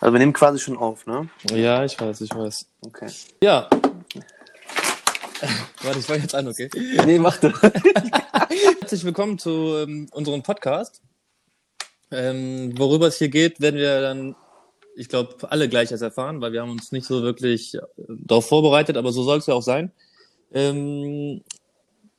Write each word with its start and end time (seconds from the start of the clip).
Also 0.00 0.12
wir 0.12 0.18
nehmen 0.20 0.32
quasi 0.32 0.58
schon 0.58 0.76
auf, 0.76 1.06
ne? 1.06 1.28
Ja, 1.50 1.84
ich 1.84 2.00
weiß, 2.00 2.20
ich 2.20 2.30
weiß. 2.34 2.66
Okay. 2.82 3.08
Ja. 3.42 3.68
Warte, 5.82 5.98
ich 5.98 6.06
fange 6.06 6.22
jetzt 6.22 6.34
an, 6.34 6.48
okay? 6.48 6.68
Nee, 7.04 7.18
mach 7.18 7.36
du. 7.38 7.48
Herzlich 8.80 9.04
willkommen 9.04 9.38
zu 9.38 9.76
ähm, 9.78 10.08
unserem 10.12 10.42
Podcast. 10.42 11.02
Ähm, 12.10 12.76
worüber 12.78 13.08
es 13.08 13.18
hier 13.18 13.28
geht, 13.28 13.60
werden 13.60 13.76
wir 13.76 14.00
dann, 14.00 14.34
ich 14.94 15.08
glaube, 15.08 15.50
alle 15.50 15.68
gleich 15.68 15.90
erst 15.90 16.02
erfahren, 16.02 16.40
weil 16.40 16.52
wir 16.52 16.62
haben 16.62 16.70
uns 16.70 16.92
nicht 16.92 17.06
so 17.06 17.22
wirklich 17.22 17.74
äh, 17.74 17.80
darauf 18.08 18.48
vorbereitet, 18.48 18.96
aber 18.96 19.12
so 19.12 19.22
soll 19.24 19.38
es 19.38 19.46
ja 19.46 19.54
auch 19.54 19.62
sein. 19.62 19.92
Ähm, 20.52 21.42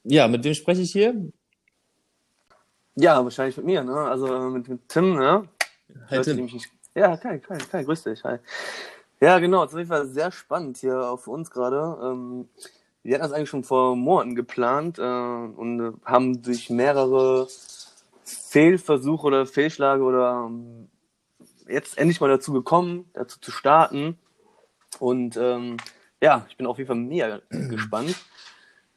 ja, 0.04 0.27
mit 0.27 0.43
wem 0.43 0.54
spreche 0.54 0.82
ich 0.82 0.91
hier? 0.91 1.16
Ja, 2.96 3.23
wahrscheinlich 3.23 3.57
mit 3.57 3.66
mir, 3.66 3.84
ne? 3.84 3.96
Also 3.96 4.27
äh, 4.27 4.50
mit, 4.50 4.68
mit 4.68 4.88
Tim, 4.89 5.16
ne? 5.16 5.48
Hi 6.09 6.18
Leute, 6.18 6.32
die 6.32 6.36
Tim. 6.36 6.46
mich 6.46 6.54
nicht- 6.54 6.70
Ja, 6.95 7.15
Kai, 7.17 7.37
Kai, 7.39 7.57
Kai, 7.57 7.83
grüß 7.83 8.03
dich. 8.03 8.23
Hi. 8.23 8.39
Ja, 9.21 9.38
genau, 9.39 9.63
es 9.63 9.70
ist 9.70 9.73
auf 9.75 9.80
jeden 9.80 9.89
Fall 9.89 10.07
sehr 10.07 10.31
spannend 10.31 10.77
hier 10.77 10.97
auch 10.97 11.20
für 11.20 11.31
uns 11.31 11.52
gerade. 11.52 11.97
Ähm, 12.02 12.49
wir 13.03 13.16
hatten 13.16 13.23
das 13.23 13.31
eigentlich 13.31 13.49
schon 13.49 13.63
vor 13.63 13.95
Monaten 13.95 14.35
geplant 14.35 14.97
äh, 14.97 15.02
und 15.02 15.99
haben 16.03 16.41
durch 16.41 16.70
mehrere 16.70 17.47
Fehlversuche 18.23 19.27
oder 19.27 19.45
Fehlschläge 19.45 20.02
oder 20.03 20.47
ähm, 20.47 20.89
jetzt 21.67 21.97
endlich 21.97 22.21
mal 22.21 22.30
dazu 22.30 22.53
gekommen, 22.53 23.09
dazu 23.13 23.39
zu 23.39 23.52
starten. 23.52 24.17
Und 24.97 25.38
ähm, 25.38 25.77
ja, 26.21 26.47
ich 26.49 26.58
bin 26.58 26.66
auf 26.66 26.80
jeden 26.80 26.88
Fall 26.88 26.95
mega 26.95 27.41
gespannt, 27.49 28.16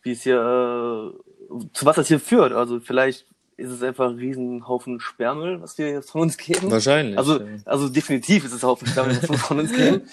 wie 0.02 0.12
es 0.12 0.22
hier, 0.22 0.38
äh, 0.41 1.69
zu 1.74 1.84
was 1.86 1.97
das 1.97 2.09
hier 2.09 2.20
führt. 2.20 2.55
Also 2.55 2.80
vielleicht 2.80 3.27
ist 3.56 3.70
es 3.70 3.83
einfach 3.83 4.11
ein 4.11 4.16
Riesenhaufen 4.16 5.01
Sperrmüll, 5.01 5.61
was 5.61 5.79
wir 5.79 5.91
jetzt 5.91 6.11
von 6.11 6.23
uns 6.23 6.37
geben. 6.37 6.70
Wahrscheinlich. 6.70 7.19
Also, 7.19 7.41
ja. 7.41 7.47
also 7.65 7.88
definitiv 7.88 8.45
ist 8.45 8.52
es 8.52 8.65
ein 8.65 8.69
Haufen 8.69 8.87
Sperrmüll, 8.88 9.19
was 9.20 9.30
wir 9.30 9.38
von 9.38 9.61
uns 9.61 9.73
geben. 9.73 10.02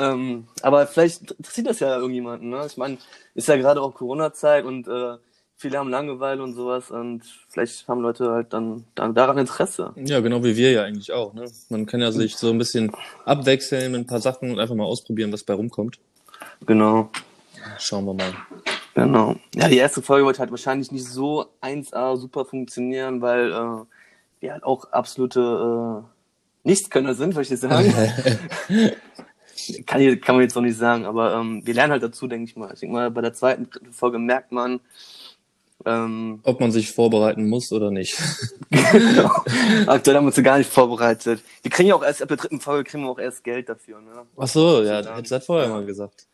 Ähm, 0.00 0.46
aber 0.62 0.86
vielleicht 0.86 1.32
interessiert 1.32 1.66
das 1.66 1.80
ja 1.80 1.96
irgendjemanden. 1.96 2.50
Ne? 2.50 2.64
Ich 2.66 2.76
meine, 2.76 2.98
ist 3.34 3.48
ja 3.48 3.56
gerade 3.56 3.82
auch 3.82 3.94
Corona-Zeit 3.94 4.64
und 4.64 4.86
äh, 4.86 5.16
viele 5.56 5.78
haben 5.78 5.90
Langeweile 5.90 6.42
und 6.42 6.54
sowas 6.54 6.90
und 6.90 7.22
vielleicht 7.48 7.88
haben 7.88 8.00
Leute 8.00 8.30
halt 8.30 8.52
dann, 8.52 8.84
dann 8.94 9.14
daran 9.14 9.38
Interesse. 9.38 9.92
Ja, 9.96 10.20
genau 10.20 10.44
wie 10.44 10.56
wir 10.56 10.70
ja 10.70 10.84
eigentlich 10.84 11.12
auch. 11.12 11.34
Ne? 11.34 11.46
Man 11.68 11.86
kann 11.86 12.00
ja 12.00 12.12
sich 12.12 12.36
so 12.36 12.50
ein 12.50 12.58
bisschen 12.58 12.92
abwechseln 13.24 13.92
mit 13.92 14.02
ein 14.02 14.06
paar 14.06 14.20
Sachen 14.20 14.52
und 14.52 14.60
einfach 14.60 14.76
mal 14.76 14.84
ausprobieren, 14.84 15.32
was 15.32 15.42
bei 15.42 15.54
rumkommt. 15.54 15.98
Genau. 16.64 17.10
Schauen 17.78 18.04
wir 18.04 18.14
mal. 18.14 18.34
Genau. 19.04 19.36
Ja, 19.54 19.68
die 19.68 19.76
erste 19.76 20.02
Folge 20.02 20.26
wird 20.26 20.38
halt 20.38 20.50
wahrscheinlich 20.50 20.90
nicht 20.90 21.06
so 21.06 21.46
1A 21.62 22.16
super 22.16 22.44
funktionieren, 22.44 23.20
weil 23.20 23.52
äh, 23.52 23.84
wir 24.40 24.52
halt 24.52 24.64
auch 24.64 24.90
absolute 24.92 26.02
äh, 26.04 26.68
Nichtskönner 26.68 27.14
sind, 27.14 27.34
würde 27.34 27.42
ich 27.42 27.50
jetzt 27.50 27.60
sagen. 27.60 27.92
kann, 29.86 30.00
ich- 30.00 30.20
kann 30.20 30.34
man 30.34 30.42
jetzt 30.42 30.54
noch 30.56 30.62
nicht 30.62 30.76
sagen, 30.76 31.04
aber 31.06 31.34
ähm, 31.34 31.62
wir 31.64 31.74
lernen 31.74 31.92
halt 31.92 32.02
dazu, 32.02 32.26
denke 32.26 32.44
ich 32.50 32.56
mal. 32.56 32.72
Ich 32.74 32.80
denke 32.80 32.94
mal, 32.94 33.10
bei 33.10 33.20
der 33.20 33.34
zweiten 33.34 33.70
dritten 33.70 33.92
Folge 33.92 34.18
merkt 34.18 34.50
man, 34.52 34.80
ähm, 35.86 36.40
Ob 36.42 36.60
man 36.60 36.72
sich 36.72 36.92
vorbereiten 36.92 37.48
muss 37.48 37.70
oder 37.72 37.90
nicht. 37.90 38.16
genau. 38.70 39.30
aktuell 39.86 40.16
haben 40.16 40.24
wir 40.24 40.28
uns 40.28 40.36
ja 40.36 40.42
gar 40.42 40.58
nicht 40.58 40.70
vorbereitet. 40.72 41.42
Wir 41.62 41.70
kriegen 41.70 41.88
ja 41.88 41.94
auch 41.94 42.02
erst 42.02 42.20
ab 42.22 42.28
der 42.28 42.36
dritten 42.36 42.60
Folge 42.60 42.90
kriegen 42.90 43.04
wir 43.04 43.10
auch 43.10 43.18
erst 43.18 43.44
Geld 43.44 43.68
dafür, 43.68 44.00
ne? 44.00 44.26
Ach 44.36 44.48
so, 44.48 44.82
ja, 44.82 45.02
dann- 45.02 45.14
hättest 45.14 45.30
du 45.32 45.36
das 45.36 45.46
vorher 45.46 45.68
mal 45.68 45.84
gesagt. 45.86 46.26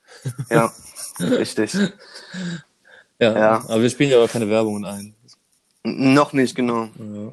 Ja, 0.51 0.73
richtig. 1.21 1.75
Ja, 3.19 3.33
Ja. 3.39 3.65
aber 3.69 3.83
wir 3.83 3.91
spielen 3.91 4.11
ja 4.11 4.19
auch 4.23 4.29
keine 4.31 4.49
Werbungen 4.49 4.85
ein. 4.85 5.15
Noch 5.85 6.33
nicht, 6.33 6.55
genau. 6.55 6.85
Ja. 6.99 7.33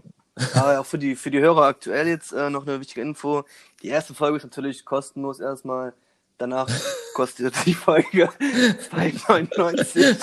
Aber 0.56 0.80
auch 0.80 0.86
für 0.86 0.98
die, 0.98 1.16
für 1.16 1.32
die 1.32 1.40
Hörer 1.40 1.64
aktuell 1.68 2.08
jetzt 2.08 2.32
äh, 2.34 2.50
noch 2.50 2.66
eine 2.68 2.80
wichtige 2.80 3.02
Info. 3.02 3.44
Die 3.82 3.88
erste 3.88 4.14
Folge 4.14 4.38
ist 4.38 4.44
natürlich 4.44 4.84
kostenlos 4.86 5.40
erstmal. 5.40 5.94
Danach 6.38 6.68
kostet 7.14 7.54
die 7.66 7.74
Folge 7.74 8.30
2,99. 8.92 10.18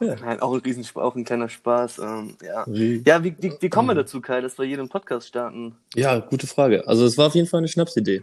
Nein, 0.00 0.40
auch 0.40 0.52
ein 0.52 0.60
Riesenspaß, 0.60 1.02
auch 1.02 1.14
ein 1.14 1.24
kleiner 1.24 1.48
Spaß. 1.48 1.98
Ähm, 1.98 2.36
ja, 2.42 2.64
Wie? 2.66 3.02
ja 3.06 3.22
wie, 3.22 3.34
wie, 3.38 3.52
wie 3.60 3.68
kommen 3.68 3.88
wir 3.88 3.94
dazu, 3.94 4.20
Kai, 4.20 4.40
dass 4.40 4.58
wir 4.58 4.66
hier 4.66 4.78
einen 4.78 4.88
Podcast 4.88 5.28
starten? 5.28 5.76
ja, 5.94 6.18
gute 6.18 6.46
Frage. 6.46 6.86
Also 6.86 7.06
es 7.06 7.16
war 7.16 7.28
auf 7.28 7.34
jeden 7.34 7.46
Fall 7.46 7.58
eine 7.58 7.68
Schnapsidee. 7.68 8.22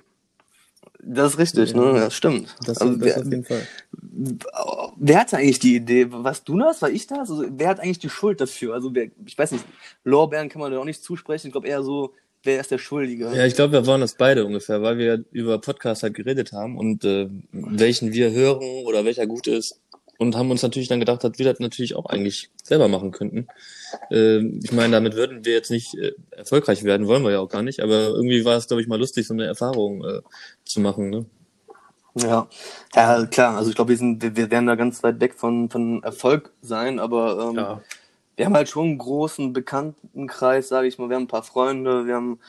Das 1.03 1.33
ist 1.33 1.39
richtig, 1.39 1.73
ne? 1.73 1.93
Ja, 1.95 2.11
stimmt. 2.11 2.55
Das, 2.65 2.77
also, 2.77 2.95
das 2.95 3.17
auf 3.17 3.23
wer, 3.25 3.31
jeden 3.31 3.43
Fall. 3.43 3.67
wer 4.97 5.19
hatte 5.19 5.37
eigentlich 5.37 5.59
die 5.59 5.75
Idee? 5.75 6.07
Warst 6.11 6.47
du 6.47 6.59
das? 6.59 6.81
War 6.81 6.91
ich 6.91 7.07
das? 7.07 7.31
Also, 7.31 7.45
wer 7.49 7.69
hat 7.69 7.79
eigentlich 7.79 7.99
die 7.99 8.09
Schuld 8.09 8.39
dafür? 8.39 8.75
Also, 8.75 8.93
wer, 8.93 9.07
ich 9.25 9.37
weiß 9.37 9.51
nicht, 9.51 9.65
Lorbeeren 10.03 10.49
kann 10.49 10.61
man 10.61 10.71
da 10.71 10.77
auch 10.77 10.85
nicht 10.85 11.03
zusprechen. 11.03 11.47
Ich 11.47 11.53
glaube 11.53 11.67
eher 11.67 11.81
so, 11.81 12.13
wer 12.43 12.59
ist 12.59 12.69
der 12.69 12.77
Schuldige? 12.77 13.31
Ja, 13.35 13.45
ich 13.45 13.55
glaube, 13.55 13.73
wir 13.73 13.87
waren 13.87 14.01
das 14.01 14.15
beide 14.15 14.45
ungefähr, 14.45 14.83
weil 14.83 14.99
wir 14.99 15.23
über 15.31 15.59
Podcast 15.59 16.03
halt 16.03 16.13
geredet 16.13 16.51
haben 16.53 16.77
und 16.77 17.03
äh, 17.03 17.29
welchen 17.51 18.13
wir 18.13 18.31
hören 18.31 18.85
oder 18.85 19.03
welcher 19.03 19.25
gut 19.25 19.47
ist. 19.47 19.79
Und 20.21 20.35
haben 20.35 20.51
uns 20.51 20.61
natürlich 20.61 20.87
dann 20.87 20.99
gedacht, 20.99 21.23
dass 21.23 21.39
wir 21.39 21.45
das 21.45 21.59
natürlich 21.59 21.95
auch 21.95 22.05
eigentlich 22.05 22.51
selber 22.61 22.87
machen 22.87 23.09
könnten. 23.09 23.47
Äh, 24.11 24.37
ich 24.59 24.71
meine, 24.71 24.93
damit 24.93 25.15
würden 25.15 25.45
wir 25.45 25.53
jetzt 25.53 25.71
nicht 25.71 25.95
äh, 25.95 26.13
erfolgreich 26.29 26.83
werden, 26.83 27.07
wollen 27.07 27.23
wir 27.23 27.31
ja 27.31 27.39
auch 27.39 27.49
gar 27.49 27.63
nicht, 27.63 27.79
aber 27.79 28.09
irgendwie 28.09 28.45
war 28.45 28.55
es, 28.55 28.67
glaube 28.67 28.83
ich, 28.83 28.87
mal 28.87 28.99
lustig, 28.99 29.25
so 29.25 29.33
eine 29.33 29.47
Erfahrung 29.47 30.05
äh, 30.05 30.21
zu 30.63 30.79
machen. 30.79 31.09
Ne? 31.09 31.25
Ja, 32.13 32.47
ja 32.93 33.25
klar. 33.25 33.57
Also 33.57 33.71
ich 33.71 33.75
glaube, 33.75 33.89
wir 33.89 33.97
sind, 33.97 34.21
wir, 34.21 34.35
wir 34.35 34.51
werden 34.51 34.67
da 34.67 34.75
ganz 34.75 35.01
weit 35.01 35.19
weg 35.21 35.33
von, 35.33 35.71
von 35.71 36.03
Erfolg 36.03 36.53
sein, 36.61 36.99
aber 36.99 37.49
ähm, 37.49 37.55
Ja. 37.57 37.81
wir 38.35 38.45
haben 38.45 38.53
halt 38.55 38.69
schon 38.69 38.89
einen 38.89 38.97
großen 38.99 39.53
Bekanntenkreis, 39.53 40.67
sage 40.67 40.87
ich 40.87 40.99
mal. 40.99 41.09
Wir 41.09 41.15
haben 41.15 41.23
ein 41.23 41.27
paar 41.29 41.41
Freunde, 41.41 42.05
wir 42.05 42.13
haben 42.15 42.39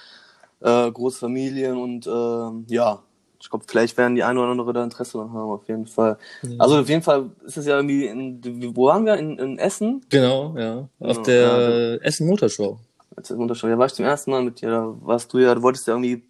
äh, 0.60 0.90
große 0.90 1.20
Familien 1.20 1.78
und 1.78 2.06
ähm, 2.06 2.66
ja, 2.68 3.02
ich 3.42 3.50
glaube, 3.50 3.64
vielleicht 3.68 3.98
werden 3.98 4.14
die 4.14 4.22
eine 4.22 4.38
oder 4.40 4.50
andere 4.50 4.72
da 4.72 4.84
Interesse 4.84 5.18
dran 5.18 5.32
haben, 5.32 5.50
auf 5.50 5.66
jeden 5.66 5.86
Fall. 5.86 6.16
Also 6.58 6.78
auf 6.78 6.88
jeden 6.88 7.02
Fall 7.02 7.30
ist 7.44 7.56
es 7.56 7.66
ja 7.66 7.76
irgendwie 7.76 8.06
in, 8.06 8.40
wo 8.76 8.86
waren 8.86 9.04
wir? 9.04 9.16
In, 9.16 9.36
in 9.38 9.58
Essen? 9.58 10.00
Genau, 10.08 10.54
ja. 10.56 10.88
Auf 11.00 11.16
Ja, 11.18 11.22
der 11.24 11.98
Essen 12.02 12.28
Motorshow. 12.28 12.78
Das 13.16 13.32
Unterschied. 13.32 13.70
Da 13.70 13.78
war 13.78 13.86
ich 13.86 13.94
zum 13.94 14.04
ersten 14.04 14.30
Mal 14.30 14.42
mit 14.44 14.60
dir, 14.60 14.70
da 14.70 14.94
warst 15.00 15.32
du 15.32 15.38
ja, 15.38 15.54
du 15.54 15.62
wolltest 15.62 15.88
ja 15.88 15.94
irgendwie 15.94 16.22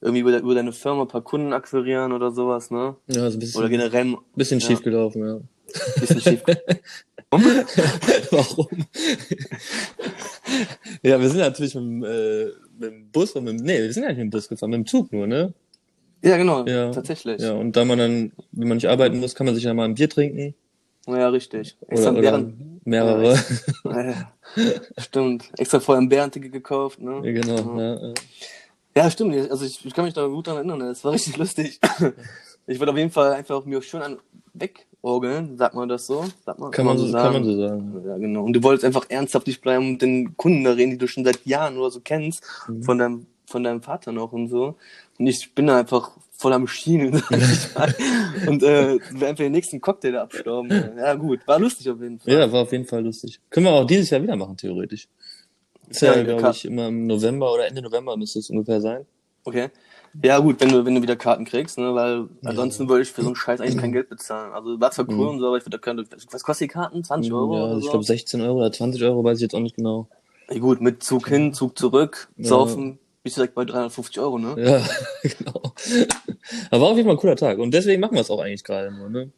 irgendwie 0.00 0.20
über, 0.20 0.36
über 0.38 0.54
deine 0.54 0.72
Firma 0.72 1.02
ein 1.02 1.08
paar 1.08 1.22
Kunden 1.22 1.52
akquirieren 1.52 2.12
oder 2.12 2.30
sowas, 2.32 2.70
ne? 2.70 2.96
Ja, 3.06 3.30
so 3.30 3.36
ein 3.36 3.40
bisschen, 3.40 3.60
Oder 3.60 3.68
generell 3.68 4.04
ein 4.04 4.16
bisschen 4.34 4.60
ja. 4.60 4.66
schief 4.66 4.82
gelaufen, 4.82 5.24
ja. 5.24 5.40
bisschen 6.00 6.20
schief. 6.20 6.42
Warum? 7.30 8.68
ja, 11.02 11.20
wir 11.20 11.28
sind 11.28 11.38
natürlich 11.38 11.74
mit 11.74 11.84
dem, 11.84 12.04
äh, 12.04 12.44
mit 12.78 12.90
dem 12.90 13.10
Bus 13.10 13.32
und 13.32 13.44
mit 13.44 13.58
dem, 13.58 13.66
nee, 13.66 13.82
wir 13.82 13.92
sind 13.92 14.04
ja 14.04 14.08
nicht 14.08 14.18
mit 14.18 14.26
dem 14.28 14.30
Bus 14.30 14.48
gefahren, 14.48 14.70
mit 14.70 14.78
dem 14.78 14.86
Zug 14.86 15.12
nur, 15.12 15.26
ne? 15.26 15.52
Ja, 16.22 16.36
genau, 16.36 16.66
Ja. 16.66 16.90
tatsächlich. 16.90 17.40
Ja, 17.40 17.52
und 17.52 17.76
da 17.76 17.84
man 17.84 17.98
dann, 17.98 18.32
wenn 18.52 18.68
man 18.68 18.76
nicht 18.76 18.88
arbeiten 18.88 19.20
muss, 19.20 19.34
kann 19.34 19.46
man 19.46 19.54
sich 19.54 19.64
ja 19.64 19.74
mal 19.74 19.84
ein 19.84 19.94
Bier 19.94 20.08
trinken. 20.10 20.54
Ja, 21.06 21.28
richtig. 21.28 21.76
Extra 21.86 22.10
oder 22.10 22.20
Bären, 22.20 22.80
mehrere. 22.84 23.38
ja, 23.84 24.32
stimmt. 24.98 25.50
Extra 25.56 25.80
vorher 25.80 26.02
ein 26.02 26.08
Bärenticket 26.08 26.52
gekauft, 26.52 27.00
ne? 27.00 27.20
Ja, 27.24 27.32
genau, 27.40 27.78
ja, 27.80 28.14
ja. 28.96 29.10
Stimmt. 29.10 29.50
Also 29.50 29.64
ich, 29.64 29.84
ich 29.86 29.94
kann 29.94 30.04
mich 30.04 30.14
da 30.14 30.26
gut 30.26 30.46
dran 30.48 30.56
erinnern. 30.56 30.80
Es 30.82 31.04
war 31.04 31.12
richtig 31.12 31.36
lustig. 31.38 31.78
Ich 32.66 32.78
wollte 32.80 32.90
auf 32.92 32.98
jeden 32.98 33.10
Fall 33.12 33.32
einfach 33.32 33.64
mir 33.64 33.80
schön 33.80 34.02
an 34.02 34.18
wegorgeln, 34.54 35.56
sagt 35.56 35.74
man 35.74 35.88
das 35.88 36.06
so? 36.06 36.24
Sagt 36.44 36.58
man, 36.58 36.72
Kann 36.72 36.84
man 36.84 36.98
so, 36.98 37.10
kann 37.12 37.32
man 37.32 37.44
so 37.44 37.56
sagen. 37.56 38.02
Ja, 38.04 38.18
genau. 38.18 38.42
Und 38.44 38.52
du 38.54 38.62
wolltest 38.62 38.84
einfach 38.84 39.06
ernsthaft 39.08 39.46
nicht 39.46 39.60
bleiben 39.62 39.88
und 39.88 40.02
den 40.02 40.36
Kunden 40.36 40.64
da 40.64 40.72
reden, 40.72 40.90
die 40.90 40.98
du 40.98 41.06
schon 41.06 41.24
seit 41.24 41.46
Jahren 41.46 41.78
oder 41.78 41.90
so 41.90 42.00
kennst, 42.00 42.42
Mhm. 42.66 42.82
von 42.82 42.98
deinem, 42.98 43.26
von 43.48 43.64
deinem 43.64 43.82
Vater 43.82 44.12
noch 44.12 44.32
und 44.32 44.48
so. 44.48 44.76
Und 45.18 45.26
ich 45.26 45.54
bin 45.54 45.66
da 45.66 45.78
einfach 45.78 46.12
voll 46.32 46.52
am 46.52 46.66
Schienen, 46.68 47.14
sag 47.30 47.32
ich 47.52 47.74
mal. 47.74 47.94
Und 48.46 48.62
äh, 48.62 48.98
will 49.10 49.24
einfach 49.28 49.44
den 49.44 49.52
nächsten 49.52 49.80
Cocktail 49.80 50.12
da 50.12 50.22
abstauben. 50.22 50.70
Ja, 50.96 51.14
gut. 51.14 51.40
War 51.46 51.58
lustig 51.58 51.88
auf 51.90 52.00
jeden 52.00 52.18
Fall. 52.20 52.32
Ja, 52.32 52.52
war 52.52 52.62
auf 52.62 52.72
jeden 52.72 52.84
Fall 52.86 53.02
lustig. 53.02 53.40
Können 53.50 53.66
wir 53.66 53.72
auch 53.72 53.86
dieses 53.86 54.10
Jahr 54.10 54.22
wieder 54.22 54.36
machen, 54.36 54.56
theoretisch. 54.56 55.08
Ist 55.88 56.02
ja, 56.02 56.14
Ja, 56.16 56.22
glaube 56.22 56.50
ich, 56.50 56.64
immer 56.64 56.88
im 56.88 57.06
November 57.06 57.52
oder 57.52 57.66
Ende 57.66 57.82
November 57.82 58.16
müsste 58.16 58.38
es 58.38 58.50
ungefähr 58.50 58.80
sein. 58.80 59.06
Okay. 59.44 59.70
Ja, 60.22 60.38
gut, 60.38 60.60
wenn 60.60 60.70
du, 60.70 60.84
wenn 60.84 60.94
du 60.94 61.02
wieder 61.02 61.16
Karten 61.16 61.44
kriegst, 61.44 61.78
ne, 61.78 61.94
weil 61.94 62.28
ansonsten 62.44 62.88
würde 62.88 63.02
ich 63.02 63.10
für 63.10 63.22
so 63.22 63.28
einen 63.28 63.36
Scheiß 63.36 63.60
eigentlich 63.60 63.76
kein 63.76 63.92
Geld 63.92 64.08
bezahlen. 64.08 64.52
Also 64.52 64.80
war 64.80 64.90
zwar 64.90 65.06
cool 65.08 65.28
und 65.28 65.38
so, 65.38 65.46
aber 65.48 65.58
ich 65.58 65.66
würde 65.66 65.78
da 65.78 65.96
was 66.32 66.42
kostet 66.42 66.66
die 66.70 66.72
Karten? 66.72 67.04
20 67.04 67.32
Euro? 67.32 67.46
Mhm. 67.48 67.54
ja, 67.54 67.64
oder 67.64 67.78
ich 67.78 67.84
so? 67.84 67.90
glaube 67.90 68.04
16 68.04 68.40
Euro 68.40 68.58
oder 68.58 68.72
20 68.72 69.02
Euro, 69.04 69.22
weiß 69.22 69.38
ich 69.38 69.42
jetzt 69.42 69.54
auch 69.54 69.60
nicht 69.60 69.76
genau. 69.76 70.08
Ja, 70.50 70.58
gut, 70.58 70.80
mit 70.80 71.02
Zug 71.02 71.28
hin, 71.28 71.52
Zug 71.52 71.78
zurück, 71.78 72.28
Ja. 72.36 72.48
saufen, 72.48 72.98
bist 73.28 73.36
direkt 73.36 73.54
bei 73.54 73.64
350 73.64 74.18
Euro, 74.20 74.38
ne? 74.38 74.54
Ja, 74.58 74.82
genau. 75.22 75.62
Aber 76.70 76.80
war 76.80 76.88
auf 76.88 76.96
jeden 76.96 77.06
Fall 77.06 77.16
ein 77.16 77.20
cooler 77.20 77.36
Tag. 77.36 77.58
Und 77.58 77.72
deswegen 77.72 78.00
machen 78.00 78.14
wir 78.14 78.22
es 78.22 78.30
auch 78.30 78.40
eigentlich 78.40 78.64
gerade 78.64 78.90
nur, 78.90 79.10
ne? 79.10 79.30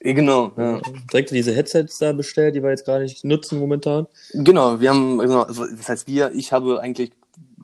Genau, 0.00 0.52
ja. 0.56 0.80
Direkt 1.10 1.30
diese 1.30 1.52
Headsets 1.52 1.98
da 1.98 2.12
bestellt, 2.12 2.54
die 2.54 2.62
wir 2.62 2.70
jetzt 2.70 2.84
gerade 2.84 3.04
nicht 3.04 3.24
nutzen 3.24 3.58
momentan. 3.58 4.06
Genau, 4.32 4.78
wir 4.80 4.90
haben, 4.90 5.18
genau, 5.18 5.42
also 5.42 5.66
das 5.66 5.88
heißt 5.88 6.06
wir, 6.06 6.30
ich 6.34 6.52
habe 6.52 6.80
eigentlich 6.80 7.10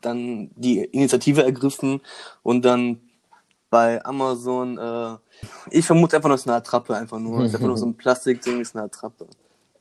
dann 0.01 0.51
die 0.57 0.81
Initiative 0.81 1.45
ergriffen 1.45 2.01
und 2.43 2.65
dann 2.65 3.01
bei 3.71 4.05
Amazon, 4.05 4.79
äh, 4.79 5.17
ich 5.71 5.85
vermute 5.85 6.17
einfach 6.17 6.29
nur, 6.29 6.37
es 6.37 6.43
ist 6.43 6.49
eine 6.49 6.57
Attrappe, 6.57 6.97
einfach 6.97 7.19
nur. 7.19 7.41
Es 7.41 7.49
ist 7.49 7.55
einfach 7.57 7.69
nur 7.69 7.77
so 7.77 7.87
ein 7.87 7.95
Plastikding, 7.97 8.61
ist 8.61 8.75
eine 8.75 8.85
Attrappe. 8.85 9.27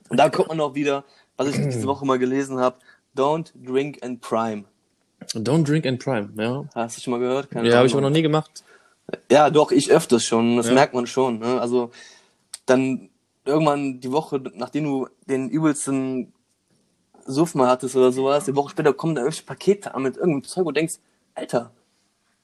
Und 0.09 0.17
da 0.19 0.29
kommt 0.29 0.49
man 0.49 0.59
auch 0.59 0.75
wieder, 0.75 1.05
was 1.37 1.47
ich 1.47 1.55
diese 1.69 1.87
Woche 1.87 2.05
mal 2.05 2.19
gelesen 2.19 2.59
habe, 2.59 2.77
don't 3.15 3.51
drink 3.55 4.03
and 4.03 4.21
prime. 4.21 4.65
Don't 5.31 5.63
drink 5.65 5.85
and 5.85 5.99
prime, 6.03 6.29
ja. 6.37 6.65
Hast 6.75 6.97
du 6.97 7.01
schon 7.01 7.11
mal 7.11 7.19
gehört? 7.19 7.49
Keine 7.49 7.69
Ja, 7.69 7.77
habe 7.77 7.87
ich 7.87 7.93
aber 7.93 8.01
noch 8.01 8.09
nie 8.09 8.21
gemacht. 8.21 8.63
Ja, 9.31 9.49
doch, 9.49 9.71
ich 9.71 9.91
öfters 9.91 10.23
schon. 10.23 10.57
Das 10.57 10.67
Ja. 10.67 10.73
merkt 10.73 10.93
man 10.93 11.07
schon. 11.07 11.39
Ne? 11.39 11.59
Also 11.59 11.91
dann 12.65 13.09
irgendwann 13.45 13.99
die 13.99 14.11
Woche, 14.11 14.41
nachdem 14.55 14.85
du 14.85 15.07
den 15.27 15.49
übelsten 15.49 16.33
Suff 17.25 17.55
mal 17.55 17.67
hattest 17.69 17.95
oder 17.95 18.11
sowas, 18.11 18.45
die 18.45 18.55
Woche 18.55 18.69
später 18.71 18.93
kommen 18.93 19.15
da 19.15 19.21
irgendwelche 19.21 19.45
Pakete 19.45 19.93
an 19.93 20.03
mit 20.03 20.15
irgendeinem 20.17 20.43
Zeug 20.43 20.65
und 20.65 20.75
denkst, 20.77 20.95
Alter, 21.35 21.71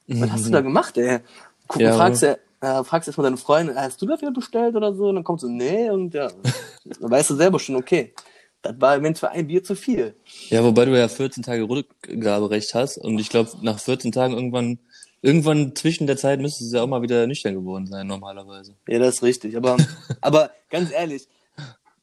was 0.08 0.31
hast 0.31 0.46
du 0.48 0.52
da 0.52 0.62
gemacht, 0.62 0.98
ey? 0.98 1.20
Guck, 1.68 1.81
Ja, 1.81 1.94
fragst, 1.96 2.24
ja, 2.24 2.36
äh, 2.62 2.84
fragst 2.84 3.08
erstmal 3.08 3.26
deine 3.26 3.38
Freundin, 3.38 3.76
hast 3.76 4.02
du 4.02 4.06
dafür 4.06 4.31
bestellt 4.31 4.76
oder 4.76 4.94
so? 4.94 5.10
Und 5.10 5.16
dann 5.16 5.24
kommt 5.24 5.42
so, 5.42 5.48
nee, 5.48 5.90
und 5.90 6.14
ja, 6.14 6.28
dann 7.00 7.12
weißt 7.12 7.30
du 7.30 7.36
selber 7.36 7.60
schon, 7.60 7.76
okay, 7.76 8.14
das 8.62 8.76
war 8.80 8.96
eventuell 8.98 9.32
ein 9.34 9.48
Bier 9.48 9.64
zu 9.64 9.76
viel. 9.76 10.16
Ja, 10.50 10.64
wobei 10.64 10.86
du 10.86 10.98
ja 10.98 11.08
14 11.08 11.44
Tage 11.44 11.68
Rückgaberecht 11.70 12.74
hast 12.76 12.98
und 12.98 13.20
ich 13.20 13.30
glaube, 13.30 13.50
nach 13.62 13.80
14 13.80 14.12
Tagen 14.12 14.34
irgendwann, 14.34 14.80
irgendwann 15.22 15.76
zwischen 15.76 16.08
der 16.08 16.18
Zeit 16.18 16.40
müsstest 16.42 16.72
du 16.74 16.78
ja 16.78 16.84
auch 16.84 16.88
mal 16.88 17.02
wieder 17.02 17.26
nüchtern 17.28 17.56
geworden 17.56 17.88
sein, 17.88 18.08
normalerweise. 18.08 18.76
Ja, 18.88 19.00
das 19.00 19.16
ist 19.16 19.24
richtig. 19.24 19.56
Aber, 19.56 19.78
aber 20.22 20.52
ganz 20.70 20.92
ehrlich, 20.92 21.28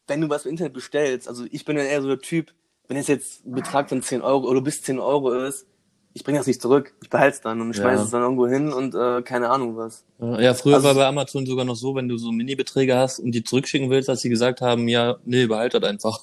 wenn 0.06 0.20
du 0.20 0.28
was 0.28 0.44
im 0.44 0.52
Internet 0.52 0.72
bestellst, 0.72 1.28
also 1.28 1.44
ich 1.50 1.64
bin 1.64 1.76
ja 1.76 1.82
eher 1.82 2.00
so 2.02 2.08
der 2.08 2.20
Typ, 2.20 2.52
wenn 2.88 2.96
es 2.96 3.08
jetzt 3.08 3.44
ein 3.44 3.52
Betrag 3.52 3.88
von 3.88 4.00
10 4.02 4.22
Euro 4.22 4.48
oder 4.48 4.60
bis 4.60 4.80
10 4.82 4.98
Euro 4.98 5.32
ist, 5.32 5.66
ich 6.14 6.24
bringe 6.24 6.38
das 6.38 6.46
nicht 6.46 6.62
zurück. 6.62 6.94
Ich 7.02 7.10
behalte 7.10 7.34
es 7.34 7.40
dann 7.42 7.60
und 7.60 7.74
schmeiße 7.74 7.96
Ja. 7.98 8.04
es 8.04 8.10
dann 8.10 8.22
irgendwo 8.22 8.46
hin 8.46 8.72
und 8.72 8.94
äh, 8.94 9.20
keine 9.20 9.50
Ahnung 9.50 9.76
was. 9.76 10.04
Ja, 10.18 10.54
früher 10.54 10.76
Also- 10.76 10.86
war 10.88 10.94
bei 10.94 11.04
Amazon 11.06 11.44
sogar 11.44 11.66
noch 11.66 11.74
so, 11.74 11.94
wenn 11.94 12.08
du 12.08 12.16
so 12.16 12.32
Mini-Beträge 12.32 12.96
hast 12.96 13.18
und 13.18 13.32
die 13.32 13.44
zurückschicken 13.44 13.90
willst, 13.90 14.08
dass 14.08 14.22
sie 14.22 14.30
gesagt 14.30 14.62
haben, 14.62 14.88
ja, 14.88 15.16
nee, 15.26 15.44
behalt 15.46 15.74
das 15.74 15.82
einfach. 15.82 16.22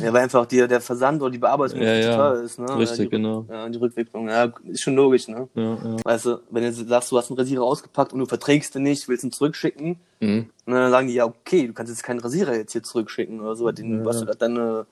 Ja, 0.00 0.12
weil 0.12 0.22
einfach 0.24 0.44
die, 0.46 0.66
der 0.66 0.80
Versand 0.80 1.22
oder 1.22 1.30
die 1.30 1.38
Bearbeitung 1.38 1.80
Ja, 1.80 1.94
ja. 1.94 2.16
teuer 2.16 2.42
ist. 2.42 2.58
Ne? 2.58 2.78
Richtig, 2.78 2.98
die, 2.98 3.08
genau. 3.08 3.46
Ja, 3.48 3.68
die 3.68 3.78
Rückwicklung. 3.78 4.28
Ja, 4.28 4.52
ist 4.66 4.82
schon 4.82 4.96
logisch, 4.96 5.28
ne? 5.28 5.48
Ja, 5.54 5.62
ja. 5.62 5.96
Weißt 6.04 6.26
du, 6.26 6.38
wenn 6.50 6.64
du 6.64 6.72
sagst, 6.72 7.10
du 7.10 7.16
hast 7.18 7.30
einen 7.30 7.38
Rasierer 7.38 7.62
ausgepackt 7.62 8.12
und 8.12 8.18
du 8.18 8.26
verträgst 8.26 8.74
den 8.74 8.82
nicht, 8.82 9.08
willst 9.08 9.24
ihn 9.24 9.32
zurückschicken, 9.32 9.96
Mhm. 10.20 10.50
Und 10.66 10.72
dann 10.74 10.90
sagen 10.90 11.06
die, 11.06 11.14
ja, 11.14 11.24
okay, 11.26 11.68
du 11.68 11.72
kannst 11.72 11.92
jetzt 11.92 12.02
keinen 12.02 12.18
Rasierer 12.18 12.56
jetzt 12.56 12.72
hier 12.72 12.82
zurückschicken 12.82 13.40
oder 13.40 13.54
so, 13.54 13.64
weil 13.66 13.72
den, 13.72 14.00
Ja. 14.00 14.04
was 14.04 14.18
du 14.18 14.24
da 14.24 14.34
deine, 14.34 14.84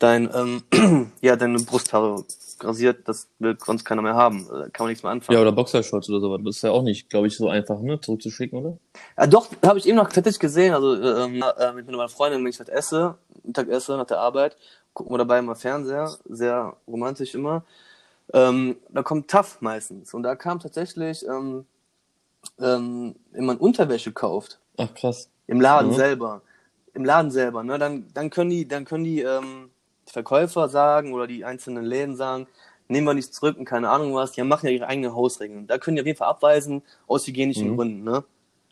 dein, 0.00 0.28
ähm, 0.34 1.12
ja, 1.20 1.36
deine 1.36 1.58
Brusthaare 1.60 2.24
rasiert, 2.60 3.08
das 3.08 3.28
will 3.38 3.56
sonst 3.64 3.84
keiner 3.84 4.02
mehr 4.02 4.14
haben. 4.14 4.46
Da 4.48 4.68
kann 4.68 4.84
man 4.84 4.88
nichts 4.88 5.02
mehr 5.02 5.12
anfangen. 5.12 5.36
Ja, 5.36 5.42
oder 5.42 5.52
Boxershorts 5.52 6.08
oder 6.10 6.20
sowas. 6.20 6.40
Das 6.44 6.56
ist 6.56 6.62
ja 6.62 6.72
auch 6.72 6.82
nicht, 6.82 7.08
glaube 7.08 7.26
ich, 7.28 7.36
so 7.36 7.48
einfach, 7.48 7.80
ne, 7.80 8.00
zurückzuschicken, 8.00 8.58
oder? 8.58 8.78
Ja, 9.16 9.26
doch, 9.26 9.48
habe 9.64 9.78
ich 9.78 9.86
eben 9.86 9.96
noch 9.96 10.08
tatsächlich 10.08 10.40
gesehen. 10.40 10.74
Also 10.74 11.00
ähm, 11.00 11.42
äh, 11.58 11.72
mit 11.72 11.86
meiner 11.86 12.08
Freundin, 12.08 12.42
wenn 12.42 12.50
ich 12.50 12.58
halt 12.58 12.68
esse, 12.68 13.16
Mittag 13.44 13.68
esse 13.68 13.96
nach 13.96 14.06
der 14.06 14.18
Arbeit, 14.18 14.56
gucken 14.92 15.12
wir 15.14 15.18
dabei 15.18 15.40
mal 15.42 15.54
Fernseher, 15.54 16.10
sehr 16.28 16.76
romantisch 16.86 17.34
immer. 17.34 17.64
Ähm, 18.32 18.76
da 18.90 19.02
kommt 19.02 19.28
TAF 19.30 19.60
meistens. 19.60 20.14
Und 20.14 20.22
da 20.22 20.36
kam 20.36 20.60
tatsächlich, 20.60 21.26
ähm, 21.26 21.64
ähm, 22.60 23.14
wenn 23.32 23.44
man 23.44 23.56
Unterwäsche 23.56 24.12
kauft, 24.12 24.58
Ach, 24.76 24.92
krass. 24.94 25.28
im 25.46 25.60
Laden 25.60 25.90
Mhm. 25.90 25.94
selber, 25.96 26.42
im 26.94 27.04
Laden 27.04 27.30
selber, 27.30 27.62
ne, 27.62 27.78
dann, 27.78 28.06
dann 28.14 28.30
können 28.30 28.50
die, 28.50 28.66
dann 28.68 28.84
können 28.84 29.04
die, 29.04 29.20
ähm, 29.22 29.70
die 29.78 29.79
Verkäufer 30.06 30.68
sagen 30.68 31.12
oder 31.12 31.26
die 31.26 31.44
einzelnen 31.44 31.84
Läden 31.84 32.16
sagen, 32.16 32.46
nehmen 32.88 33.06
wir 33.06 33.14
nicht 33.14 33.32
zurück 33.32 33.56
und 33.58 33.64
keine 33.64 33.88
Ahnung 33.90 34.14
was, 34.14 34.32
die 34.32 34.42
machen 34.42 34.66
ja 34.66 34.72
ihre 34.72 34.86
eigenen 34.88 35.14
Hausregeln. 35.14 35.66
Da 35.66 35.78
können 35.78 35.96
die 35.96 36.00
auf 36.02 36.06
jeden 36.06 36.18
Fall 36.18 36.28
abweisen, 36.28 36.82
aus 37.06 37.26
hygienischen 37.26 37.70
Mhm. 37.72 37.76
Gründen, 37.76 38.02
ne? 38.04 38.24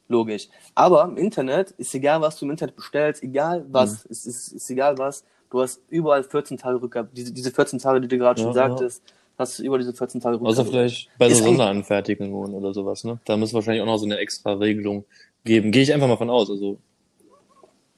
Logisch. 0.09 0.49
Aber 0.75 1.05
im 1.05 1.17
Internet 1.19 1.73
ist 1.73 1.95
egal, 1.95 2.21
was 2.21 2.39
du 2.39 2.47
im 2.47 2.53
Internet 2.53 2.77
bestellst, 2.77 3.23
egal 3.23 3.67
was, 3.71 4.05
Mhm. 4.05 4.11
ist, 4.11 4.27
ist, 4.27 4.49
ist 4.53 4.71
egal 4.71 4.97
was, 4.99 5.23
du 5.51 5.61
hast 5.61 5.81
überall 5.91 6.25
14 6.25 6.57
Tage 6.57 6.81
Rückgabe, 6.81 7.11
diese, 7.13 7.33
diese 7.33 7.51
14 7.51 7.79
Tage, 7.79 8.01
die 8.01 8.09
du 8.09 8.19
gerade 8.19 8.41
schon 8.41 8.53
Ja, 8.55 8.63
ja. 8.63 8.69
sagtest, 8.71 9.03
hast 9.37 9.59
du 9.59 9.63
über 9.63 9.79
diese 9.79 9.93
14 9.93 10.21
Tage 10.21 10.37
Rückgabe. 10.37 10.51
Außer 10.51 10.65
vielleicht 10.65 11.11
bei 11.19 11.29
so 11.29 11.45
Sonderanfertigungen 11.45 12.55
oder 12.55 12.73
sowas, 12.75 13.05
ne? 13.05 13.21
Da 13.27 13.37
muss 13.37 13.53
wahrscheinlich 13.55 13.83
auch 13.83 13.87
noch 13.87 13.99
so 13.99 14.07
eine 14.07 14.17
extra 14.19 14.55
Regelung 14.55 15.05
geben. 15.45 15.71
Gehe 15.73 15.83
ich 15.83 15.93
einfach 15.93 16.09
mal 16.09 16.17
von 16.17 16.31
aus. 16.31 16.51
Also, 16.51 16.79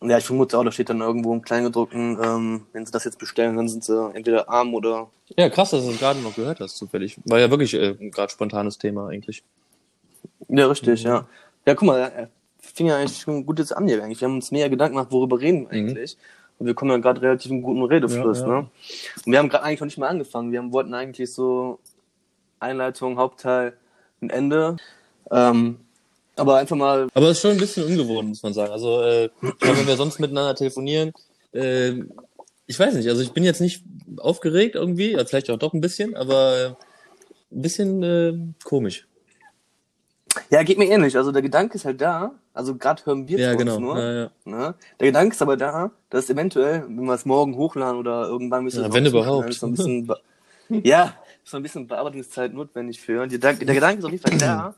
Ja, 0.02 0.16
ich 0.16 0.24
vermute 0.24 0.58
auch, 0.58 0.64
da 0.64 0.72
steht 0.72 0.88
dann 0.88 1.00
irgendwo 1.00 1.34
im 1.34 1.42
Kleingedruckten, 1.42 2.18
ähm, 2.22 2.66
wenn 2.72 2.86
sie 2.86 2.92
das 2.92 3.04
jetzt 3.04 3.18
bestellen, 3.18 3.56
dann 3.56 3.68
sind 3.68 3.84
sie 3.84 4.10
entweder 4.14 4.48
arm 4.48 4.72
oder 4.74 5.08
ja, 5.36 5.48
krass, 5.48 5.70
dass 5.70 5.84
du 5.84 5.90
es 5.90 5.98
gerade 5.98 6.20
noch 6.20 6.34
gehört 6.34 6.60
hast, 6.60 6.76
zufällig. 6.76 7.16
War 7.24 7.38
ja 7.38 7.50
wirklich 7.50 7.74
äh, 7.74 7.94
ein 8.00 8.10
gerade 8.10 8.32
spontanes 8.32 8.78
Thema 8.78 9.08
eigentlich. 9.08 9.44
Ja, 10.48 10.66
richtig, 10.66 11.04
ja. 11.04 11.26
Ja, 11.66 11.74
guck 11.74 11.86
mal, 11.86 11.98
er 12.00 12.28
fing 12.58 12.86
ja 12.86 12.96
eigentlich 12.96 13.18
schon 13.20 13.46
gut 13.46 13.58
jetzt 13.58 13.76
an 13.76 13.86
hier 13.86 14.02
eigentlich. 14.02 14.20
Wir 14.20 14.26
haben 14.28 14.36
uns 14.36 14.50
mehr 14.50 14.68
Gedanken 14.68 14.96
gemacht, 14.96 15.12
worüber 15.12 15.40
reden 15.40 15.62
wir 15.62 15.70
eigentlich. 15.70 16.16
Und 16.58 16.66
wir 16.66 16.74
kommen 16.74 16.90
ja 16.90 16.98
gerade 16.98 17.22
relativ 17.22 17.50
in 17.50 17.62
guten 17.62 17.82
Redefluss, 17.84 18.40
Ja, 18.40 18.46
ja. 18.46 18.52
ne? 18.62 18.70
Und 19.24 19.32
wir 19.32 19.38
haben 19.38 19.48
gerade 19.48 19.64
eigentlich 19.64 19.80
noch 19.80 19.86
nicht 19.86 19.98
mal 19.98 20.08
angefangen. 20.08 20.52
Wir 20.52 20.58
haben, 20.58 20.72
wollten 20.72 20.94
eigentlich 20.94 21.32
so 21.32 21.78
Einleitung, 22.58 23.16
Hauptteil 23.16 23.74
und 24.20 24.30
Ende. 24.30 24.76
Ähm, 25.30 25.78
aber 26.40 26.56
einfach 26.56 26.76
mal, 26.76 27.06
Aber 27.14 27.26
es 27.26 27.38
ist 27.38 27.42
schon 27.42 27.52
ein 27.52 27.58
bisschen 27.58 27.84
ungewohnt, 27.86 28.28
muss 28.28 28.42
man 28.42 28.52
sagen. 28.54 28.72
Also, 28.72 29.02
äh, 29.02 29.26
ich 29.26 29.58
glaub, 29.58 29.76
wenn 29.76 29.86
wir 29.86 29.96
sonst 29.96 30.18
miteinander 30.18 30.54
telefonieren, 30.54 31.12
äh, 31.52 31.92
ich 32.66 32.78
weiß 32.78 32.94
nicht, 32.94 33.08
also 33.08 33.20
ich 33.22 33.32
bin 33.32 33.44
jetzt 33.44 33.60
nicht 33.60 33.84
aufgeregt 34.18 34.74
irgendwie, 34.76 35.16
vielleicht 35.26 35.50
auch 35.50 35.58
doch 35.58 35.72
ein 35.74 35.80
bisschen, 35.80 36.16
aber 36.16 36.56
äh, 36.58 36.66
ein 37.54 37.62
bisschen 37.62 38.02
äh, 38.02 38.32
komisch. 38.64 39.06
ja, 40.50 40.62
geht 40.62 40.78
mir 40.78 40.88
ähnlich. 40.88 41.16
Also 41.16 41.32
der 41.32 41.42
Gedanke 41.42 41.74
ist 41.74 41.84
halt 41.84 42.00
da. 42.00 42.32
Also 42.52 42.76
gerade 42.76 43.04
hören 43.06 43.26
wir 43.28 43.38
Ja, 43.38 43.54
genau. 43.54 43.78
nur. 43.78 43.98
Ja, 43.98 44.12
ja. 44.22 44.30
Ne? 44.44 44.74
Der 44.98 45.06
Gedanke 45.08 45.34
ist 45.34 45.42
aber 45.42 45.56
da, 45.56 45.90
dass 46.10 46.30
eventuell, 46.30 46.82
wenn 46.84 47.04
wir 47.04 47.14
es 47.14 47.24
morgen 47.24 47.56
hochladen 47.56 47.98
oder 47.98 48.26
irgendwann 48.26 48.64
müssen 48.64 48.82
Ja, 48.82 48.92
wenn 48.92 49.06
überhaupt. 49.06 49.50
ist 49.50 49.60
so 49.60 49.66
ein 49.66 49.72
bisschen, 49.72 50.12
ja, 50.84 51.14
ist 51.44 51.50
so 51.50 51.56
ein 51.56 51.62
bisschen 51.62 51.86
Bearbeitungszeit 51.86 52.52
notwendig 52.52 53.00
für. 53.00 53.22
Und 53.22 53.32
der, 53.32 53.38
Gedanke- 53.40 53.64
der 53.64 53.74
Gedanke 53.74 53.98
ist 54.00 54.04
auf 54.04 54.10
jeden 54.12 54.22
Fall 54.28 54.38
da, 54.38 54.74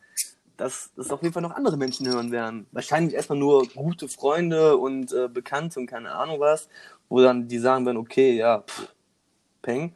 dass 0.63 0.91
das 0.97 1.11
auf 1.11 1.23
jeden 1.23 1.33
Fall 1.33 1.43
noch 1.43 1.55
andere 1.55 1.77
Menschen 1.77 2.07
hören 2.09 2.31
werden. 2.31 2.67
Wahrscheinlich 2.73 3.15
erstmal 3.15 3.39
nur 3.39 3.67
gute 3.67 4.09
Freunde 4.09 4.77
und 4.77 5.13
äh, 5.13 5.29
Bekannte 5.29 5.81
und 5.81 5.87
keine 5.87 6.13
Ahnung 6.13 6.41
was, 6.41 6.69
wo 7.09 7.21
dann 7.21 7.49
die 7.49 7.59
sagen 7.59 7.85
werden, 7.85 7.97
okay, 7.99 8.37
ja, 8.37 8.61
pff, 8.61 8.89
Peng. 9.61 9.93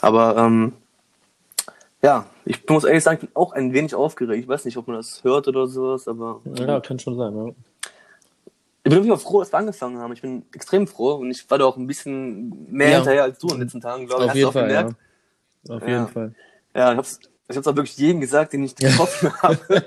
Aber 0.00 0.36
ähm, 0.36 0.72
ja, 2.02 2.26
ich 2.46 2.66
muss 2.68 2.84
ehrlich 2.84 3.04
sagen, 3.04 3.18
ich 3.20 3.28
bin 3.28 3.36
auch 3.36 3.52
ein 3.52 3.72
wenig 3.72 3.94
aufgeregt. 3.94 4.42
Ich 4.42 4.48
weiß 4.48 4.64
nicht, 4.64 4.76
ob 4.78 4.86
man 4.86 4.96
das 4.96 5.22
hört 5.22 5.46
oder 5.48 5.66
sowas, 5.66 6.08
aber 6.08 6.40
Ja, 6.44 6.80
kann 6.80 6.98
schon 6.98 7.16
sein, 7.16 7.36
ja. 7.36 7.48
ich 8.82 8.84
bin 8.84 8.92
auf 8.98 9.04
jeden 9.04 9.08
Fall 9.08 9.18
froh, 9.18 9.40
dass 9.40 9.52
wir 9.52 9.58
angefangen 9.58 9.98
haben. 9.98 10.12
Ich 10.14 10.22
bin 10.22 10.44
extrem 10.54 10.86
froh 10.86 11.16
und 11.16 11.30
ich 11.30 11.48
war 11.50 11.58
da 11.58 11.66
auch 11.66 11.76
ein 11.76 11.86
bisschen 11.86 12.72
mehr 12.72 12.88
Ja. 12.88 12.96
hinterher 12.96 13.24
als 13.24 13.38
du 13.38 13.48
in 13.48 13.54
den 13.54 13.62
letzten 13.62 13.80
Tagen, 13.82 14.06
glaube 14.06 14.22
ich. 14.22 14.24
Auf 14.24 14.30
Hast 14.30 14.36
jeden 14.38 14.52
Fall, 14.52 14.70
ja. 14.70 14.88
Auf 15.68 15.86
jeden 15.86 16.08
Fall. 16.08 16.34
Ja, 16.74 16.92
ich 16.92 16.98
hab's, 16.98 17.20
ich 17.50 17.56
hab's 17.56 17.66
auch 17.66 17.76
wirklich 17.76 17.96
jedem 17.96 18.20
gesagt, 18.20 18.52
den 18.52 18.64
ich 18.64 18.74
getroffen 18.74 19.32
habe. 19.42 19.84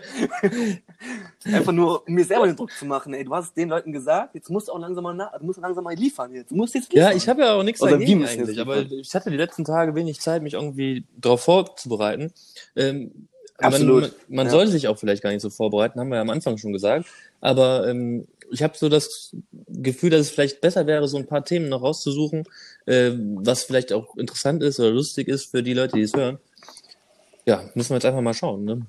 Einfach 1.45 1.71
nur, 1.71 2.07
um 2.07 2.13
mir 2.13 2.23
selber 2.25 2.45
den 2.47 2.55
Druck 2.55 2.71
zu 2.71 2.85
machen. 2.85 3.13
Ey, 3.13 3.23
du 3.25 3.33
hast 3.33 3.45
es 3.47 3.53
den 3.53 3.69
Leuten 3.69 3.91
gesagt, 3.91 4.35
jetzt 4.35 4.49
musst 4.49 4.67
du 4.67 4.71
auch 4.71 4.79
langsam 4.79 5.03
mal, 5.03 5.13
nach, 5.13 5.37
du 5.37 5.45
musst 5.45 5.59
langsam 5.59 5.83
mal 5.83 5.95
liefern 5.95 6.33
jetzt. 6.33 6.51
Du 6.51 6.55
musst 6.55 6.73
jetzt 6.75 6.91
liefern. 6.93 7.11
Ja, 7.11 7.17
ich 7.17 7.27
habe 7.27 7.41
ja 7.41 7.53
auch 7.53 7.63
nichts 7.63 7.81
Oder 7.81 7.91
dagegen 7.91 8.25
eigentlich, 8.25 8.59
aber 8.59 8.81
ich 8.81 9.13
hatte 9.13 9.29
die 9.29 9.37
letzten 9.37 9.65
Tage 9.65 9.95
wenig 9.95 10.19
Zeit, 10.21 10.41
mich 10.41 10.53
irgendwie 10.53 11.05
darauf 11.17 11.41
vorzubereiten. 11.41 12.31
Ähm, 12.75 13.27
Absolut. 13.57 14.01
Man, 14.01 14.11
man, 14.11 14.35
man 14.35 14.45
Ja. 14.47 14.51
sollte 14.51 14.71
sich 14.71 14.87
auch 14.87 14.97
vielleicht 14.97 15.21
gar 15.23 15.31
nicht 15.31 15.41
so 15.41 15.49
vorbereiten, 15.49 15.99
haben 15.99 16.09
wir 16.09 16.15
ja 16.15 16.21
am 16.21 16.29
Anfang 16.29 16.57
schon 16.57 16.73
gesagt. 16.73 17.05
Aber 17.39 17.87
ähm, 17.87 18.27
ich 18.51 18.63
habe 18.63 18.77
so 18.77 18.89
das 18.89 19.35
Gefühl, 19.67 20.09
dass 20.09 20.21
es 20.21 20.31
vielleicht 20.31 20.61
besser 20.61 20.87
wäre, 20.87 21.07
so 21.07 21.17
ein 21.17 21.27
paar 21.27 21.43
Themen 21.45 21.69
noch 21.69 21.81
rauszusuchen, 21.81 22.43
äh, 22.85 23.11
was 23.35 23.63
vielleicht 23.63 23.93
auch 23.93 24.15
interessant 24.17 24.63
ist 24.63 24.79
oder 24.79 24.91
lustig 24.91 25.27
ist 25.27 25.51
für 25.51 25.63
die 25.63 25.73
Leute, 25.73 25.97
die 25.97 26.03
es 26.03 26.13
hören. 26.13 26.39
Ja, 27.45 27.63
müssen 27.75 27.89
wir 27.89 27.95
jetzt 27.95 28.05
einfach 28.05 28.21
mal 28.21 28.33
schauen. 28.33 28.63
Ne? 28.65 28.85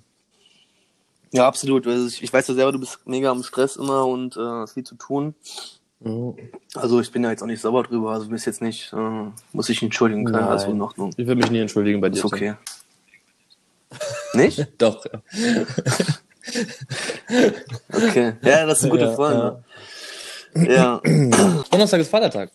Ja, 1.32 1.46
absolut. 1.48 1.86
Also 1.86 2.06
ich, 2.06 2.22
ich 2.22 2.32
weiß 2.32 2.46
ja 2.48 2.54
selber, 2.54 2.72
du 2.72 2.78
bist 2.78 3.00
mega 3.06 3.30
am 3.30 3.42
Stress 3.42 3.76
immer 3.76 4.06
und 4.06 4.36
äh, 4.36 4.40
hast 4.40 4.74
viel 4.74 4.84
zu 4.84 4.94
tun. 4.94 5.34
Ja. 6.00 6.32
Also 6.74 7.00
ich 7.00 7.10
bin 7.10 7.22
da 7.22 7.30
jetzt 7.30 7.42
auch 7.42 7.46
nicht 7.46 7.60
sauber 7.60 7.82
drüber. 7.82 8.12
Also 8.12 8.28
bis 8.28 8.44
jetzt 8.44 8.62
nicht, 8.62 8.92
äh, 8.92 9.30
muss 9.52 9.68
ich 9.68 9.82
entschuldigen 9.82 10.24
können. 10.24 10.38
Nein. 10.38 10.48
Also 10.48 10.70
in 10.70 10.80
Ordnung. 10.80 11.10
Ich 11.16 11.26
würde 11.26 11.40
mich 11.40 11.50
nie 11.50 11.58
entschuldigen 11.60 12.00
bei 12.00 12.08
dir. 12.10 12.18
Ist 12.18 12.24
okay. 12.24 12.54
Nicht? 14.34 14.66
Doch, 14.78 15.04
ja. 15.06 15.20
Okay. 17.90 18.34
Ja, 18.42 18.66
das 18.66 18.80
sind 18.80 18.90
gute 18.90 19.04
Ja, 19.04 19.14
Freunde. 19.14 19.64
Ja. 20.54 20.98
Donnerstag 21.70 22.00
ist 22.00 22.10
Vatertag. 22.10 22.50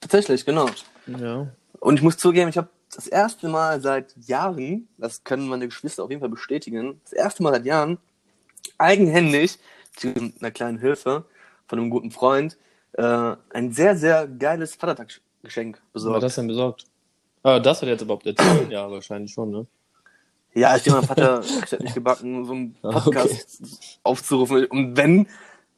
tatsächlich, 0.00 0.44
genau. 0.46 0.68
Ja. 1.06 1.48
Und 1.80 1.96
ich 1.96 2.02
muss 2.02 2.16
zugeben, 2.16 2.48
ich 2.48 2.56
habe 2.56 2.68
das 2.96 3.06
erste 3.06 3.48
Mal 3.48 3.80
seit 3.80 4.14
Jahren, 4.26 4.88
das 4.98 5.22
können 5.22 5.48
meine 5.48 5.66
Geschwister 5.66 6.02
auf 6.04 6.10
jeden 6.10 6.20
Fall 6.20 6.30
bestätigen, 6.30 7.00
das 7.04 7.12
erste 7.12 7.42
Mal 7.42 7.52
seit 7.52 7.66
Jahren 7.66 7.98
eigenhändig, 8.78 9.58
mit 10.02 10.34
einer 10.40 10.50
kleinen 10.50 10.78
Hilfe 10.78 11.24
von 11.66 11.78
einem 11.78 11.90
guten 11.90 12.10
Freund, 12.10 12.56
äh, 12.92 13.36
ein 13.50 13.72
sehr, 13.72 13.96
sehr 13.96 14.26
geiles 14.26 14.74
Vatertagsgeschenk 14.74 15.76
Was 15.76 15.80
hat 15.82 15.92
besorgt. 15.92 16.22
das 16.22 16.34
denn 16.34 16.46
besorgt? 16.48 16.84
Ah, 17.42 17.58
das 17.58 17.78
hat 17.80 17.84
er 17.88 17.92
jetzt 17.92 18.02
überhaupt 18.02 18.26
erzählt? 18.26 18.70
Ja, 18.70 18.90
wahrscheinlich 18.90 19.32
schon, 19.32 19.50
ne? 19.50 19.66
Ja, 20.54 20.74
ich 20.76 20.82
denke, 20.82 21.00
mein 21.00 21.06
Vater 21.08 21.40
ich 21.42 21.72
hätte 21.72 21.82
nicht 21.82 21.94
gebacken, 21.94 22.44
so 22.46 22.52
einen 22.52 22.76
Ah, 22.82 22.92
Podcast 22.92 23.60
aufzurufen. 24.02 24.64
Und 24.66 24.96
wenn 24.96 25.26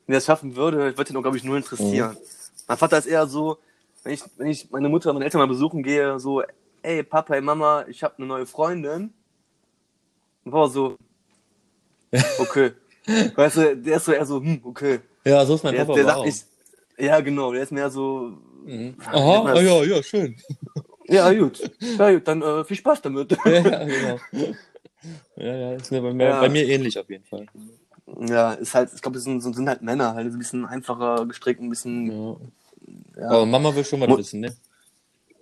er 0.07 0.15
das 0.15 0.25
schaffen 0.27 0.55
würde, 0.57 0.97
würde 0.97 1.11
ihn 1.13 1.17
auch, 1.17 1.23
glaube 1.23 1.37
ich, 1.37 1.43
nur 1.45 1.57
interessieren. 1.57 2.13
Mhm. 2.13 2.17
Mein 2.69 2.79
Vater 2.79 2.99
ist 2.99 3.07
eher 3.07 3.27
so, 3.27 3.59
wenn 4.05 4.13
ich, 4.15 4.23
wenn 4.37 4.47
ich 4.47 4.71
meine 4.71 4.89
Mutter, 4.89 5.13
meine 5.13 5.25
Eltern 5.25 5.41
mal 5.41 5.49
besuchen 5.49 5.83
gehe, 5.83 6.19
so 6.21 6.43
ey, 6.83 7.03
Papa, 7.03 7.35
ey, 7.35 7.41
Mama, 7.41 7.85
ich 7.89 8.03
habe 8.03 8.15
eine 8.19 8.27
neue 8.27 8.47
Freundin. 8.47 9.13
War 10.45 10.69
so, 10.69 10.97
okay. 12.39 12.73
weißt 13.35 13.57
du, 13.57 13.77
der 13.77 13.97
ist 13.97 14.05
so 14.07 14.13
eher 14.13 14.27
so, 14.27 14.41
hm, 14.41 14.61
okay. 14.65 15.01
Ja, 15.25 15.45
so 15.45 15.55
ist 15.55 15.65
mein 15.65 15.75
Der, 15.75 15.85
Papa 15.85 15.95
der 15.95 16.05
sagt 16.05 16.25
nicht, 16.25 16.47
ja, 16.99 17.21
genau, 17.21 17.53
der 17.53 17.63
ist 17.63 17.73
mehr 17.73 17.91
so, 17.91 18.39
Mhm. 18.65 18.97
Ja, 19.01 19.13
Aha, 19.13 19.53
ah, 19.55 19.61
ja, 19.63 19.83
ja, 19.85 20.03
schön. 20.03 20.37
ja, 21.07 21.33
gut, 21.33 21.71
ja, 21.81 22.13
gut, 22.13 22.29
dann 22.29 22.43
äh, 22.43 22.65
viel 22.65 22.77
Spaß 22.77 23.01
damit. 23.03 23.33
ja, 23.45 23.51
ja, 23.61 23.85
genau. 23.85 24.21
Ja, 25.37 25.55
ja, 25.57 25.73
ist 25.75 25.91
mir 25.91 26.03
bei, 26.03 26.13
mir 26.13 26.25
Ja. 26.27 26.41
bei 26.41 26.49
mir 26.51 26.67
ähnlich 26.67 26.99
auf 26.99 27.09
jeden 27.09 27.25
Fall. 27.25 27.47
ja, 28.21 28.53
ist 28.55 28.75
halt, 28.75 28.91
ich 28.95 29.01
glaube, 29.01 29.15
das 29.17 29.25
sind, 29.25 29.41
sind 29.41 29.69
halt 29.69 29.81
Männer, 29.81 30.15
halt, 30.15 30.27
ein 30.33 30.39
bisschen 30.39 30.67
einfacher 30.67 31.25
gestrickt, 31.27 31.61
ein 31.63 31.71
bisschen, 31.71 32.11
Ja. 32.11 32.37
ja. 33.23 33.29
Aber 33.31 33.47
Mama 33.47 33.75
will 33.75 33.85
schon 33.85 34.01
Mu- 34.01 34.19
wissen, 34.19 34.41
ne? 34.41 34.55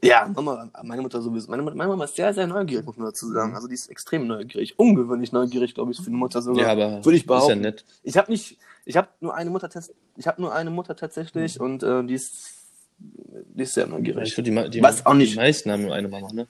Ja, 0.03 0.31
Mama, 0.35 0.71
meine 0.83 1.03
Mutter 1.03 1.21
sowieso. 1.23 1.51
Meine, 1.51 1.63
meine 1.63 1.89
Mama 1.89 2.05
ist 2.05 2.17
sehr, 2.17 2.33
sehr 2.35 2.47
neugierig, 2.47 2.85
muss 2.87 2.97
man 2.97 3.07
dazu 3.07 3.31
sagen. 3.33 3.55
Also 3.55 3.67
die 3.67 3.75
ist 3.75 3.91
extrem 3.91 4.27
neugierig. 4.27 4.79
Ungewöhnlich 4.79 5.33
neugierig, 5.33 5.75
glaube 5.75 5.93
ich, 5.93 5.99
für 5.99 6.07
eine 6.09 6.17
Mutter 6.17 6.43
sogar. 6.43 6.65
Ja, 6.65 6.73
aber 6.73 7.05
Würde 7.05 7.17
ich 7.17 7.25
ist 7.25 7.31
ja 7.31 7.35
behaupten. 7.37 7.61
nett. 7.63 7.85
Ich 8.03 8.17
habe 8.17 8.31
nicht, 8.31 8.59
ich 8.85 8.97
habe 8.97 9.09
nur 9.21 9.35
eine 9.35 9.51
Mutter, 9.51 9.69
ich 10.17 10.27
habe 10.27 10.41
nur 10.41 10.55
eine 10.55 10.71
Mutter 10.71 10.95
tatsächlich 10.97 11.59
und 11.61 11.83
äh, 11.83 12.05
die 12.05 12.15
ist, 12.15 12.51
die 12.99 13.63
ist 13.63 13.75
sehr 13.75 13.85
Ich 13.85 13.91
neugierig. 13.91 14.35
finde, 14.35 14.63
die, 14.65 14.71
die, 14.71 14.83
Was 14.83 15.05
auch 15.07 15.15
nicht- 15.15 15.33
die 15.33 15.37
meisten 15.37 15.73
haben 15.73 15.83
nur 15.83 15.95
eine 15.95 16.09
Mama, 16.09 16.31
ne? 16.33 16.47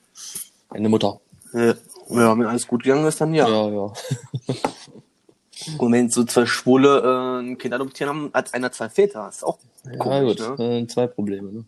Eine 0.69 0.89
Mutter. 0.89 1.19
Ja, 1.53 1.73
wenn 2.09 2.45
alles 2.45 2.67
gut 2.67 2.83
gegangen 2.83 3.05
ist, 3.05 3.19
dann 3.21 3.33
ja. 3.33 3.47
Ja, 3.47 3.69
ja. 3.69 3.93
Und 5.79 5.91
wenn 5.91 6.09
so 6.09 6.23
zwei 6.25 6.45
Schwule 6.45 6.99
äh, 7.01 7.41
ein 7.41 7.57
Kind 7.57 7.73
adoptieren 7.73 8.09
haben, 8.09 8.29
hat 8.33 8.53
einer 8.53 8.71
zwei 8.71 8.89
Väter. 8.89 9.27
Ist 9.29 9.43
auch 9.43 9.57
Ja, 9.85 9.97
komisch, 9.97 10.37
gut. 10.37 10.59
ne? 10.59 10.79
Äh, 10.81 10.87
zwei 10.87 11.07
Probleme, 11.07 11.51
ne? 11.51 11.65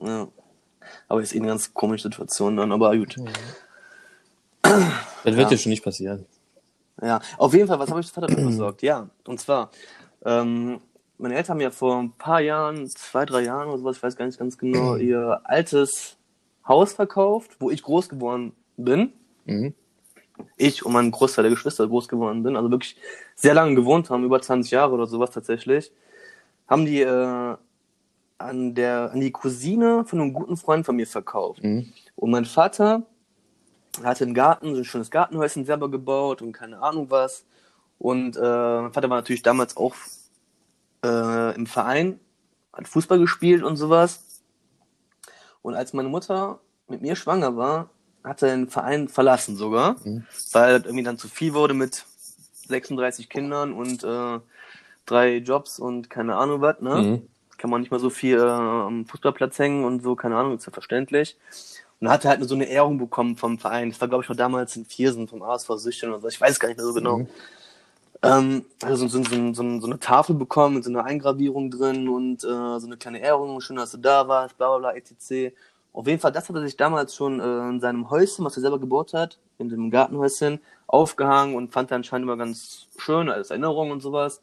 Ja. 0.00 0.28
Aber 1.08 1.20
ist 1.22 1.34
eh 1.34 1.38
eine 1.38 1.48
ganz 1.48 1.72
komische 1.74 2.04
Situation 2.04 2.56
dann, 2.56 2.72
aber 2.72 2.96
gut. 2.96 3.16
Das 5.24 5.36
wird 5.36 5.44
Ja. 5.44 5.48
dir 5.48 5.58
schon 5.58 5.70
nicht 5.70 5.84
passieren. 5.84 6.26
Ja, 7.02 7.20
auf 7.36 7.52
jeden 7.54 7.68
Fall, 7.68 7.78
was 7.78 7.90
habe 7.90 8.00
ich 8.00 8.10
Vater 8.10 8.28
besorgt? 8.28 8.82
Ja, 8.82 9.08
und 9.26 9.38
zwar, 9.40 9.70
ähm, 10.24 10.80
meine 11.18 11.34
Eltern 11.36 11.54
haben 11.54 11.60
ja 11.60 11.70
vor 11.70 11.96
ein 11.98 12.12
paar 12.12 12.40
Jahren, 12.40 12.88
zwei, 12.88 13.24
drei 13.24 13.42
Jahren 13.42 13.68
oder 13.68 13.78
sowas, 13.78 13.96
ich 13.98 14.02
weiß 14.02 14.16
gar 14.16 14.26
nicht 14.26 14.38
ganz 14.38 14.58
genau, 14.58 14.96
ihr 14.96 15.40
altes 15.44 16.16
Haus 16.66 16.92
verkauft, 16.92 17.56
wo 17.60 17.70
ich 17.70 17.82
groß 17.82 18.08
geworden 18.08 18.52
bin. 18.76 19.12
Mhm. 19.44 19.74
Ich 20.56 20.84
und 20.84 20.92
mein 20.92 21.10
Großteil 21.10 21.44
der 21.44 21.52
Geschwister 21.52 21.86
groß 21.86 22.08
geworden 22.08 22.42
bin, 22.42 22.56
also 22.56 22.70
wirklich 22.70 22.96
sehr 23.34 23.54
lange 23.54 23.74
gewohnt 23.74 24.10
haben, 24.10 24.24
über 24.24 24.40
20 24.40 24.70
Jahre 24.70 24.92
oder 24.92 25.06
sowas 25.06 25.30
tatsächlich, 25.30 25.92
haben 26.68 26.84
die 26.84 27.02
äh, 27.02 27.56
an 28.38 28.74
der 28.74 29.10
an 29.12 29.20
die 29.20 29.32
Cousine 29.32 30.04
von 30.04 30.20
einem 30.20 30.32
guten 30.32 30.56
Freund 30.56 30.86
von 30.86 30.96
mir 30.96 31.06
verkauft. 31.06 31.62
Mhm. 31.62 31.92
Und 32.16 32.30
mein 32.30 32.44
Vater 32.44 33.02
hatte 34.02 34.24
einen 34.24 34.34
Garten, 34.34 34.74
so 34.74 34.80
ein 34.80 34.84
schönes 34.84 35.10
Gartenhäuschen 35.10 35.64
selber 35.64 35.90
gebaut 35.90 36.40
und 36.42 36.52
keine 36.52 36.80
Ahnung 36.80 37.10
was. 37.10 37.44
Und 37.98 38.36
äh, 38.36 38.40
mein 38.40 38.92
Vater 38.92 39.10
war 39.10 39.18
natürlich 39.18 39.42
damals 39.42 39.76
auch 39.76 39.94
äh, 41.04 41.54
im 41.56 41.66
Verein, 41.66 42.20
hat 42.72 42.86
Fußball 42.86 43.18
gespielt 43.18 43.62
und 43.64 43.76
sowas. 43.76 44.24
Und 45.62 45.74
als 45.74 45.92
meine 45.92 46.08
Mutter 46.08 46.60
mit 46.86 47.02
mir 47.02 47.16
schwanger 47.16 47.56
war, 47.56 47.90
hat 48.22 48.42
er 48.42 48.50
den 48.50 48.68
Verein 48.68 49.08
verlassen 49.08 49.56
sogar, 49.56 49.96
Mhm. 50.04 50.24
weil 50.52 50.78
das 50.78 50.86
irgendwie 50.86 51.04
dann 51.04 51.18
zu 51.18 51.28
viel 51.28 51.54
wurde 51.54 51.74
mit 51.74 52.04
36 52.68 53.28
Kindern 53.28 53.72
und 53.72 54.04
äh, 54.04 54.38
drei 55.06 55.36
Jobs 55.38 55.78
und 55.78 56.08
keine 56.10 56.36
Ahnung 56.36 56.60
was, 56.60 56.80
ne? 56.80 56.94
Mhm. 57.02 57.28
Kann 57.58 57.70
man 57.70 57.80
nicht 57.80 57.90
mal 57.90 58.00
so 58.00 58.10
viel 58.10 58.38
äh, 58.38 58.42
am 58.42 59.04
Fußballplatz 59.04 59.58
hängen 59.58 59.84
und 59.84 60.02
so, 60.02 60.16
keine 60.16 60.36
Ahnung, 60.36 60.56
ist 60.56 60.66
ja 60.66 60.72
verständlich. 60.72 61.36
Und 62.00 62.06
dann 62.06 62.14
hat 62.14 62.24
er 62.24 62.30
halt 62.30 62.48
so 62.48 62.54
eine 62.54 62.66
Ehrung 62.66 62.98
bekommen 62.98 63.36
vom 63.36 63.58
Verein. 63.58 63.90
Das 63.90 64.00
war, 64.00 64.08
glaube 64.08 64.22
ich, 64.22 64.28
noch 64.28 64.36
damals 64.36 64.76
in 64.76 64.84
Viersen 64.84 65.26
vom 65.26 65.42
ASV 65.42 65.70
Süchteln 65.76 66.12
oder 66.12 66.22
so. 66.22 66.28
Ich 66.28 66.40
weiß 66.40 66.58
gar 66.60 66.68
nicht 66.68 66.78
mehr 66.78 66.86
so 66.86 66.94
genau. 66.94 67.18
Mhm. 67.18 67.28
Ähm, 68.22 68.64
also 68.82 69.06
so, 69.08 69.22
so, 69.22 69.52
so, 69.52 69.80
so, 69.80 69.86
eine 69.86 69.98
Tafel 69.98 70.34
bekommen 70.34 70.76
mit 70.76 70.84
so 70.84 70.90
einer 70.90 71.04
Eingravierung 71.04 71.70
drin 71.70 72.08
und 72.08 72.44
äh, 72.44 72.78
so 72.78 72.86
eine 72.86 72.96
kleine 72.96 73.20
Ehrung. 73.20 73.60
Schön, 73.60 73.76
dass 73.76 73.92
du 73.92 73.98
da 73.98 74.26
warst, 74.26 74.56
bla 74.56 74.68
bla 74.76 74.78
bla, 74.78 74.96
etc. 74.96 75.54
Auf 75.92 76.06
jeden 76.06 76.20
Fall, 76.20 76.32
das 76.32 76.48
hat 76.48 76.56
er 76.56 76.62
sich 76.62 76.76
damals 76.76 77.14
schon 77.14 77.40
äh, 77.40 77.68
in 77.68 77.80
seinem 77.80 78.10
Häuschen, 78.10 78.44
was 78.44 78.56
er 78.56 78.62
selber 78.62 78.78
gebaut 78.78 79.14
hat, 79.14 79.38
in 79.58 79.68
dem 79.68 79.90
Gartenhäuschen, 79.90 80.60
aufgehangen 80.86 81.54
und 81.54 81.72
fand 81.72 81.90
er 81.90 81.96
anscheinend 81.96 82.24
immer 82.24 82.36
ganz 82.36 82.86
schön 82.98 83.28
als 83.28 83.50
Erinnerung 83.50 83.90
und 83.90 84.00
sowas. 84.00 84.40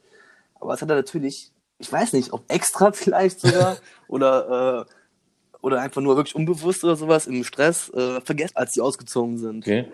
Aber 0.60 0.72
das 0.72 0.81
hat 0.81 0.89
er 0.89 0.95
natürlich, 0.95 1.51
ich 1.79 1.91
weiß 1.91 2.13
nicht, 2.13 2.34
ob 2.34 2.44
extra 2.51 2.91
vielleicht 2.94 3.39
sogar 3.41 3.77
oder, 4.08 4.86
äh, 4.88 5.58
oder 5.62 5.82
einfach 5.82 6.01
nur 6.01 6.15
wirklich 6.15 6.36
unbewusst 6.36 6.84
oder 6.84 6.96
sowas 6.96 7.27
im 7.27 7.44
Stress 7.44 7.89
äh, 7.94 8.22
vergessen, 8.22 8.55
als 8.58 8.74
die 8.74 8.82
ausgezogen 8.82 9.38
sind. 9.38 9.63
Okay. 9.63 9.86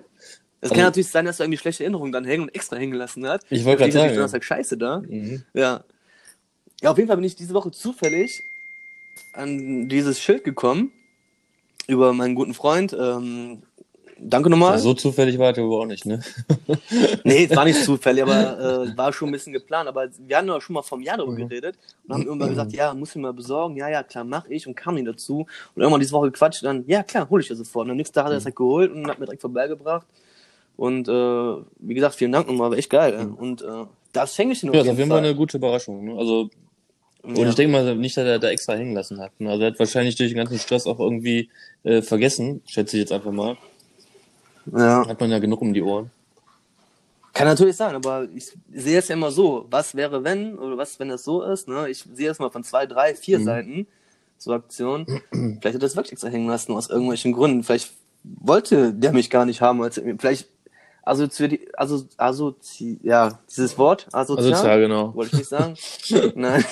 Es 0.63 0.69
Also- 0.69 0.75
kann 0.75 0.83
natürlich 0.85 1.09
sein, 1.09 1.25
dass 1.25 1.39
er 1.39 1.45
irgendwie 1.45 1.57
schlechte 1.57 1.83
Erinnerungen 1.83 2.11
dann 2.11 2.25
hängen 2.25 2.43
und 2.43 2.55
extra 2.55 2.75
hängen 2.75 2.91
gelassen 2.91 3.27
hat. 3.27 3.43
Ich 3.49 3.65
wollte 3.65 3.79
gerade 3.79 3.91
steht 3.91 3.95
natürlich 3.95 4.09
sagen. 4.09 4.15
Donnerstag 4.15 4.43
Scheiße 4.43 4.77
da. 4.77 4.99
Mhm. 4.99 5.43
Ja. 5.53 5.83
Ja, 6.81 6.91
auf 6.91 6.97
jeden 6.97 7.07
Fall 7.07 7.17
bin 7.17 7.25
ich 7.25 7.35
diese 7.35 7.53
Woche 7.53 7.71
zufällig 7.71 8.43
an 9.33 9.87
dieses 9.89 10.19
Schild 10.21 10.43
gekommen 10.43 10.91
über 11.87 12.13
meinen 12.13 12.35
guten 12.35 12.53
Freund. 12.53 12.93
Ähm, 12.93 13.63
danke 14.21 14.49
nochmal. 14.49 14.77
So 14.79 14.93
zufällig 14.93 15.37
war 15.39 15.49
aber 15.49 15.79
auch 15.79 15.85
nicht, 15.85 16.05
ne? 16.05 16.21
Nee, 17.23 17.45
es 17.49 17.55
war 17.55 17.65
nicht 17.65 17.83
zufällig, 17.83 18.23
aber 18.23 18.85
äh, 18.93 18.97
war 18.97 19.11
schon 19.13 19.29
ein 19.29 19.31
bisschen 19.31 19.53
geplant. 19.53 19.87
Aber 19.89 20.07
wir 20.19 20.37
hatten 20.37 20.47
ja 20.47 20.61
schon 20.61 20.73
mal 20.73 20.81
vom 20.81 21.01
Jahr 21.01 21.17
darüber 21.17 21.33
Mhm. 21.33 21.49
geredet 21.49 21.75
und 22.07 22.13
haben 22.13 22.25
irgendwann 22.25 22.49
gesagt, 22.49 22.73
ja, 22.73 22.93
muss 22.93 23.09
ich 23.15 23.21
mal 23.21 23.33
besorgen. 23.33 23.75
Ja, 23.77 23.89
ja, 23.89 24.03
klar, 24.03 24.23
mach 24.23 24.45
ich 24.49 24.67
und 24.67 24.75
kam 24.75 24.95
nie 24.95 25.03
dazu. 25.03 25.47
Und 25.75 25.81
irgendwann 25.81 25.99
diese 26.01 26.13
Woche 26.13 26.31
gequatscht, 26.31 26.63
dann, 26.63 26.83
ja, 26.87 27.03
klar, 27.03 27.29
hole 27.29 27.41
ich 27.41 27.47
das 27.49 27.57
sofort. 27.57 27.85
Und 27.85 27.91
am 27.91 27.97
nächsten 27.97 28.13
Tag 28.15 28.25
hat 28.25 28.31
er 28.31 28.37
es 28.37 28.45
halt 28.45 28.55
geholt 28.55 28.91
und 28.91 29.07
hat 29.07 29.19
mir 29.19 29.25
direkt 29.25 29.41
vorbeigebracht. 29.41 30.05
Und 30.77 31.07
äh, 31.07 31.11
wie 31.79 31.93
gesagt, 31.93 32.15
vielen 32.15 32.31
Dank 32.31 32.47
nochmal, 32.47 32.71
war 32.71 32.77
echt 32.77 32.89
geil. 32.89 33.33
Und 33.37 33.61
äh, 33.61 33.65
das 34.13 34.35
schenke 34.35 34.53
ich 34.53 34.63
Mhm. 34.63 34.73
Ja, 34.73 34.81
auf 34.81 34.87
jeden 34.97 35.09
Fall 35.09 35.19
eine 35.19 35.35
gute 35.35 35.57
Überraschung. 35.57 36.03
Ne? 36.05 36.17
Also, 36.17 36.49
und 37.23 37.37
Ja. 37.37 37.49
ich 37.49 37.55
denke 37.55 37.71
mal 37.71 37.95
nicht, 37.95 38.17
dass 38.17 38.25
er 38.25 38.39
da 38.39 38.49
extra 38.49 38.73
hängen 38.73 38.95
lassen 38.95 39.19
hat. 39.19 39.31
Ne? 39.39 39.51
Also 39.51 39.63
er 39.63 39.71
hat 39.71 39.79
wahrscheinlich 39.79 40.15
durch 40.15 40.29
den 40.31 40.37
ganzen 40.37 40.57
Stress 40.57 40.87
auch 40.87 40.99
irgendwie 40.99 41.49
äh, 41.83 42.01
vergessen, 42.01 42.61
schätze 42.65 42.97
ich 42.97 43.01
jetzt 43.01 43.11
einfach 43.11 43.31
mal. 43.31 43.57
Ja. 44.65 45.07
Hat 45.07 45.19
man 45.19 45.31
ja 45.31 45.39
genug 45.39 45.61
um 45.61 45.73
die 45.73 45.81
Ohren. 45.81 46.11
Kann 47.33 47.47
natürlich 47.47 47.77
sein, 47.77 47.95
aber 47.95 48.27
ich 48.35 48.51
sehe 48.73 48.99
es 48.99 49.07
ja 49.07 49.13
immer 49.15 49.31
so. 49.31 49.65
Was 49.69 49.95
wäre, 49.95 50.23
wenn, 50.23 50.57
oder 50.57 50.77
was, 50.77 50.99
wenn 50.99 51.09
das 51.09 51.23
so 51.23 51.41
ist, 51.43 51.67
ne? 51.67 51.89
Ich 51.89 52.05
sehe 52.13 52.29
es 52.29 52.39
mal 52.39 52.49
von 52.49 52.63
zwei, 52.63 52.85
drei, 52.85 53.15
vier 53.15 53.39
Mhm. 53.39 53.43
Seiten 53.45 53.87
zur 54.37 54.55
Aktion. 54.55 55.05
Vielleicht 55.31 55.63
hat 55.65 55.73
er 55.73 55.79
das 55.79 55.95
wirklich 55.95 56.13
extra 56.13 56.27
hängen 56.27 56.47
lassen, 56.47 56.73
aus 56.73 56.89
irgendwelchen 56.89 57.31
Gründen. 57.31 57.63
Vielleicht 57.63 57.93
wollte 58.23 58.93
der 58.93 59.13
mich 59.13 59.29
gar 59.29 59.45
nicht 59.45 59.61
haben, 59.61 59.81
als 59.81 60.01
vielleicht, 60.17 60.49
also, 61.03 61.27
also, 61.77 62.05
also, 62.17 62.55
ja, 63.01 63.39
dieses 63.49 63.77
Wort, 63.77 64.07
asozial, 64.11 64.53
Asozial, 64.53 64.79
genau. 64.81 65.15
wollte 65.15 65.31
ich 65.33 65.39
nicht 65.39 65.49
sagen. 65.49 65.75
Nein. 66.35 66.65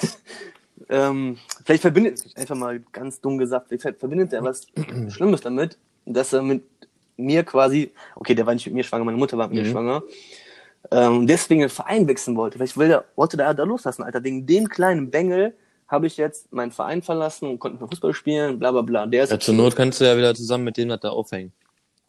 ähm, 0.90 1.38
vielleicht 1.64 1.82
verbindet, 1.82 2.22
einfach 2.36 2.56
mal 2.56 2.82
ganz 2.92 3.22
dumm 3.22 3.38
gesagt, 3.38 3.68
vielleicht 3.70 4.00
verbindet 4.00 4.34
er 4.34 4.44
was 4.44 4.68
Schlimmes 5.10 5.42
damit, 5.42 5.78
dass 6.06 6.34
er 6.34 6.42
mit 6.42 6.64
mir 7.20 7.44
quasi, 7.44 7.92
okay, 8.16 8.34
der 8.36 8.46
war 8.46 8.54
nicht 8.54 8.66
mit 8.66 8.76
mir 8.76 8.84
schwanger, 8.84 9.04
meine 9.06 9.18
Mutter 9.18 9.38
war 9.38 9.48
mit 9.48 9.58
mir 9.58 9.64
Mhm. 9.68 9.72
schwanger, 9.72 10.04
ähm, 10.92 11.28
deswegen 11.28 11.62
den 11.62 11.70
Verein 11.70 12.08
wechseln 12.08 12.36
wollte. 12.38 12.58
Vielleicht 12.58 12.78
will 12.78 12.88
der, 12.88 13.06
wollte 13.16 13.38
der 13.38 13.54
da 13.54 13.64
loslassen, 13.64 14.04
Alter. 14.04 14.24
Wegen 14.24 14.46
dem 14.46 14.68
kleinen 14.70 15.12
Bengel 15.12 15.54
habe 15.88 16.08
ich 16.08 16.18
jetzt 16.18 16.52
meinen 16.54 16.72
Verein 16.72 17.02
verlassen 17.02 17.50
und 17.50 17.60
konnte 17.60 17.80
mehr 17.80 17.88
Fußball 17.90 18.14
spielen, 18.14 18.60
bla 18.60 18.72
bla 18.72 18.82
bla. 18.82 19.06
Der 19.06 19.24
ist 19.24 19.32
Ja, 19.32 19.40
zur 19.40 19.56
Not 19.56 19.76
kannst 19.76 20.00
du 20.00 20.06
ja 20.06 20.16
wieder 20.18 20.34
zusammen 20.36 20.64
mit 20.64 20.78
dem 20.78 20.90
da 20.90 21.10
aufhängen. 21.10 21.52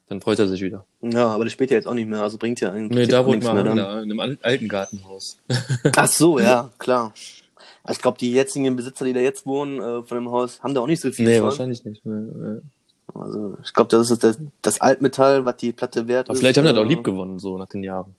Dann 0.09 0.21
freut 0.21 0.38
er 0.40 0.49
sich 0.49 0.61
wieder. 0.61 0.85
ja, 1.02 1.29
aber 1.29 1.45
das 1.45 1.52
spielt 1.52 1.71
ja 1.71 1.76
jetzt 1.76 1.87
auch 1.87 1.95
nicht 1.95 2.09
mehr, 2.09 2.21
also 2.23 2.37
bringt 2.37 2.61
ja 2.61 2.73
eigentlich 2.73 2.99
Nee, 2.99 3.07
da 3.07 3.25
wohnt 3.25 3.45
man 3.45 3.62
mehr 3.62 3.73
in 3.73 3.79
einem 4.11 4.21
al- 4.21 4.38
alten 4.43 4.69
Gartenhaus. 4.69 5.38
Ach 5.97 6.09
so, 6.09 6.38
ja, 6.40 6.69
klar. 6.79 7.12
Also 7.85 7.99
Ich 7.99 8.02
glaube, 8.02 8.19
die 8.19 8.33
jetzigen 8.33 8.75
Besitzer, 8.76 9.05
die 9.05 9.12
da 9.12 9.21
jetzt 9.21 9.47
wohnen, 9.47 9.79
äh, 9.81 10.02
von 10.02 10.17
dem 10.19 10.31
Haus, 10.31 10.61
haben 10.62 10.75
da 10.75 10.81
auch 10.81 10.87
nicht 10.88 11.00
so 11.00 11.11
viel 11.12 11.26
Nee, 11.26 11.37
von. 11.38 11.45
wahrscheinlich 11.47 11.85
nicht. 11.85 12.05
Nee. 12.05 12.61
Also, 13.14 13.57
ich 13.64 13.73
glaube, 13.73 13.88
das 13.88 14.11
ist 14.11 14.23
das, 14.23 14.38
das 14.62 14.81
Altmetall, 14.81 15.45
was 15.45 15.57
die 15.57 15.73
Platte 15.73 16.09
wert 16.09 16.29
Aber 16.29 16.35
ist. 16.35 16.40
vielleicht 16.40 16.59
haben 16.59 16.64
die 16.64 16.71
das 16.73 16.79
auch 16.79 16.85
äh, 16.85 16.88
lieb 16.88 17.05
gewonnen, 17.05 17.38
so 17.38 17.59
nach 17.59 17.69
den 17.69 17.83
Jahren. 17.83 18.14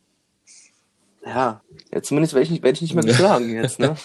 Ja, 1.25 1.62
ja 1.93 2.01
zumindest 2.01 2.33
werde 2.33 2.43
ich, 2.45 2.51
nicht, 2.51 2.63
werd 2.63 2.75
ich 2.75 2.81
nicht 2.81 2.95
mehr 2.95 3.03
geschlagen 3.03 3.50
jetzt, 3.53 3.79
ne? 3.79 3.95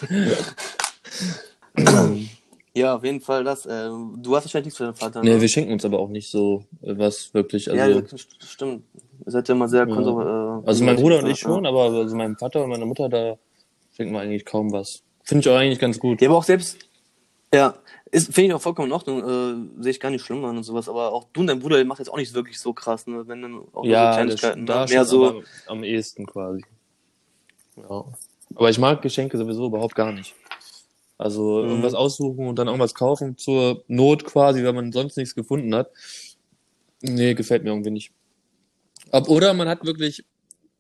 ja, 2.75 2.95
auf 2.97 3.05
jeden 3.05 3.21
Fall 3.21 3.45
das. 3.45 3.65
Äh, 3.67 3.89
du 3.89 4.37
hast 4.37 4.45
wahrscheinlich 4.45 4.67
nichts 4.67 4.77
für 4.77 4.85
deinen 4.85 4.95
Vater, 4.95 5.23
Nee, 5.23 5.35
ne? 5.35 5.41
wir 5.41 5.49
schenken 5.49 5.73
uns 5.73 5.85
aber 5.85 5.99
auch 5.99 6.09
nicht 6.09 6.31
so 6.31 6.65
äh, 6.83 6.97
was 6.99 7.33
wirklich. 7.33 7.71
Also, 7.71 7.83
ja, 7.83 8.01
das 8.01 8.27
stimmt. 8.41 8.85
Ihr 9.25 9.33
seid 9.33 9.49
ja 9.49 9.55
immer 9.55 9.69
sehr 9.69 9.87
Ja. 9.89 9.95
konservativ. 9.95 10.69
Also 10.69 10.85
mein 10.85 10.97
Bruder 10.97 11.19
und 11.21 11.27
ich 11.27 11.41
ja. 11.43 11.49
schon, 11.49 11.67
aber 11.67 11.85
also 11.85 12.15
meinem 12.17 12.37
Vater 12.37 12.63
und 12.65 12.71
meiner 12.71 12.87
Mutter, 12.87 13.09
da 13.09 13.39
schenken 13.95 14.13
wir 14.13 14.21
eigentlich 14.21 14.45
kaum 14.45 14.73
was. 14.73 15.03
Finde 15.23 15.41
ich 15.41 15.49
auch 15.49 15.57
eigentlich 15.57 15.79
ganz 15.79 15.99
gut. 15.99 16.21
Ja, 16.21 16.29
aber 16.29 16.39
auch 16.39 16.45
selbst, 16.45 16.79
ja, 17.53 17.75
ist 18.17 18.33
finde 18.35 18.49
ich 18.49 18.55
auch 18.55 18.63
vollkommen 18.63 18.89
in 18.89 18.93
Ordnung, 18.93 19.19
äh, 19.79 19.83
sehe 19.83 19.91
ich 19.91 20.01
gar 20.01 20.11
nicht 20.11 20.25
schlimm 20.25 20.45
an 20.45 20.57
und 20.57 20.63
sowas, 20.63 20.89
aber 20.89 21.13
auch 21.13 21.27
du 21.33 21.41
und 21.41 21.49
dein 21.49 21.59
Bruder, 21.61 21.85
macht 21.85 21.99
jetzt 21.99 22.09
auch 22.09 22.17
nicht 22.17 22.33
wirklich 22.35 22.59
so 22.59 22.73
krass, 22.73 23.07
ne, 23.07 23.29
wenn 23.29 23.43
dann 23.43 23.55
auch 23.73 23.83
nur 23.83 23.85
so 23.85 23.89
Ja, 23.91 24.07
das, 24.07 24.17
Kleinigkeiten, 24.41 24.67
da 24.67 24.85
ne? 24.85 24.91
mehr 24.91 25.05
so, 25.05 25.43
am 25.67 25.85
ehesten 25.85 26.27
quasi. 26.27 26.65
Ja. 27.77 28.05
Aber 28.55 28.71
ich 28.71 28.79
mag 28.79 29.03
Geschenke 29.03 29.37
sowieso 29.37 29.67
überhaupt 29.67 29.95
gar 29.95 30.13
nicht. 30.13 30.35
Also 31.19 31.63
Mhm. 31.63 31.69
irgendwas 31.69 31.95
aussuchen 31.95 32.47
und 32.49 32.59
dann 32.59 32.69
irgendwas 32.69 32.95
kaufen 32.95 33.37
zur 33.37 33.85
Not 33.89 34.25
quasi, 34.25 34.65
wenn 34.65 34.75
man 34.75 34.93
sonst 34.93 35.17
nichts 35.17 35.35
gefunden 35.35 35.75
hat. 35.75 35.91
Nee, 37.03 37.35
gefällt 37.35 37.65
mir 37.65 37.71
irgendwie 37.71 37.91
nicht. 37.91 38.13
Ob, 39.13 39.29
oder 39.29 39.53
man 39.55 39.69
hat 39.69 39.85
wirklich, 39.85 40.25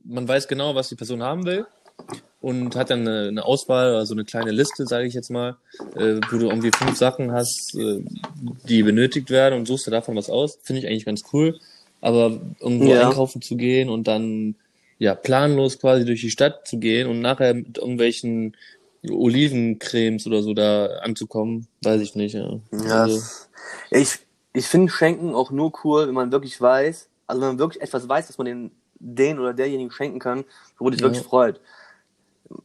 man 0.04 0.26
weiß 0.26 0.48
genau, 0.48 0.74
was 0.74 0.88
die 0.88 0.96
Person 0.96 1.22
haben 1.22 1.44
will 1.44 1.66
und 2.40 2.76
hat 2.76 2.90
dann 2.90 3.00
eine, 3.06 3.28
eine 3.28 3.44
Auswahl, 3.44 3.94
also 3.96 4.14
eine 4.14 4.24
kleine 4.24 4.50
Liste, 4.52 4.86
sage 4.86 5.06
ich 5.06 5.14
jetzt 5.14 5.30
mal, 5.30 5.56
äh, 5.94 6.16
wo 6.30 6.38
du 6.38 6.46
irgendwie 6.46 6.70
fünf 6.70 6.96
Sachen 6.96 7.32
hast, 7.32 7.74
äh, 7.76 8.00
die 8.68 8.82
benötigt 8.82 9.30
werden 9.30 9.58
und 9.58 9.66
suchst 9.66 9.86
dir 9.86 9.90
davon 9.90 10.16
was 10.16 10.30
aus. 10.30 10.58
Finde 10.62 10.80
ich 10.82 10.86
eigentlich 10.86 11.06
ganz 11.06 11.22
cool. 11.32 11.58
Aber 12.00 12.40
irgendwo 12.60 12.90
Ja. 12.92 13.08
einkaufen 13.08 13.42
zu 13.42 13.56
gehen 13.56 13.88
und 13.88 14.06
dann 14.06 14.56
ja 14.98 15.14
planlos 15.14 15.78
quasi 15.78 16.04
durch 16.04 16.20
die 16.20 16.30
Stadt 16.30 16.66
zu 16.68 16.78
gehen 16.78 17.08
und 17.08 17.20
nachher 17.20 17.54
mit 17.54 17.78
irgendwelchen 17.78 18.56
Olivencremes 19.08 20.26
oder 20.26 20.42
so 20.42 20.54
da 20.54 20.86
anzukommen, 21.02 21.66
weiß 21.82 22.00
ich 22.00 22.14
nicht. 22.14 22.34
Ja. 22.34 22.60
Ja, 22.72 23.02
Also, 23.02 23.22
ich, 23.90 24.18
ich 24.52 24.66
finde 24.66 24.92
Schenken 24.92 25.34
auch 25.34 25.50
nur 25.50 25.72
cool, 25.84 26.06
wenn 26.06 26.14
man 26.14 26.32
wirklich 26.32 26.60
weiß, 26.60 27.08
also 27.26 27.40
wenn 27.40 27.48
man 27.48 27.58
wirklich 27.58 27.82
etwas 27.82 28.08
weiß, 28.08 28.26
dass 28.26 28.38
man 28.38 28.46
den, 28.46 28.70
den 28.98 29.38
oder 29.38 29.52
derjenigen 29.54 29.90
schenken 29.90 30.18
kann, 30.18 30.44
wo 30.78 30.90
dich 30.90 31.00
Ja. 31.00 31.06
wirklich 31.06 31.24
freut. 31.24 31.60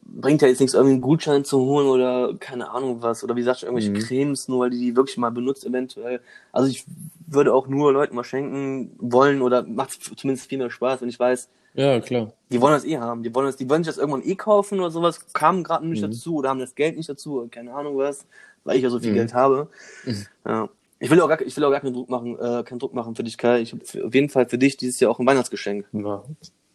Bringt 0.04 0.42
ja 0.42 0.48
jetzt 0.48 0.60
nichts, 0.60 0.74
irgendwie 0.74 0.92
einen 0.92 1.00
Gutschein 1.02 1.44
zu 1.44 1.58
holen 1.60 1.86
oder 1.88 2.34
keine 2.38 2.70
Ahnung 2.70 3.02
was, 3.02 3.24
oder 3.24 3.34
wie 3.34 3.40
gesagt, 3.40 3.62
irgendwelche 3.62 3.90
Mhm. 3.90 3.98
Cremes, 3.98 4.46
nur 4.46 4.60
weil 4.60 4.70
die 4.70 4.78
die 4.78 4.96
wirklich 4.96 5.16
mal 5.16 5.30
benutzt 5.30 5.64
eventuell. 5.66 6.20
Also 6.52 6.68
ich 6.68 6.84
würde 7.26 7.52
auch 7.52 7.66
nur 7.66 7.92
Leuten 7.92 8.14
mal 8.14 8.22
schenken 8.24 8.92
wollen 8.98 9.42
oder 9.42 9.62
macht 9.64 9.98
zumindest 10.16 10.48
viel 10.48 10.58
mehr 10.58 10.70
Spaß, 10.70 11.00
wenn 11.00 11.08
ich 11.08 11.18
weiß, 11.18 11.48
ja, 11.74 11.98
klar. 12.00 12.32
die 12.50 12.60
wollen 12.60 12.74
das 12.74 12.84
eh 12.84 12.98
haben. 12.98 13.22
Die 13.24 13.34
wollen 13.34 13.46
das, 13.46 13.56
die 13.56 13.68
wollen 13.68 13.82
sich 13.82 13.92
das 13.92 13.98
irgendwann 13.98 14.22
eh 14.22 14.36
kaufen 14.36 14.78
oder 14.78 14.90
sowas, 14.90 15.32
kamen 15.32 15.64
gerade 15.64 15.86
nicht 15.86 16.02
Mhm. 16.02 16.10
dazu 16.12 16.36
oder 16.36 16.50
haben 16.50 16.60
das 16.60 16.74
Geld 16.76 16.96
nicht 16.96 17.08
dazu, 17.08 17.40
oder 17.40 17.48
keine 17.48 17.74
Ahnung 17.74 17.96
was, 17.96 18.24
weil 18.62 18.76
ich 18.76 18.82
ja 18.84 18.90
so 18.90 19.00
viel 19.00 19.10
Mhm. 19.10 19.16
Geld 19.16 19.34
habe. 19.34 19.68
Mhm. 20.04 20.26
Ja. 20.46 20.68
Ich 21.00 21.10
will 21.10 21.20
auch 21.20 21.28
gar, 21.28 21.40
ich 21.40 21.56
will 21.56 21.64
auch 21.64 21.70
gar 21.72 21.80
keinen 21.80 21.94
Druck 21.94 22.08
machen, 22.10 22.38
äh, 22.38 22.62
keinen 22.62 22.78
Druck 22.78 22.94
machen 22.94 23.16
für 23.16 23.24
dich, 23.24 23.36
Kai. 23.36 23.60
Ich 23.62 23.72
habe 23.72 23.82
auf 24.06 24.14
jeden 24.14 24.28
Fall 24.28 24.46
für 24.48 24.58
dich 24.58 24.76
dieses 24.76 25.00
Jahr 25.00 25.10
auch 25.10 25.18
ein 25.18 25.26
Weihnachtsgeschenk. 25.26 25.86
Ja. 25.92 26.22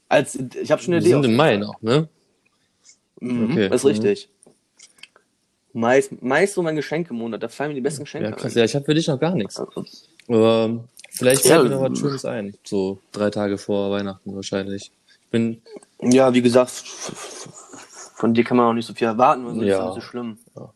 Als 0.10 0.36
ich 0.36 0.72
habe 0.72 0.82
schon 0.82 0.92
Wir 0.94 0.98
eine 0.98 1.06
Idee. 1.06 1.14
sind 1.14 1.24
im 1.26 1.32
auf- 1.32 1.38
Mai 1.38 1.56
noch, 1.58 1.82
ne? 1.82 2.10
Mhm, 3.20 3.52
Okay. 3.52 3.70
Das 3.70 3.84
ist 3.84 3.84
Mhm. 3.84 3.90
richtig. 4.06 4.30
Mai 5.74 6.00
ist, 6.00 6.22
Mai 6.24 6.44
ist 6.46 6.54
so 6.56 6.62
mein 6.64 6.76
Geschenkemonat, 6.76 7.42
da 7.44 7.50
fallen 7.50 7.70
mir 7.70 7.76
die 7.76 7.82
besten 7.82 8.04
Geschenke 8.04 8.30
Ja, 8.30 8.36
krass. 8.36 8.54
ein. 8.54 8.60
Ja, 8.60 8.66
ich 8.66 8.76
habe 8.76 8.86
für 8.86 8.94
dich 8.96 9.08
noch 9.08 9.20
gar 9.20 9.36
nichts. 9.36 9.60
Also, 9.60 9.86
Aber 10.28 10.84
vielleicht 11.12 11.46
Ja, 11.46 11.52
fällt 11.58 11.64
mir 11.70 11.76
noch 11.76 11.82
was 11.82 11.90
ähm, 11.90 11.96
Schönes 11.96 12.26
ein. 12.26 12.56
So 12.64 13.00
drei 13.12 13.30
Tage 13.30 13.58
vor 13.58 13.92
Weihnachten 13.92 14.36
wahrscheinlich. 14.36 14.92
Ich 15.22 15.28
bin, 15.30 15.62
Ja, 16.02 16.34
wie 16.34 16.42
gesagt, 16.42 16.72
von 16.72 18.34
dir 18.34 18.44
kann 18.44 18.58
man 18.58 18.68
auch 18.68 18.74
nicht 18.74 18.86
so 18.88 18.94
viel 18.94 19.08
erwarten, 19.08 19.46
also 19.46 19.60
das 19.62 19.70
Ja. 19.70 19.80
ist 19.80 19.86
nicht 19.86 20.04
so 20.04 20.10
schlimm. 20.10 20.38
Ja. 20.56 20.74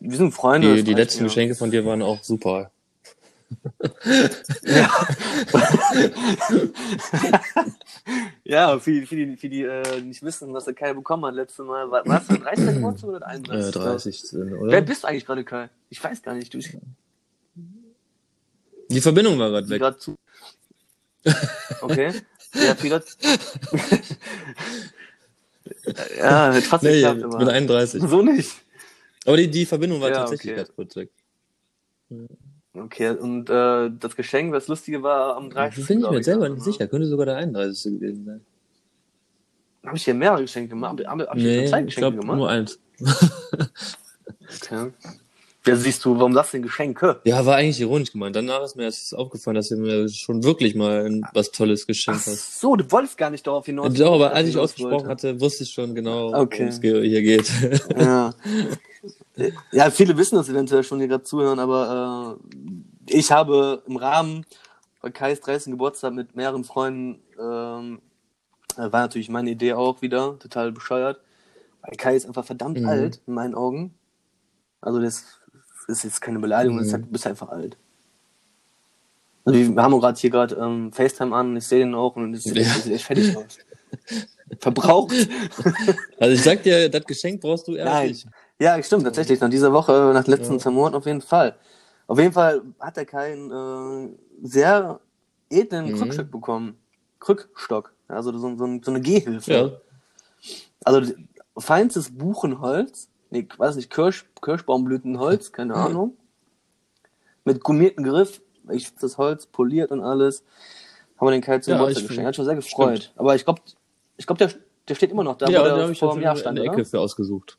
Wir 0.00 0.16
sind 0.16 0.32
Freunde. 0.32 0.76
die, 0.76 0.82
die 0.84 0.94
letzten 0.94 1.22
mir. 1.22 1.28
Geschenke 1.28 1.54
von 1.54 1.70
dir 1.70 1.84
waren 1.86 2.02
auch 2.02 2.22
super. 2.22 2.70
Ja. 4.62 4.90
ja, 8.44 8.78
für 8.78 8.90
die, 8.92 9.06
für 9.06 9.16
die, 9.16 9.36
für 9.36 9.48
die 9.48 9.62
äh, 9.62 10.00
nicht 10.00 10.22
wissen, 10.22 10.52
was 10.52 10.64
der 10.66 10.74
Kai 10.74 10.92
bekommen 10.92 11.24
hat 11.26 11.34
letztes 11.34 11.64
Mal. 11.64 11.90
War, 11.90 12.06
war 12.06 12.20
es 12.20 12.26
der 12.28 12.38
30. 12.38 12.74
Geburtstag 12.74 13.10
oder 13.10 13.18
der 13.20 13.28
31. 13.28 13.74
Äh, 13.74 13.78
30, 13.78 14.24
Wer 14.32 14.60
oder? 14.60 14.80
bist 14.82 15.02
du 15.02 15.08
eigentlich 15.08 15.26
gerade, 15.26 15.44
Kai? 15.44 15.68
Ich 15.90 16.02
weiß 16.02 16.22
gar 16.22 16.34
nicht. 16.34 16.52
Du 16.52 16.58
bist 16.58 16.70
Die 18.90 19.00
Verbindung 19.00 19.38
war 19.38 19.50
gerade 19.50 19.68
weg. 19.68 19.80
gerade 19.80 19.98
zu. 19.98 20.14
Okay. 21.80 22.12
Ja, 22.54 22.74
viele. 22.74 22.96
ja, 26.18 26.54
hat 26.54 26.62
fast 26.64 26.84
Nee, 26.84 27.02
geklappt, 27.02 27.24
ich 27.32 27.38
bin 27.38 27.48
31. 27.48 28.02
So 28.02 28.22
nicht. 28.22 28.50
Aber 29.26 29.36
die, 29.36 29.50
die 29.50 29.66
Verbindung 29.66 30.00
war 30.00 30.08
Ja, 30.08 30.14
tatsächlich 30.20 30.52
okay. 30.52 30.56
ganz 30.62 30.74
kurz 30.74 30.96
weg. 30.96 31.10
Okay, 32.74 33.10
und 33.10 33.48
äh, 33.50 33.90
das 33.98 34.14
Geschenk, 34.14 34.52
das 34.52 34.68
Lustige 34.68 35.02
war 35.02 35.36
am 35.36 35.50
30. 35.50 35.86
Bin 35.86 35.96
ich 35.98 36.02
glaub 36.02 36.14
mir 36.14 36.22
selber 36.22 36.48
nicht 36.48 36.62
sicher. 36.62 36.86
Könnte 36.86 37.06
sogar 37.08 37.26
der 37.26 37.36
31. 37.36 37.98
gewesen 37.98 38.24
sein. 38.24 38.40
Habe 39.84 39.96
ich 39.96 40.04
dir 40.04 40.14
mehrere 40.14 40.42
Geschenke 40.42 40.68
gemacht? 40.70 41.02
Habe 41.06 41.26
hab 41.28 41.36
ich 41.36 41.42
dir 41.42 41.54
schon 41.60 41.66
zwei 41.68 41.80
Nee, 41.80 41.88
ich 41.88 41.94
Geschenke 41.94 42.10
glaube 42.10 42.16
gemacht? 42.18 42.36
nur 42.36 42.48
eins. 42.50 42.78
Okay. 44.62 44.90
Ja, 45.66 45.76
siehst 45.76 46.02
du, 46.04 46.16
warum 46.16 46.32
sagst 46.32 46.52
du 46.52 46.56
denn 46.56 46.62
Geschenke? 46.62 47.20
Ja, 47.24 47.44
war 47.44 47.56
eigentlich 47.56 47.80
ironisch 47.80 48.12
gemeint. 48.12 48.34
Danach 48.36 48.62
ist 48.64 48.76
mir 48.76 48.84
erst 48.84 49.14
aufgefallen, 49.14 49.56
dass 49.56 49.68
du 49.68 49.76
mir 49.76 50.08
schon 50.08 50.42
wirklich 50.44 50.74
mal 50.74 51.04
ein, 51.04 51.22
was 51.34 51.50
Tolles 51.50 51.82
Ach 51.82 51.86
geschenkt 51.88 52.26
hast. 52.26 52.60
so, 52.60 52.74
du 52.76 52.90
wolltest 52.90 53.18
gar 53.18 53.28
nicht 53.28 53.46
darauf 53.46 53.66
hinaus. 53.66 53.92
Doch, 53.94 54.14
aber 54.14 54.26
was 54.26 54.32
als 54.34 54.48
ich 54.48 54.56
ausgesprochen 54.56 54.92
wollte. 54.92 55.08
hatte, 55.08 55.40
wusste 55.40 55.64
ich 55.64 55.70
schon 55.70 55.94
genau, 55.94 56.32
Okay. 56.34 56.58
worum 56.60 56.68
es 56.68 56.80
hier 56.80 57.22
geht. 57.22 57.50
Ja. 57.98 58.34
ja, 59.72 59.90
viele 59.90 60.16
wissen 60.16 60.36
das 60.36 60.48
eventuell 60.48 60.82
schon, 60.84 60.98
die 60.98 61.08
gerade 61.08 61.24
zuhören, 61.24 61.58
aber 61.58 62.38
äh, 63.06 63.14
ich 63.16 63.30
habe 63.32 63.82
im 63.86 63.96
Rahmen 63.96 64.44
von 65.00 65.12
Kais 65.12 65.40
30. 65.40 65.72
Geburtstag 65.72 66.12
mit 66.12 66.34
mehreren 66.36 66.64
Freunden, 66.64 67.20
ähm, 67.38 68.00
äh, 68.76 68.90
war 68.92 69.00
natürlich 69.02 69.28
meine 69.28 69.50
Idee 69.50 69.72
auch 69.74 70.02
wieder, 70.02 70.38
total 70.38 70.72
bescheuert, 70.72 71.20
weil 71.82 71.96
Kai 71.96 72.16
ist 72.16 72.26
einfach 72.26 72.44
verdammt 72.44 72.80
Mhm. 72.80 72.88
alt, 72.88 73.20
in 73.26 73.34
meinen 73.34 73.54
Augen. 73.54 73.94
Also 74.80 75.00
das 75.00 75.24
ist 75.88 76.04
jetzt 76.04 76.20
keine 76.20 76.38
Beleidigung, 76.38 76.78
das 76.78 76.86
ist 76.88 76.92
Mhm. 76.92 76.96
halt, 76.96 77.06
du 77.06 77.12
bist 77.12 77.26
einfach 77.26 77.48
alt. 77.48 77.76
Also 79.44 79.58
wir 79.74 79.82
haben 79.82 79.98
gerade 79.98 80.18
hier 80.20 80.30
gerade 80.30 80.54
ähm, 80.56 80.92
FaceTime 80.92 81.34
an, 81.34 81.56
ich 81.56 81.64
sehe 81.66 81.78
den 81.78 81.94
auch 81.94 82.16
und 82.16 82.34
es 82.34 82.44
sieht 82.44 82.56
Ja. 82.56 82.62
echt- 82.62 83.02
fertig 83.04 83.34
aus. 83.36 83.58
Verbraucht. 84.60 85.14
Also 86.18 86.34
ich 86.34 86.42
sag 86.42 86.62
dir, 86.62 86.88
das 86.90 87.04
Geschenk 87.04 87.40
brauchst 87.40 87.66
du 87.68 87.74
erst 87.74 87.92
Nein. 87.92 88.32
Ja, 88.60 88.82
stimmt, 88.82 89.04
tatsächlich. 89.04 89.40
Nach 89.40 89.50
dieser 89.50 89.72
Woche, 89.72 90.10
nach 90.12 90.24
den 90.24 90.32
letzten 90.32 90.54
Ja. 90.54 90.58
zwei 90.58 90.70
Monaten 90.70 90.96
auf 90.96 91.06
jeden 91.06 91.20
Fall. 91.20 91.56
Auf 92.06 92.18
jeden 92.18 92.32
Fall 92.32 92.62
hat 92.80 92.96
er 92.96 93.04
keinen 93.04 93.50
äh, 93.50 94.16
sehr 94.42 95.00
edlen 95.50 95.92
Mhm. 95.92 95.98
Krückstock 95.98 96.30
bekommen. 96.30 96.76
Krückstock. 97.20 97.92
Also 98.08 98.32
so, 98.36 98.56
so, 98.56 98.80
so 98.82 98.90
eine 98.90 99.00
Gehhilfe. 99.00 99.52
Ja. 99.52 99.70
Also 100.84 101.12
feinstes 101.56 102.16
Buchenholz. 102.16 103.08
Nee, 103.30 103.46
ich 103.50 103.58
weiß 103.58 103.76
nicht, 103.76 103.90
Kirsch, 103.90 104.24
Kirschbaumblütenholz, 104.40 105.52
keine 105.52 105.74
Mhm. 105.74 105.80
Ahnung. 105.80 106.16
Mit 107.44 107.62
gummierten 107.62 108.04
Griff. 108.04 108.40
Ich 108.70 108.94
das 108.96 109.16
Holz 109.18 109.46
poliert 109.46 109.90
und 109.92 110.00
alles. 110.02 110.44
Haben 111.16 111.26
wir 111.28 111.30
den 111.32 111.40
Kai 111.42 111.58
zum 111.58 111.72
Ja, 111.72 111.78
Geburtstag 111.78 112.06
geschenkt. 112.08 112.28
Hat 112.28 112.36
schon 112.36 112.44
sehr 112.44 112.54
gefreut. 112.54 112.98
stimmt. 112.98 113.12
Aber 113.18 113.34
ich 113.34 113.44
glaube, 113.44 113.60
ich 114.16 114.26
glaube, 114.26 114.38
der, 114.38 114.50
der 114.88 114.94
steht 114.94 115.10
immer 115.10 115.24
noch 115.24 115.36
da, 115.38 115.48
ja, 115.48 115.60
wo 115.60 115.64
der 115.64 115.74
vor 115.94 116.12
einem 116.12 116.20
dafür 116.20 116.22
Jahr 116.22 116.32
eine 116.32 116.40
stand, 116.40 116.58
Ecke 116.58 116.74
oder? 116.74 116.84
für 116.84 117.00
ausgesucht. 117.00 117.56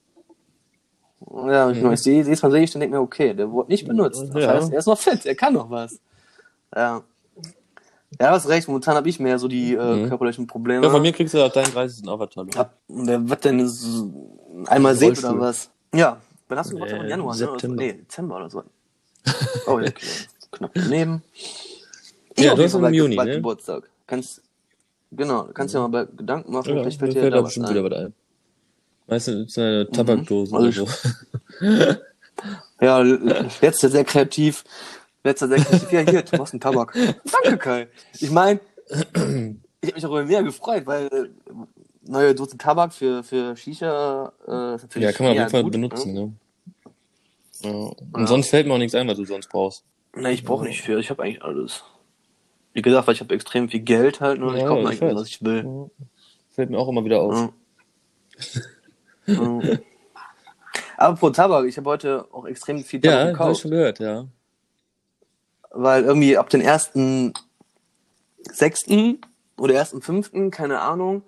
Ja, 1.32 1.70
ich 1.70 1.78
Mhm. 1.78 1.88
mhm. 1.88 1.94
ich 1.94 2.02
sehe, 2.02 2.24
jedes 2.24 2.42
Mal 2.42 2.52
sehe 2.52 2.63
ich, 2.63 2.72
dann 2.72 2.80
denke 2.80 2.96
ich 2.96 3.00
mir, 3.00 3.04
okay, 3.04 3.34
der 3.34 3.52
wurde 3.52 3.70
nicht 3.72 3.88
benutzt. 3.88 4.24
Das 4.34 4.44
Ja. 4.44 4.50
heißt, 4.54 4.72
er 4.72 4.80
ist 4.80 4.86
noch 4.88 4.98
fit, 4.98 5.26
er 5.26 5.36
kann 5.36 5.54
noch 5.54 5.70
was. 5.70 6.00
Ja. 6.76 7.04
Ja, 8.20 8.28
du 8.30 8.34
hast 8.34 8.50
recht, 8.50 8.68
momentan 8.68 8.96
habe 8.96 9.08
ich 9.08 9.20
mehr 9.20 9.38
so 9.39 9.48
die 9.48 9.76
äh, 9.76 10.06
Mhm. 10.06 10.10
körperlichen 10.10 10.48
Probleme. 10.48 10.86
Ja, 10.86 10.92
von 10.92 11.02
mir 11.02 11.13
kriegst 11.13 11.34
du 11.34 11.44
auf 11.46 11.54
deinen 11.54 11.72
30. 11.72 12.08
auch 12.08 12.20
was 12.20 12.30
Tolles. 12.32 12.56
Hab, 12.56 12.74
wer 12.88 13.30
wird 13.30 13.46
denn 13.46 13.68
so 13.68 14.65
einmal 14.68 14.96
sehen 14.96 15.18
oder 15.18 15.39
was? 15.39 15.70
Ja, 15.94 16.20
wann 16.48 16.58
hast 16.58 16.72
du 16.72 16.74
Geburtstag? 16.74 17.00
Äh, 17.00 17.04
Im 17.04 17.10
Januar, 17.10 17.36
September. 17.36 17.76
ne? 17.76 17.84
Oder 17.84 17.92
so? 17.92 17.98
Nee, 17.98 18.02
Dezember 18.04 18.36
oder 18.38 18.50
so. 18.50 18.63
Oh, 19.68 19.80
ja, 19.80 19.88
okay. 19.88 20.08
knapp 20.52 20.72
daneben. 20.74 21.22
Ja, 22.36 22.52
hab 22.52 22.58
du 22.58 22.63
hast 22.63 22.74
im 22.74 22.94
Juni, 22.94 23.15
bald 23.15 23.30
ne? 23.30 23.36
Geburtstag. 23.36 23.89
Kannst, 24.08 24.42
genau, 25.12 25.48
kannst 25.54 25.76
dir 25.76 25.80
mal 25.80 25.88
bald 25.89 26.18
Gedanken 26.18 26.52
machen, 26.52 26.76
Ja, 26.76 26.82
vielleicht 26.82 27.00
fällt 27.00 27.13
dir 27.13 27.30
da 27.30 27.44
was 27.44 27.58
ein. 27.58 27.70
wieder 27.70 27.84
was 27.84 27.94
ein. 27.94 28.13
Meistens 29.10 29.58
eine 29.58 29.89
Tabakdose 29.89 30.56
Also 30.56 30.86
oder 30.86 30.88
so. 31.62 31.98
Ja, 32.82 33.04
jetzt 33.62 33.82
sehr 33.82 34.06
kreativ. 34.06 34.63
Letzter 35.26 35.50
sehr 35.50 35.58
kreativ. 35.60 35.91
Ja, 35.91 36.00
hier, 36.00 36.22
du 36.22 36.38
hast 36.39 36.54
einen 36.54 36.62
Tabak. 36.62 36.95
Danke, 37.43 37.58
Kai. 37.58 37.88
Ich 38.22 38.32
meine, 38.32 38.62
ich 38.89 38.95
habe 39.10 39.58
mich 39.82 40.02
darüber 40.02 40.24
mehr 40.24 40.43
gefreut, 40.43 40.86
weil 40.86 41.08
äh, 41.08 41.28
neue 42.04 42.34
Dose 42.34 42.58
Tabak 42.58 42.93
für, 42.93 43.22
für 43.24 43.58
Shisha 43.58 44.32
äh, 44.48 44.52
natürlich 44.52 45.04
Ja, 45.04 45.12
kann 45.12 45.26
man 45.26 45.32
auf 45.34 45.38
jeden 45.39 45.50
Fall 45.50 45.63
gut, 45.63 45.74
benutzen, 45.74 46.13
Ne? 46.13 46.19
ne? 46.22 46.34
Ja. 47.63 47.69
Und 48.13 48.22
Ja. 48.22 48.28
sonst 48.28 48.50
fällt 48.50 48.65
mir 48.65 48.74
auch 48.76 48.78
nichts 48.78 48.95
ein, 48.95 49.08
was 49.10 49.17
du 49.17 49.26
sonst 49.26 49.50
brauchst. 49.50 49.84
Ne, 50.15 50.32
ich 50.32 50.45
brauche 50.45 50.63
nicht 50.63 50.82
viel. 50.82 50.98
Ich 51.00 51.10
habe 51.10 51.22
eigentlich 51.24 51.43
alles. 51.43 51.84
Wie 52.72 52.82
gesagt, 52.82 53.08
weil 53.08 53.15
ich 53.15 53.19
habe 53.19 53.34
extrem 53.36 53.67
viel 53.67 53.82
Geld 53.82 54.22
halt 54.22 54.39
und 54.41 54.56
ich 54.56 54.62
Ja, 54.62 54.67
kaufe 54.69 54.82
ich 54.84 54.88
eigentlich, 54.88 55.02
weiß. 55.02 55.15
was 55.15 55.28
ich 55.28 55.43
will. 55.43 55.89
Fällt 56.52 56.69
mir 56.69 56.78
auch 56.78 56.88
immer 56.88 57.04
wieder 57.04 57.19
auf. 57.19 57.50
Ja. 59.36 59.60
ja. 59.62 59.80
Aber 60.98 61.15
pro 61.15 61.30
Tabak, 61.30 61.65
ich 61.65 61.78
habe 61.78 61.89
heute 61.89 62.26
auch 62.32 62.46
extrem 62.46 62.84
viel 62.84 63.04
Ja, 63.04 63.12
Tabak 63.12 63.22
habe 63.22 63.32
ich 63.32 63.38
gekauft. 63.38 63.62
schon 63.62 63.72
gehört, 63.72 64.00
ja. 64.00 64.26
weil 65.72 66.04
irgendwie 66.04 66.38
ab 66.38 66.50
den 66.50 66.62
ersten 66.62 67.34
sechsten 68.52 69.22
oder 69.58 69.74
ersten 69.76 70.02
fünften, 70.02 70.52
keine 70.52 70.82
Ahnung, 70.82 71.24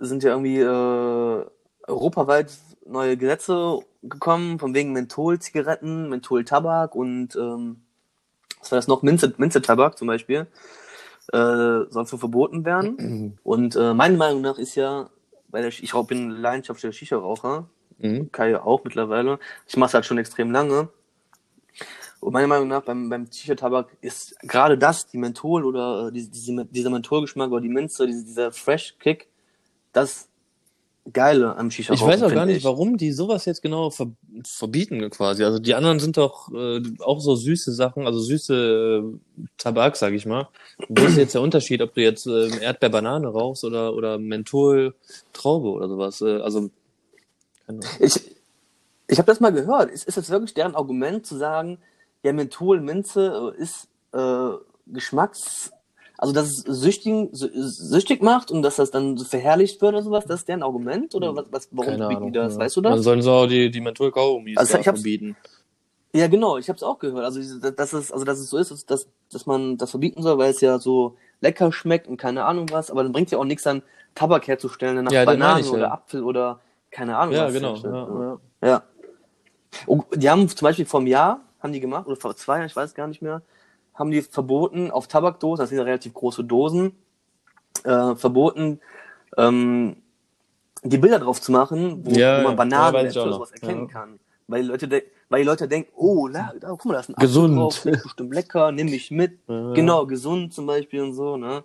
sind 0.00 0.22
ja 0.22 0.30
irgendwie 0.30 0.60
äh, 0.60 1.44
europaweit 1.86 2.52
neue 2.86 3.16
Gesetze 3.16 3.80
gekommen, 4.02 4.58
von 4.58 4.74
wegen 4.74 4.92
Menthol-Zigaretten, 4.92 6.08
Menthol-Tabak 6.08 6.94
und 6.94 7.36
ähm, 7.36 7.82
was 8.60 8.72
war 8.72 8.76
das 8.76 8.88
noch? 8.88 9.02
Minze, 9.02 9.32
Minze-Tabak 9.36 9.96
zum 9.98 10.08
Beispiel, 10.08 10.46
äh, 11.32 11.36
soll 11.88 12.06
so 12.06 12.16
verboten 12.16 12.64
werden. 12.64 13.38
Und 13.44 13.76
äh, 13.76 13.94
meiner 13.94 14.16
Meinung 14.16 14.40
nach 14.40 14.58
ist 14.58 14.74
ja, 14.74 15.10
weil 15.48 15.66
ich 15.66 15.94
rauch- 15.94 16.06
bin 16.06 16.30
leidenschaftlicher 16.30 16.92
Shisha-Raucher, 16.92 17.68
Mhm. 18.00 18.30
Kai 18.30 18.56
auch 18.60 18.84
mittlerweile. 18.84 19.40
Ich 19.66 19.76
mache 19.76 19.88
es 19.88 19.94
halt 19.94 20.06
schon 20.06 20.18
extrem 20.18 20.52
lange. 20.52 20.88
Und 22.20 22.32
meiner 22.32 22.46
Meinung 22.46 22.68
nach 22.68 22.82
beim, 22.82 23.08
beim 23.08 23.28
T-Shirt-Tabak 23.28 23.96
ist 24.00 24.38
gerade 24.42 24.78
das, 24.78 25.06
die 25.08 25.18
Menthol 25.18 25.64
oder 25.64 26.06
äh, 26.08 26.12
diese, 26.12 26.30
diese, 26.30 26.64
dieser 26.66 26.90
Mentholgeschmack 26.90 27.50
oder 27.50 27.60
die 27.60 27.68
Minze, 27.68 28.06
diese, 28.06 28.24
dieser 28.24 28.52
Fresh-Kick, 28.52 29.28
das 29.92 30.28
Geile 31.12 31.56
am 31.56 31.70
shisha 31.70 31.94
Ich 31.94 32.02
weiß 32.02 32.22
auch 32.22 32.32
gar 32.32 32.46
nicht, 32.46 32.64
warum 32.64 32.96
die 32.96 33.12
sowas 33.12 33.44
jetzt 33.44 33.62
genau 33.62 33.90
ver 33.90 34.08
verbieten 34.44 35.08
quasi. 35.10 35.44
Also 35.44 35.58
die 35.58 35.74
anderen 35.74 36.00
sind 36.00 36.16
doch 36.16 36.52
äh, 36.52 36.82
auch 37.00 37.20
so 37.20 37.34
süße 37.34 37.72
Sachen, 37.72 38.06
also 38.06 38.20
süße 38.20 39.02
äh, 39.04 39.40
Tabak, 39.56 39.96
sag 39.96 40.12
ich 40.12 40.26
mal. 40.26 40.48
Wo 40.88 41.04
ist 41.04 41.16
jetzt 41.16 41.34
der 41.34 41.42
Unterschied, 41.42 41.82
ob 41.82 41.94
du 41.94 42.02
jetzt 42.02 42.26
äh, 42.26 42.48
Erdbeer-Banane 42.60 43.28
rauchst 43.28 43.64
oder, 43.64 43.94
oder 43.94 44.18
Menthol-Traube 44.18 45.68
oder 45.68 45.88
sowas? 45.88 46.20
Äh, 46.20 46.40
also. 46.40 46.70
Ich, 48.00 48.36
ich 49.06 49.18
habe 49.18 49.26
das 49.26 49.40
mal 49.40 49.52
gehört. 49.52 49.90
Ist, 49.90 50.06
ist 50.06 50.16
das 50.16 50.30
wirklich 50.30 50.54
deren 50.54 50.74
Argument 50.74 51.26
zu 51.26 51.36
sagen, 51.36 51.78
ja, 52.22 52.32
Menthol, 52.32 52.80
Minze 52.80 53.54
äh, 53.56 53.62
ist 53.62 53.88
äh, 54.12 54.50
Geschmacks... 54.86 55.72
Also, 56.20 56.34
dass 56.34 56.48
es 56.48 56.56
süchtig, 56.66 57.12
sü- 57.32 57.50
süchtig 57.54 58.22
macht 58.22 58.50
und 58.50 58.62
dass 58.62 58.76
das 58.76 58.90
dann 58.90 59.16
so 59.16 59.24
verherrlicht 59.24 59.80
wird 59.80 59.94
oder 59.94 60.02
sowas, 60.02 60.24
das 60.26 60.40
ist 60.40 60.48
deren 60.48 60.64
Argument? 60.64 61.14
Oder 61.14 61.34
was, 61.36 61.46
was, 61.52 61.68
warum 61.70 61.92
Keine 61.92 61.98
verbieten 61.98 62.32
die 62.32 62.38
Ahnung. 62.38 62.48
das? 62.48 62.54
ja. 62.54 62.60
Weißt 62.60 62.76
du 62.76 62.80
das? 62.80 63.04
sollen 63.04 63.22
so 63.22 63.30
auch 63.32 63.46
die, 63.46 63.70
die 63.70 63.80
Menthol-Kaugummis 63.80 64.58
Also, 64.58 64.82
verbieten. 64.82 65.36
Ja, 66.12 66.26
genau, 66.26 66.56
ich 66.58 66.68
habe 66.68 66.76
es 66.76 66.82
auch 66.82 66.98
gehört. 66.98 67.24
Also, 67.24 67.40
dass 67.70 67.92
es, 67.92 68.10
also, 68.10 68.24
dass 68.24 68.38
es 68.40 68.50
so 68.50 68.58
ist, 68.58 68.90
dass- 68.90 69.06
dass, 69.30 69.46
man 69.46 69.76
das 69.76 69.90
verbieten 69.90 70.22
soll, 70.22 70.38
weil 70.38 70.50
es 70.50 70.60
ja 70.60 70.78
so 70.80 71.16
lecker 71.40 71.70
schmeckt 71.70 72.08
und 72.08 72.16
keine 72.16 72.44
Ahnung 72.46 72.66
was, 72.72 72.90
aber 72.90 73.04
dann 73.04 73.12
bringt 73.12 73.30
ja 73.30 73.38
auch 73.38 73.44
nichts 73.44 73.66
an, 73.66 73.82
Tabak 74.16 74.48
herzustellen, 74.48 75.04
nach 75.04 75.12
Ja, 75.12 75.20
den 75.20 75.26
meine 75.26 75.38
Banane 75.38 75.60
ich, 75.60 75.68
oder 75.70 75.82
ja. 75.82 75.92
Apfel 75.92 76.24
oder 76.24 76.58
keine 76.90 77.16
Ahnung 77.16 77.34
Ja, 77.36 77.44
was 77.46 77.52
genau. 77.52 77.68
herstellt. 77.74 77.94
Ja, 77.94 78.38
ja. 78.62 78.68
Ja. 78.68 78.82
Und 79.86 80.04
die 80.16 80.28
haben 80.28 80.48
zum 80.48 80.66
Beispiel 80.66 80.86
vor 80.86 80.98
einem 80.98 81.06
Jahr, 81.06 81.40
haben 81.60 81.72
die 81.72 81.78
gemacht, 81.80 82.06
oder 82.08 82.16
vor 82.16 82.34
zwei 82.34 82.56
Jahren, 82.56 82.66
ich 82.66 82.74
weiß 82.74 82.94
gar 82.94 83.06
nicht 83.06 83.22
mehr, 83.22 83.42
haben 83.98 84.10
die 84.10 84.22
verboten, 84.22 84.90
auf 84.90 85.08
Tabakdosen, 85.08 85.62
das 85.62 85.70
sind 85.70 85.78
ja 85.78 85.84
relativ 85.84 86.14
große 86.14 86.44
Dosen, 86.44 86.92
äh, 87.84 88.14
verboten, 88.14 88.80
ähm, 89.36 89.96
die 90.84 90.98
Bilder 90.98 91.18
drauf 91.18 91.40
zu 91.40 91.52
machen, 91.52 92.06
wo, 92.06 92.12
Ja, 92.12 92.38
wo 92.38 92.42
man 92.44 92.56
Bananen 92.56 93.10
Ja, 93.10 93.22
oder 93.22 93.32
sowas 93.34 93.50
erkennen 93.52 93.86
Ja. 93.88 93.92
kann. 93.92 94.20
Weil 94.46 94.62
die 94.62 94.68
Leute, 94.68 95.02
weil 95.28 95.40
die 95.42 95.46
Leute 95.46 95.68
denken, 95.68 95.90
oh, 95.94 96.26
la, 96.26 96.52
da, 96.58 96.68
guck 96.70 96.86
mal, 96.86 96.94
da 96.94 97.00
ist 97.00 97.10
ein 97.10 97.14
Apfel 97.16 97.26
Gesund. 97.28 97.56
drauf, 97.56 97.82
bestimmt 98.02 98.34
lecker, 98.34 98.72
nimm 98.72 98.88
ich 98.88 99.10
mit. 99.10 99.40
Ja. 99.48 99.72
Genau, 99.74 100.06
gesund 100.06 100.54
zum 100.54 100.66
Beispiel 100.66 101.02
und 101.02 101.14
so, 101.14 101.36
ne? 101.36 101.64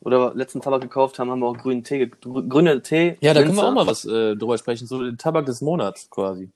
Oder 0.00 0.34
letzten 0.34 0.60
Tabak 0.60 0.82
gekauft 0.82 1.18
haben, 1.18 1.30
haben 1.30 1.40
wir 1.40 1.48
auch 1.48 1.56
grünen 1.58 1.82
Tee, 1.82 2.08
grüner 2.08 2.80
Tee. 2.82 3.18
Ja, 3.20 3.34
da 3.34 3.42
können 3.42 3.56
wir 3.56 3.64
auch 3.66 3.74
mal 3.74 3.86
was 3.86 4.04
äh, 4.04 4.36
drüber 4.36 4.56
sprechen. 4.56 4.86
So 4.86 5.02
den 5.02 5.18
Tabak 5.18 5.46
des 5.46 5.60
Monats 5.60 6.08
quasi. 6.08 6.50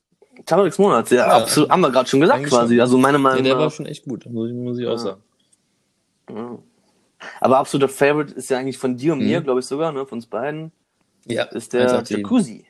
Tabak 0.46 0.66
des 0.66 0.79
Monats, 0.79 1.11
ja, 1.11 1.26
Ja. 1.26 1.37
absolut, 1.38 1.70
haben 1.70 1.81
wir 1.81 1.90
gerade 1.90 2.09
schon 2.09 2.20
gesagt 2.20 2.44
quasi. 2.46 2.74
schon. 2.74 2.81
Also 2.81 2.98
meine 2.98 3.18
Meinung 3.18 3.44
der 3.44 3.55
nach. 3.55 3.61
war 3.62 3.70
schon 3.70 3.87
echt 3.87 4.05
gut, 4.05 4.26
muss 4.26 4.48
ich, 4.50 4.55
muss 4.55 4.79
ich 4.79 4.87
auch 4.87 4.96
sagen. 4.96 5.22
Ja. 6.31 6.59
Aber 7.40 7.59
absoluter 7.59 7.88
Favorite 7.88 8.35
ist 8.35 8.48
ja 8.50 8.59
eigentlich 8.59 8.79
von 8.79 8.96
dir 8.96 9.12
und 9.12 9.18
mir, 9.20 9.40
Mhm. 9.40 9.44
glaube 9.44 9.61
ich 9.61 9.66
sogar, 9.66 9.92
ne, 9.92 10.07
von 10.07 10.18
uns 10.18 10.26
beiden, 10.26 10.72
Ja, 11.26 11.44
ist 11.44 11.72
der 11.72 11.83
187. 11.83 12.16
Jacuzzi. 12.18 12.64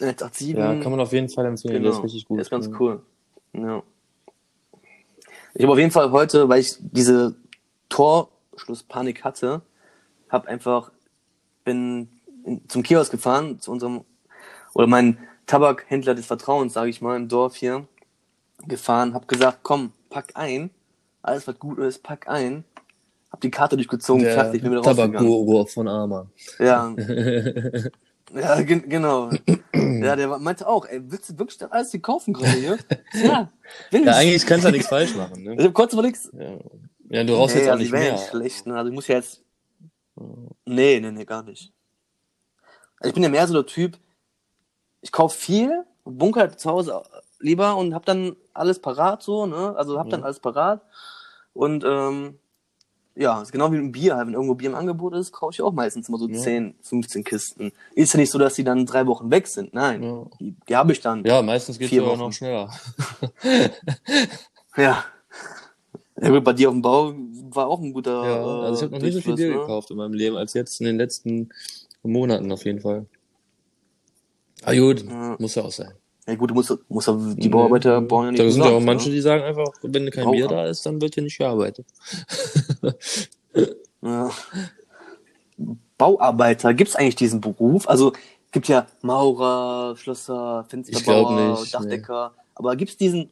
187. 0.00 0.56
Ja, 0.56 0.74
kann 0.82 0.90
man 0.90 1.00
auf 1.00 1.12
jeden 1.12 1.28
Fall 1.28 1.46
empfehlen. 1.46 1.82
Der 1.82 1.92
ist 1.92 2.02
richtig 2.02 2.24
gut. 2.26 2.38
Der 2.38 2.42
ist 2.42 2.50
ganz 2.50 2.66
Ja. 2.66 2.72
cool. 2.80 3.02
Ja. 3.52 3.82
Ich 5.54 5.62
habe 5.62 5.72
auf 5.72 5.78
jeden 5.78 5.90
Fall 5.90 6.10
heute, 6.10 6.48
weil 6.48 6.60
ich 6.60 6.74
diese 6.80 7.36
Torschlusspanik 7.90 9.22
hatte, 9.24 9.62
habe 10.30 10.48
einfach 10.48 10.90
bin 11.64 12.08
in, 12.44 12.66
zum 12.68 12.82
Kiosk 12.82 13.10
gefahren, 13.12 13.60
zu 13.60 13.70
unserem 13.70 14.04
oder 14.74 14.86
mein 14.86 15.18
Tabakhändler 15.46 16.14
des 16.14 16.26
Vertrauens, 16.26 16.72
sage 16.72 16.90
ich 16.90 17.00
mal, 17.00 17.16
im 17.16 17.28
Dorf 17.28 17.56
hier, 17.56 17.86
gefahren, 18.66 19.14
habe 19.14 19.26
gesagt, 19.26 19.60
komm, 19.62 19.92
pack 20.10 20.32
ein, 20.34 20.70
alles 21.22 21.46
was 21.46 21.58
gut 21.58 21.78
ist, 21.78 22.02
pack 22.02 22.28
ein, 22.28 22.64
hab 23.30 23.40
die 23.40 23.50
Karte 23.50 23.76
durchgezogen, 23.76 24.22
Der 24.22 24.34
fertig, 24.34 24.62
bin 24.62 24.70
wieder. 24.70 24.82
Tabakguru 24.82 25.64
von 25.66 25.88
Arma. 25.88 26.26
Ja, 26.58 26.94
ja, 28.34 28.60
gen 28.62 28.88
genau. 28.88 29.30
Ja, 29.74 30.16
der 30.16 30.38
meinte 30.38 30.66
auch, 30.66 30.86
ey, 30.86 31.00
willst 31.04 31.30
du 31.30 31.38
wirklich 31.38 31.58
alles 31.70 31.90
hier 31.90 32.00
kaufen 32.00 32.34
gerade 32.34 32.52
hier? 32.52 32.78
Ja, 33.14 33.50
will 33.90 34.00
ich. 34.00 34.06
Ja, 34.06 34.16
eigentlich 34.16 34.46
kannst 34.46 34.64
du 34.64 34.68
ja 34.68 34.72
nichts 34.72 34.88
falsch 34.88 35.14
machen. 35.14 35.42
Ne? 35.42 35.66
Ich 35.66 35.72
konnte 35.72 35.96
aber 35.96 36.06
nichts. 36.06 36.30
Ja. 36.32 36.58
ja, 37.08 37.24
du 37.24 37.34
rauchst 37.34 37.56
jetzt 37.56 37.68
auch 37.68 37.72
also 37.72 37.82
nicht 37.82 37.92
mehr. 37.92 38.12
nicht 38.12 38.28
schlecht, 38.28 38.66
ne? 38.66 38.76
Also 38.76 38.88
ich 38.88 38.94
muss 38.94 39.08
ja 39.08 39.16
jetzt. 39.16 39.42
Nee, 40.66 41.00
nee, 41.00 41.10
nee, 41.10 41.24
gar 41.24 41.42
nicht. 41.42 41.72
Also 42.98 43.08
ich 43.08 43.14
bin 43.14 43.22
ja 43.22 43.28
mehr 43.28 43.46
so 43.46 43.54
der 43.54 43.66
Typ, 43.66 43.98
ich 45.02 45.12
kaufe 45.12 45.36
viel, 45.38 45.84
bunker 46.04 46.56
zu 46.56 46.70
Hause 46.70 47.02
lieber 47.38 47.76
und 47.76 47.94
hab 47.94 48.06
dann 48.06 48.34
alles 48.54 48.78
parat 48.80 49.22
so, 49.22 49.46
ne? 49.46 49.74
Also 49.76 49.98
hab 49.98 50.08
dann 50.08 50.20
Mhm. 50.20 50.24
alles 50.26 50.40
parat. 50.40 50.80
Und 51.52 51.84
ähm, 51.86 52.38
ja, 53.14 53.42
ist 53.42 53.52
genau 53.52 53.70
wie 53.72 53.76
dem 53.76 53.92
Bier. 53.92 54.16
Wenn 54.24 54.32
irgendwo 54.32 54.54
Bier 54.54 54.70
im 54.70 54.74
Angebot 54.76 55.12
ist, 55.14 55.32
kaufe 55.32 55.52
ich 55.52 55.60
auch 55.60 55.72
meistens 55.72 56.08
immer 56.08 56.16
so 56.18 56.28
Ja. 56.28 56.38
10, 56.38 56.74
15 56.80 57.24
Kisten. 57.24 57.72
Ist 57.94 58.14
ja 58.14 58.20
nicht 58.20 58.30
so, 58.30 58.38
dass 58.38 58.54
die 58.54 58.64
dann 58.64 58.86
drei 58.86 59.06
Wochen 59.06 59.30
weg 59.30 59.48
sind. 59.48 59.74
Nein. 59.74 60.02
Ja. 60.02 60.24
Die, 60.40 60.56
die 60.68 60.76
habe 60.76 60.92
ich 60.92 61.00
dann. 61.00 61.22
Ja, 61.24 61.42
meistens 61.42 61.78
geht's 61.78 61.90
Vier 61.90 62.02
ja 62.04 62.08
auch 62.08 62.16
noch 62.16 62.32
schneller. 62.32 62.70
Ja. 64.76 65.04
Ja, 66.20 66.30
gut, 66.30 66.44
bei 66.44 66.52
dir 66.52 66.68
auf 66.68 66.74
dem 66.74 66.80
Bau 66.82 67.12
war 67.50 67.66
auch 67.66 67.80
ein 67.80 67.92
guter. 67.92 68.24
Ja, 68.24 68.60
also 68.62 68.76
ich 68.76 68.82
habe 68.84 68.92
noch 68.94 69.02
nie 69.02 69.10
so 69.10 69.20
viel 69.20 69.34
Durchfluss, 69.34 69.36
Bier 69.36 69.48
ne? 69.50 69.58
gekauft 69.60 69.90
in 69.90 69.96
meinem 69.98 70.14
Leben 70.14 70.36
als 70.36 70.54
jetzt 70.54 70.80
in 70.80 70.86
den 70.86 70.96
letzten 70.96 71.50
Monaten 72.02 72.50
auf 72.52 72.64
jeden 72.64 72.80
Fall. 72.80 73.06
Ah 74.64 74.74
gut, 74.74 75.04
Ja. 75.08 75.36
muss 75.38 75.54
ja 75.54 75.62
auch 75.62 75.72
sein. 75.72 75.92
Ja 76.26 76.36
gut, 76.36 76.50
du 76.50 76.54
musst, 76.54 76.72
musst 76.88 77.08
ja, 77.08 77.18
die 77.18 77.48
Bauarbeiter 77.48 78.00
bauen 78.00 78.26
ja 78.26 78.30
nicht 78.30 78.44
Da 78.44 78.50
sind 78.50 78.64
ja 78.64 78.70
auch 78.70 78.80
manche, 78.80 79.08
Ne? 79.08 79.16
die 79.16 79.20
sagen 79.20 79.42
einfach, 79.42 79.66
wenn 79.82 80.08
kein. 80.10 80.30
Bier 80.30 80.46
da 80.46 80.66
ist, 80.66 80.86
dann 80.86 81.00
wird 81.00 81.14
hier 81.14 81.22
nicht 81.22 81.38
gearbeitet. 81.38 81.86
Ja. 84.04 84.30
Bauarbeiter, 85.96 86.74
gibt's 86.74 86.96
eigentlich 86.96 87.14
diesen 87.14 87.40
Beruf? 87.40 87.88
Also 87.88 88.12
gibt 88.50 88.66
ja 88.66 88.86
Maurer, 89.02 89.96
Schlosser, 89.96 90.64
Fensterbauer, 90.68 91.60
nicht, 91.60 91.72
Dachdecker. 91.72 92.32
Aber 92.56 92.74
gibt's 92.74 92.96
diesen 92.96 93.30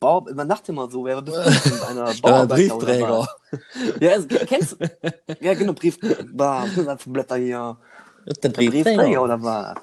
Bau, 0.00 0.26
man 0.34 0.48
dachte 0.48 0.72
immer 0.72 0.90
so, 0.90 1.04
wer 1.04 1.22
bist 1.22 1.36
du 1.36 1.42
denn? 1.42 1.82
Einer 1.88 2.12
Bauarbeiter 2.22 2.54
Briefträger. 2.76 3.28
Ja, 4.00 4.10
also, 4.12 4.26
kennst 4.28 4.72
du? 4.80 4.86
Ja, 5.40 5.54
genau, 5.54 5.72
Brief, 5.72 5.98
bah, 6.32 6.66
Blätter 7.06 7.36
hier. 7.36 7.76
Der 8.26 8.34
Der 8.34 8.48
Briefträger 8.50 9.22
oder 9.22 9.42
was? 9.42 9.76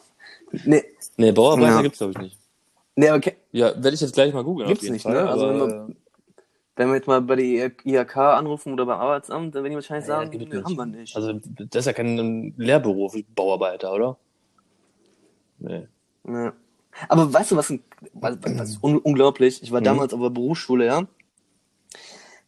Nee, 0.52 0.84
Nee, 1.18 1.32
Bauarbeiter 1.32 1.76
Ja. 1.76 1.82
gibt's 1.82 1.98
glaube 2.00 2.14
ich 2.14 2.20
nicht. 2.20 2.40
nee, 2.96 3.10
aber 3.10 3.20
ke- 3.20 3.36
Ja, 3.52 3.74
werde 3.76 3.92
ich 3.94 4.02
jetzt 4.02 4.14
gleich 4.14 4.34
mal 4.34 4.44
googeln. 4.44 4.68
Gibt's 4.70 4.90
nicht, 4.90 5.04
Fall, 5.04 5.14
ne? 5.14 5.30
Also 5.30 5.48
wenn 5.50 5.58
wir- 5.60 5.96
wenn 6.78 6.88
wir 6.90 6.96
jetzt 6.96 7.08
mal 7.08 7.22
bei 7.22 7.36
der 7.38 7.72
IHK 7.86 8.18
anrufen 8.18 8.74
oder 8.74 8.86
beim 8.86 9.00
Arbeitsamt, 9.00 9.56
dann 9.56 9.64
werden 9.64 9.72
die 9.72 9.76
wahrscheinlich 9.76 10.08
Ja, 10.10 10.16
sagen, 10.18 10.32
es 10.34 10.48
nee, 10.50 10.62
haben 10.64 10.76
wir 10.76 10.86
nicht. 10.86 11.16
Also, 11.16 11.34
das 11.34 11.68
ist 11.82 11.86
ja 11.86 11.94
kein 11.94 12.54
Lehrberuf, 12.58 13.16
Bauarbeiter, 13.34 13.94
oder? 13.94 14.18
Nee. 15.60 15.88
Ja. 16.28 16.54
Aber 17.10 17.32
weißt 17.34 17.52
du, 17.52 17.56
was, 17.58 17.74
was, 18.14 18.38
was 18.44 18.78
un 18.82 18.98
unglaublich? 18.98 19.62
Ich 19.64 19.72
war 19.72 19.80
Mhm. 19.80 19.86
damals 19.86 20.14
auf 20.14 20.22
der 20.22 20.30
Berufsschule, 20.30 20.86
ja. 20.86 21.08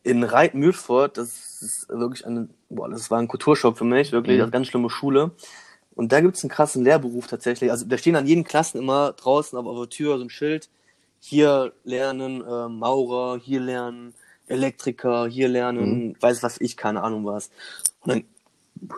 In 0.03 0.23
Reit-Mühlfurt, 0.23 1.17
das 1.17 1.62
ist 1.62 1.89
wirklich 1.89 2.25
eine, 2.25 2.47
boah, 2.69 2.89
das 2.89 3.10
war 3.12 3.19
ein 3.19 3.27
Kulturschock 3.27 3.77
für 3.77 3.83
mich, 3.86 4.12
wirklich, 4.12 4.38
Mhm. 4.38 4.43
eine 4.43 4.51
ganz 4.51 4.67
schlimme 4.67 4.89
Schule. 4.89 5.31
Und 5.97 6.12
da 6.12 6.21
gibt's 6.21 6.43
einen 6.43 6.51
krassen 6.51 6.83
Lehrberuf 6.83 7.25
tatsächlich. 7.25 7.71
Also 7.71 7.86
da 7.88 7.97
stehen 7.97 8.15
an 8.15 8.27
jeden 8.27 8.43
Klassen 8.43 8.77
immer 8.77 9.13
draußen 9.13 9.57
auf 9.57 9.65
der 9.65 9.89
Tür 9.89 10.19
so 10.19 10.25
ein 10.25 10.29
Schild. 10.29 10.69
Hier 11.19 11.73
lernen 11.83 12.41
äh, 12.41 12.69
Maurer, 12.69 13.39
hier 13.39 13.60
lernen 13.60 14.13
Elektriker, 14.45 15.25
hier 15.27 15.47
lernen, 15.47 16.15
weiß 16.19 16.43
was 16.43 16.62
ich, 16.62 16.77
keine 16.77 17.01
Ahnung 17.01 17.25
was. 17.25 17.49
Und 18.01 18.10
dann 18.13 18.23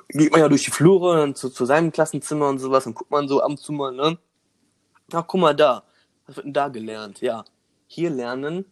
geht 0.10 0.32
man 0.32 0.42
ja 0.42 0.50
durch 0.50 0.66
die 0.66 0.72
Flure 0.72 1.16
dann 1.16 1.36
zu, 1.36 1.50
zu 1.50 1.66
seinem 1.66 1.94
Klassenzimmer 1.94 2.50
und 2.50 2.60
sowas 2.60 2.86
und 2.86 2.96
guckt 2.96 3.12
man 3.12 3.30
so 3.30 3.42
ab 3.42 3.50
und 3.50 3.60
zu 3.60 3.72
mal, 3.72 3.94
ne? 3.94 4.18
Ach, 5.14 5.24
guck 5.26 5.40
mal 5.40 5.56
da. 5.56 5.84
Was 6.28 6.36
wird 6.36 6.48
denn 6.48 6.54
da 6.54 6.68
gelernt? 6.68 7.22
Ja. 7.22 7.46
Hier 7.88 8.10
lernen 8.10 8.66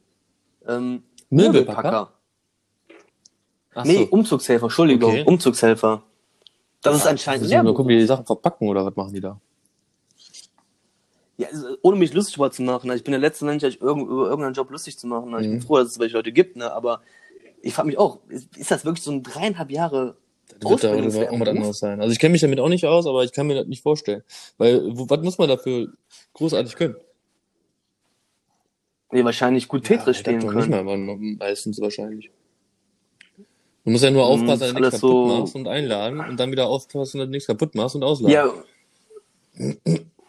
ähm, 0.68 1.04
Möbelpacker? 1.30 1.32
Möbelpacker. 1.32 2.12
Ach 3.74 3.86
Nee, 3.86 4.00
so. 4.00 4.08
Umzugshelfer, 4.10 4.66
Entschuldigung, 4.66 5.12
Okay. 5.12 5.24
Umzugshelfer. 5.26 6.04
Das 6.82 6.96
ist 6.98 7.08
anscheinend 7.08 7.46
ein 7.46 7.50
wir 7.50 7.64
mal 7.64 7.74
gucken, 7.74 7.90
wie 7.90 7.98
die 8.00 8.06
Sachen 8.06 8.26
verpacken 8.26 8.68
oder 8.70 8.86
was 8.86 8.96
machen 8.96 9.14
die 9.14 9.22
da? 9.22 9.40
Ja, 11.38 11.48
also, 11.50 11.78
ohne 11.82 11.98
mich 11.98 12.14
lustig 12.14 12.36
zu 12.52 12.64
machen. 12.64 12.90
Also 12.90 13.00
ich 13.00 13.04
bin 13.04 13.12
der 13.12 13.20
letzte 13.22 13.46
Mensch, 13.46 13.62
sich 13.62 13.80
irgend, 13.82 14.08
über 14.08 14.26
irgendeinen 14.28 14.54
Job 14.56 14.72
lustig 14.72 14.98
zu 14.98 15.06
machen. 15.08 15.34
Also 15.34 15.46
Ich 15.46 15.50
bin 15.52 15.60
Mhm. 15.60 15.64
froh, 15.64 15.78
dass 15.78 15.90
es 15.90 15.94
solche 15.96 16.16
Leute 16.16 16.32
gibt, 16.32 16.56
ne? 16.56 16.72
Aber 16.72 17.02
ich 17.62 17.74
frage 17.74 17.88
mich 17.88 17.98
auch, 17.98 18.20
ist, 18.30 18.56
ist 18.58 18.72
das 18.72 18.86
wirklich 18.86 19.04
so 19.04 19.12
ein 19.12 19.22
dreieinhalb 19.24 19.70
Jahre 19.70 20.16
Das 20.60 20.70
wird 20.72 20.84
da 20.84 20.94
auch 20.94 21.40
was 21.40 21.48
anderes 21.50 21.80
sein. 21.80 22.02
Also 22.02 22.12
ich 22.12 22.20
kenne 22.20 22.32
mich 22.32 22.42
damit 22.42 22.60
auch 22.60 22.70
nicht 22.70 22.86
aus, 22.86 23.06
aber 23.06 23.24
ich 23.24 23.32
kann 23.34 23.46
mir 23.48 23.56
das 23.56 23.68
nicht 23.68 23.84
vorstellen. 23.84 24.24
Weil, 24.58 24.98
wo, 24.98 25.10
was 25.10 25.22
muss 25.22 25.38
man 25.38 25.50
dafür 25.50 25.94
großartig 26.34 26.76
können? 26.76 26.96
Nee, 29.12 29.24
wahrscheinlich 29.24 29.68
gut 29.68 29.84
Tetris 29.86 30.18
Ja, 30.18 30.22
spielen 30.22 30.42
können. 30.42 30.56
Nicht 30.58 30.70
mal, 30.70 30.84
man- 30.84 31.38
meistens 31.38 31.80
wahrscheinlich. 31.80 32.32
Du 33.88 33.92
musst 33.92 34.04
ja 34.04 34.12
nur 34.12 34.26
Mhm, 34.26 34.32
aufpassen, 34.50 34.60
dass 34.60 34.74
du 34.74 34.80
nichts 34.82 34.92
kaputt 34.96 35.10
so- 35.10 35.26
machst 35.40 35.56
und 35.56 35.66
einladen 35.70 36.20
und 36.20 36.38
dann 36.38 36.52
wieder 36.52 36.68
aufpassen, 36.68 37.20
dass 37.20 37.28
du 37.28 37.32
nichts 37.32 37.48
kaputt 37.48 37.74
machst 37.74 37.96
und 37.96 38.04
ausladen. 38.04 38.34
Ja. 38.34 38.54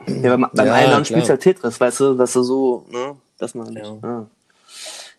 Ja, 0.06 0.36
beim, 0.36 0.46
beim 0.54 0.66
Ja, 0.66 0.74
Einladen 0.74 1.04
spielst 1.04 1.26
du 1.26 1.30
halt 1.30 1.40
Tetris, 1.42 1.80
weißt 1.80 1.98
du, 2.00 2.14
dass 2.14 2.32
du 2.34 2.42
so, 2.44 2.86
ne, 2.88 3.16
dass 3.36 3.56
man 3.56 3.72
Ja. 3.74 3.82
ja. 4.00 4.26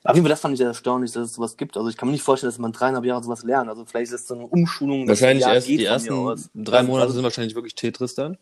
Auf 0.05 0.15
jeden 0.15 0.23
Fall, 0.25 0.29
das 0.29 0.39
fand 0.39 0.53
ich 0.53 0.57
sehr 0.59 0.67
erstaunlich, 0.67 1.11
dass 1.11 1.25
es 1.25 1.33
sowas 1.33 1.57
gibt. 1.57 1.75
Also 1.75 1.89
ich 1.89 1.97
kann 1.97 2.07
mir 2.07 2.13
nicht 2.13 2.23
vorstellen, 2.23 2.49
dass 2.49 2.59
man 2.59 2.71
dreieinhalb 2.71 3.03
Jahre 3.03 3.21
sowas 3.21 3.43
lernt. 3.43 3.69
Also 3.69 3.83
vielleicht 3.83 4.13
ist 4.13 4.21
es 4.21 4.27
so 4.29 4.35
eine 4.35 4.45
Umschulung. 4.45 5.05
Wahrscheinlich 5.05 5.45
erst 5.45 5.67
die 5.67 5.83
ersten 5.83 6.09
drei 6.55 6.77
Also- 6.77 6.89
Monate 6.91 7.11
sind 7.11 7.23
wahrscheinlich 7.23 7.55
wirklich 7.55 7.75
Tetris 7.75 8.15
dann. 8.15 8.37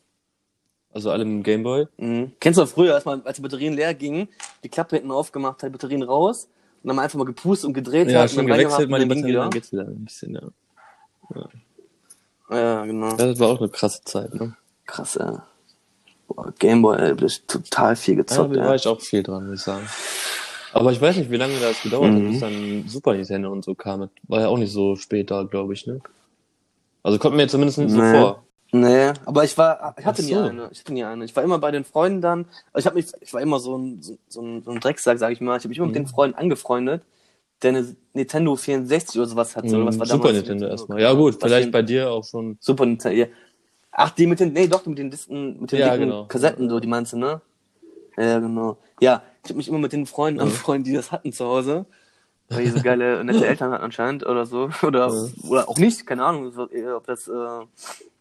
Also 0.93 1.09
alle 1.09 1.23
im 1.23 1.41
Gameboy. 1.41 1.87
Mhm. 1.97 2.33
Kennst 2.39 2.57
du 2.59 2.61
noch 2.61 2.69
früher, 2.69 2.93
als, 2.93 3.05
man, 3.05 3.23
als 3.25 3.37
die 3.37 3.41
Batterien 3.41 3.73
leer 3.73 3.95
gingen, 3.95 4.29
die 4.63 4.69
Klappe 4.69 4.97
hinten 4.97 5.09
aufgemacht 5.11 5.63
hat, 5.63 5.71
Batterien 5.71 6.03
raus 6.03 6.47
und 6.83 6.87
dann 6.89 6.99
einfach 6.99 7.17
mal 7.17 7.25
gepustet 7.25 7.67
und 7.67 7.73
gedreht 7.73 8.09
Ja, 8.09 8.21
hat. 8.21 8.31
schon 8.31 8.39
und 8.45 8.47
dann 8.49 8.57
gewechselt, 8.59 8.89
mal 8.89 8.99
die 8.99 9.07
dann 9.07 9.21
Batterien, 9.21 9.49
geht's 9.51 9.71
wieder 9.71 9.83
ein 9.87 10.05
bisschen, 10.05 10.33
ja. 10.35 11.47
Ja, 12.49 12.85
genau. 12.85 13.15
Das 13.17 13.39
war 13.39 13.49
auch 13.49 13.59
eine 13.59 13.69
krasse 13.69 14.01
Zeit, 14.03 14.33
ne? 14.33 14.55
Krass, 14.85 15.15
ja. 15.15 15.45
Boah, 16.27 16.53
Gameboy, 16.59 16.97
ey, 16.97 17.15
das 17.15 17.33
ist 17.33 17.47
total 17.47 17.95
viel 17.95 18.15
Ja, 18.15 18.21
gezockt, 18.21 18.55
da 18.55 18.59
ja. 18.59 18.65
war 18.67 18.75
ich 18.75 18.87
auch 18.87 19.01
viel 19.01 19.23
dran, 19.23 19.47
muss 19.49 19.59
ich 19.59 19.63
sagen. 19.65 19.85
Aber 20.73 20.91
ich 20.91 21.01
weiß 21.01 21.17
nicht, 21.17 21.29
wie 21.31 21.37
lange 21.37 21.59
das 21.59 21.81
gedauert 21.81 22.13
hat, 22.13 22.21
Mhm. 22.21 22.29
bis 22.29 22.39
dann 22.39 22.87
Super 22.87 23.13
Nintendo 23.13 23.51
und 23.51 23.63
so 23.65 23.73
kam. 23.75 24.09
War 24.27 24.41
ja 24.41 24.47
auch 24.47 24.57
nicht 24.57 24.71
so 24.71 24.95
spät 24.95 25.31
da, 25.31 25.43
glaube 25.43 25.73
ich, 25.73 25.87
ne? 25.87 25.99
Also 27.03 27.17
kommt 27.19 27.35
mir 27.37 27.47
zumindest 27.47 27.77
nicht 27.79 27.91
Nee. 27.91 28.11
so 28.11 28.17
vor. 28.17 28.43
Nee, 28.71 29.13
aber 29.25 29.43
ich 29.45 29.57
war, 29.57 29.95
ich 29.97 30.05
hatte 30.05 30.21
Ach 30.21 30.25
nie 30.25 30.33
so. 30.33 30.41
eine. 30.41 30.69
Ich 30.71 30.79
hatte 30.79 30.93
nie 30.93 31.03
eine. 31.03 31.23
Ich 31.25 31.35
war 31.35 31.43
immer 31.43 31.57
bei 31.57 31.71
den 31.71 31.85
Freunden 31.85 32.21
dann. 32.21 32.45
also 32.73 32.79
Ich 32.79 32.85
habe 32.85 32.95
mich, 32.97 33.11
ich 33.21 33.33
war 33.33 33.41
immer 33.41 33.59
so 33.59 33.77
ein, 33.77 34.01
so, 34.01 34.17
so 34.27 34.41
ein, 34.41 34.63
so 34.63 34.71
ein 34.71 34.79
Drecksack, 34.79 35.17
sag 35.19 35.31
ich 35.31 35.39
mal. 35.39 35.55
Ich 35.57 35.63
habe 35.63 35.69
mich 35.69 35.77
immer 35.77 35.87
mit 35.87 35.95
Mhm. 35.95 35.99
den 36.05 36.07
Freunden 36.07 36.37
angefreundet, 36.37 37.01
der 37.61 37.69
eine 37.69 37.95
Nintendo 38.13 38.55
64 38.55 39.17
oder 39.19 39.27
sowas 39.29 39.55
hatte. 39.55 39.67
Oder 39.75 39.85
was 39.85 39.97
war 39.99 40.05
Super 40.05 40.33
Nintendo 40.33 40.51
Nintendo? 40.53 40.67
erstmal. 40.67 41.01
Ja 41.01 41.13
gut, 41.13 41.37
vielleicht 41.41 41.71
bei 41.71 41.81
dir 41.81 42.11
auch 42.11 42.25
schon. 42.25 42.57
Super 42.59 42.85
Nintendo. 42.85 43.17
Ja. 43.17 43.27
Ach, 43.91 44.11
die 44.11 44.27
mit 44.27 44.39
den, 44.41 44.53
nee, 44.53 44.67
doch, 44.67 44.85
mit 44.85 44.97
den 44.97 45.09
Disken, 45.09 45.59
mit 45.61 45.71
den 45.71 45.79
Ja, 45.79 45.91
dicken 45.91 46.09
genau. 46.09 46.25
Kassetten, 46.25 46.69
so, 46.69 46.79
die 46.79 46.87
meinst 46.87 47.13
du, 47.13 47.17
ne? 47.17 47.41
Ja, 48.17 48.39
genau. 48.39 48.77
Ja, 48.99 49.23
ich 49.43 49.49
habe 49.49 49.57
mich 49.57 49.67
immer 49.69 49.79
mit 49.79 49.93
den 49.93 50.05
Freunden 50.05 50.39
anfreundet, 50.41 50.87
die 50.87 50.93
das 50.93 51.11
hatten 51.11 51.31
zu 51.31 51.45
Hause. 51.45 51.85
Weil 52.49 52.63
die 52.65 52.69
so 52.71 52.81
geile, 52.81 53.23
nette 53.23 53.45
Eltern 53.47 53.71
hatten 53.71 53.83
anscheinend 53.83 54.25
oder 54.25 54.45
so. 54.45 54.69
Oder, 54.83 55.07
Ja. 55.07 55.49
oder 55.49 55.69
auch 55.69 55.77
nicht, 55.77 56.05
keine 56.05 56.25
Ahnung, 56.25 56.51
so, 56.51 56.63
ob 56.95 57.05
das 57.07 57.27
äh, 57.27 57.31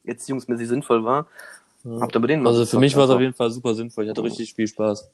jetzt 0.07 0.29
jungsmäßig 0.29 0.69
sinnvoll 0.69 1.05
war. 1.05 1.27
Habt 2.01 2.17
ihr 2.17 2.21
bei 2.21 2.27
denen 2.27 2.47
Also 2.47 2.65
für 2.67 2.79
mich 2.79 2.97
war 2.97 3.05
es 3.05 3.11
auf 3.11 3.21
jeden 3.21 3.35
Fall 3.35 3.51
super 3.51 3.75
sinnvoll. 3.75 4.05
Ich 4.05 4.11
hatte 4.11 4.23
richtig 4.23 4.55
viel 4.55 4.67
Spaß. 4.67 5.11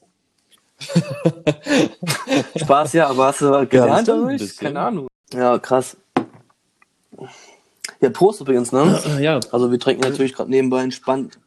Spaß, 2.55 2.93
ja, 2.93 3.07
aber 3.07 3.27
hast 3.27 3.41
du 3.41 3.49
halt 3.49 3.69
gelernt 3.69 4.07
nicht? 4.07 4.39
bisschen. 4.39 4.67
Keine 4.67 4.79
Ahnung. 4.79 5.07
Ja, 5.33 5.59
krass. 5.59 5.97
Ja, 8.01 8.09
Prost 8.09 8.41
übrigens, 8.41 8.71
ne? 8.71 8.99
Ja, 9.19 9.39
Also 9.51 9.71
wir 9.71 9.79
trinken 9.79 10.01
natürlich 10.01 10.33
gerade 10.33 10.49
nebenbei 10.49 10.81
ein 10.81 10.91
spannend, 10.91 11.39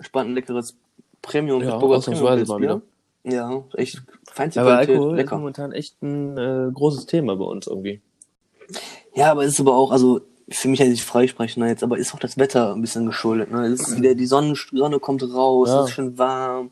spannend 0.00 0.34
leckeres 0.34 0.74
Premium 1.22 1.62
Ja, 1.62 1.76
ausnahmsweise 1.76 2.44
Premium. 2.46 2.82
Ja, 3.22 3.62
echt 3.74 4.02
feinste 4.32 4.60
aber 4.62 4.70
Qualität, 4.70 4.94
Alkohol 4.96 5.10
ist 5.12 5.16
lecker. 5.18 5.36
momentan 5.36 5.72
echt 5.72 6.02
ein 6.02 6.38
äh, 6.38 6.70
großes 6.72 7.06
Thema 7.06 7.36
bei 7.36 7.44
uns 7.44 7.66
irgendwie. 7.66 8.00
Ja, 9.14 9.30
aber 9.32 9.44
es 9.44 9.52
ist 9.52 9.60
aber 9.60 9.74
auch, 9.76 9.90
also 9.90 10.22
für 10.50 10.68
mich 10.68 10.80
ja 10.80 10.86
nicht 10.86 11.04
freisprechen 11.04 11.64
jetzt, 11.66 11.82
aber 11.82 11.96
ist 11.98 12.14
auch 12.14 12.18
das 12.18 12.36
Wetter 12.38 12.74
ein 12.74 12.80
bisschen 12.80 13.06
geschuldet. 13.06 13.50
Ne? 13.52 13.66
Es 13.66 13.80
ist 13.88 13.96
wieder, 13.96 14.14
die 14.14 14.26
Sonne, 14.26 14.54
Sonne 14.72 14.98
kommt 14.98 15.22
raus, 15.22 15.68
Ja. 15.68 15.80
es 15.82 15.88
ist 15.90 15.94
schön 15.94 16.18
warm. 16.18 16.70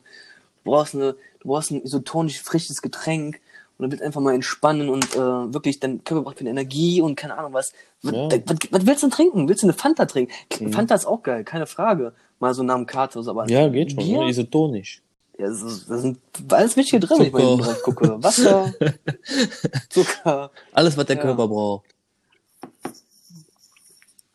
Du 0.63 0.71
brauchst, 0.71 0.95
eine, 0.95 1.13
du 1.39 1.47
brauchst 1.47 1.71
ein 1.71 1.81
isotonisch 1.83 2.41
frisches 2.41 2.81
Getränk 2.81 3.39
und 3.77 3.83
dann 3.83 3.91
wird 3.91 4.01
einfach 4.01 4.19
mal 4.21 4.33
entspannen 4.35 4.89
und 4.89 5.15
äh, 5.15 5.19
wirklich, 5.19 5.79
dein 5.79 6.03
Körper 6.03 6.23
braucht 6.23 6.39
wieder 6.41 6.49
Energie 6.51 7.01
und 7.01 7.15
keine 7.15 7.37
Ahnung 7.37 7.53
was. 7.53 7.71
Was, 8.03 8.13
Ja. 8.13 8.27
was, 8.45 8.57
was 8.71 8.85
willst 8.85 9.03
du 9.03 9.07
denn 9.07 9.11
trinken? 9.15 9.47
Willst 9.47 9.63
du 9.63 9.67
eine 9.67 9.73
Fanta 9.73 10.05
trinken? 10.05 10.31
Mhm. 10.59 10.73
Fanta 10.73 10.95
ist 10.95 11.05
auch 11.05 11.23
geil, 11.23 11.43
keine 11.45 11.65
Frage. 11.65 12.13
Mal 12.39 12.53
so 12.53 12.63
nach 12.63 12.75
dem 12.75 12.85
Kater, 12.85 13.23
so, 13.23 13.31
aber 13.31 13.49
Ja, 13.49 13.67
geht 13.69 13.91
schon. 13.91 14.03
Bier? 14.03 14.19
Ne? 14.19 14.29
Isotonisch. 14.29 15.01
Ja, 15.37 15.47
es 15.47 15.61
ist, 15.61 15.89
da 15.89 15.97
sind 15.97 16.19
alles 16.49 16.75
Wichtige 16.75 16.99
drin, 16.99 17.17
wenn 17.19 17.27
ich 17.27 17.31
mal 17.33 17.39
Zucker. 17.41 17.63
drauf 17.63 17.83
gucke. 17.83 18.23
Wasser, 18.23 18.73
Zucker. 19.89 20.51
Alles, 20.73 20.97
was 20.97 21.05
der 21.05 21.15
Ja. 21.15 21.21
Körper 21.21 21.47
braucht. 21.47 21.85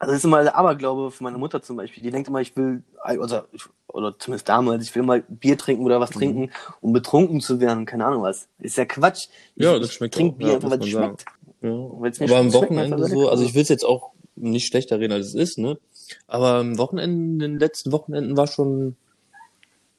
Also 0.05 0.13
das 0.13 0.19
ist 0.21 0.25
immer 0.25 0.43
der 0.43 0.57
Aberglaube 0.57 1.11
von 1.11 1.25
meiner 1.25 1.39
Mutter 1.39 1.63
zum 1.63 1.77
Beispiel. 1.77 2.03
Die 2.03 2.11
denkt 2.11 2.29
immer, 2.29 2.41
ich 2.41 2.57
will, 2.57 2.83
also, 3.01 3.43
ich, 3.53 3.63
oder 3.89 4.19
zumindest 4.19 4.49
damals, 4.49 4.85
ich 4.85 4.95
will 4.95 5.03
mal 5.03 5.23
Bier 5.29 5.57
trinken 5.59 5.85
oder 5.85 6.01
was 6.01 6.11
Mhm. 6.11 6.15
trinken, 6.19 6.51
um 6.81 6.93
betrunken 6.93 7.41
zu 7.41 7.61
werden. 7.61 7.87
Keine 7.87 8.05
Ahnung 8.07 8.23
was. 8.23 8.49
Ist 8.59 8.77
ja 8.77 8.85
Quatsch. 8.85 9.29
Ich, 9.55 9.65
Ja, 9.65 9.79
das 9.79 9.93
schmeckt 9.93 10.15
trink 10.15 10.35
auch, 10.35 10.39
Bier 10.39 10.49
ja, 10.49 10.55
einfach, 10.55 10.71
weil 10.71 10.81
es 10.81 10.89
schmeckt. 10.89 11.25
Ja. 11.63 11.71
Aber 11.71 12.07
am 12.07 12.13
schmeckt, 12.13 12.53
Wochenende 12.55 13.07
so, 13.07 13.29
also 13.29 13.45
ich 13.45 13.55
will 13.55 13.63
es 13.63 13.69
jetzt 13.69 13.85
auch 13.85 14.11
nicht 14.37 14.67
schlechter 14.67 14.99
reden, 15.01 15.13
als 15.13 15.29
es 15.29 15.35
ist, 15.35 15.59
ne? 15.59 15.79
Aber 16.27 16.57
am 16.57 16.77
Wochenende, 16.77 17.45
in 17.47 17.53
den 17.53 17.59
letzten 17.59 17.93
Wochenenden 17.93 18.37
war 18.37 18.47
schon, 18.47 18.97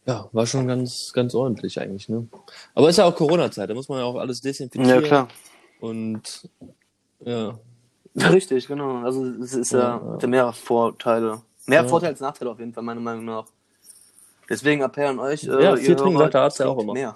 ja, 0.06 0.30
war 0.34 0.46
schon 0.46 0.68
ganz, 0.68 1.13
ganz 1.13 1.34
ordentlich 1.34 1.80
eigentlich, 1.80 2.10
ne? 2.10 2.28
Aber 2.76 2.89
ist 2.89 2.98
ja 2.98 3.06
auch 3.06 3.15
Corona-Zeit, 3.15 3.70
da 3.70 3.74
muss 3.74 3.89
man 3.89 4.00
ja 4.00 4.06
auch 4.06 4.15
alles 4.15 4.41
desinfizieren. 4.41 4.89
Ja, 4.89 5.02
klar. 5.02 5.28
Und, 5.80 6.50
ja. 7.22 7.58
Richtig, 8.15 8.67
genau. 8.67 9.04
Also 9.04 9.25
es 9.25 9.54
ist 9.54 9.71
ja, 9.73 9.80
Ja, 9.80 10.01
ja. 10.06 10.17
ja 10.21 10.28
mehrere 10.28 10.54
Vorteile. 10.54 11.41
Mehr 11.65 11.82
Ja. 11.84 11.88
Vorteile 11.88 12.12
als 12.12 12.21
Nachteile 12.21 12.51
auf 12.51 12.60
jeden 12.60 12.73
Fall, 12.73 12.84
meiner 12.84 13.01
Meinung 13.01 13.25
nach. 13.25 13.45
Deswegen 14.49 14.82
Appell 14.82 15.08
an 15.08 15.19
euch. 15.19 15.43
Ja, 15.43 15.71
ihr 15.71 15.78
viel 15.78 15.95
trinken 15.95 16.19
sagt 16.19 16.34
der 16.36 16.41
Arzt 16.41 16.60
ja 16.60 16.67
auch 16.67 16.80
immer. 16.80 16.93
Mehr. 16.93 17.15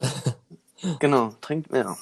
genau, 0.98 1.34
trinkt 1.40 1.70
mehr. 1.70 1.96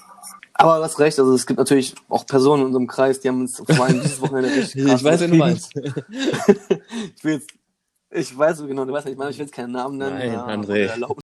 Aber 0.54 0.78
du 0.78 0.84
hast 0.84 0.98
recht, 0.98 1.18
also 1.18 1.34
es 1.34 1.46
gibt 1.46 1.58
natürlich 1.58 1.94
auch 2.08 2.26
Personen 2.26 2.62
in 2.62 2.66
unserem 2.68 2.86
Kreis, 2.86 3.20
die 3.20 3.28
haben 3.28 3.42
uns 3.42 3.58
vor 3.64 3.84
allem 3.84 4.00
dieses 4.00 4.20
Wochenende 4.20 4.50
richtig 4.56 4.84
krass 4.84 5.00
Ich 5.00 5.04
weiß, 5.04 5.20
wen 5.20 5.30
du 5.30 5.36
meinst. 5.36 5.72
Ich 7.16 7.24
will 7.24 7.34
jetzt, 7.34 7.50
ich 8.10 8.36
weiß 8.36 8.58
so 8.58 8.66
genau, 8.66 8.84
du 8.84 8.92
weißt, 8.92 9.06
was 9.06 9.12
ich 9.12 9.18
meine, 9.18 9.30
ich 9.30 9.38
will 9.38 9.46
jetzt 9.46 9.54
keinen 9.54 9.72
Namen 9.72 9.98
nennen. 9.98 10.18
Nein, 10.18 10.32
äh, 10.32 10.36
André. 10.36 10.84
oder 10.84 10.90
erlauben. 10.90 11.20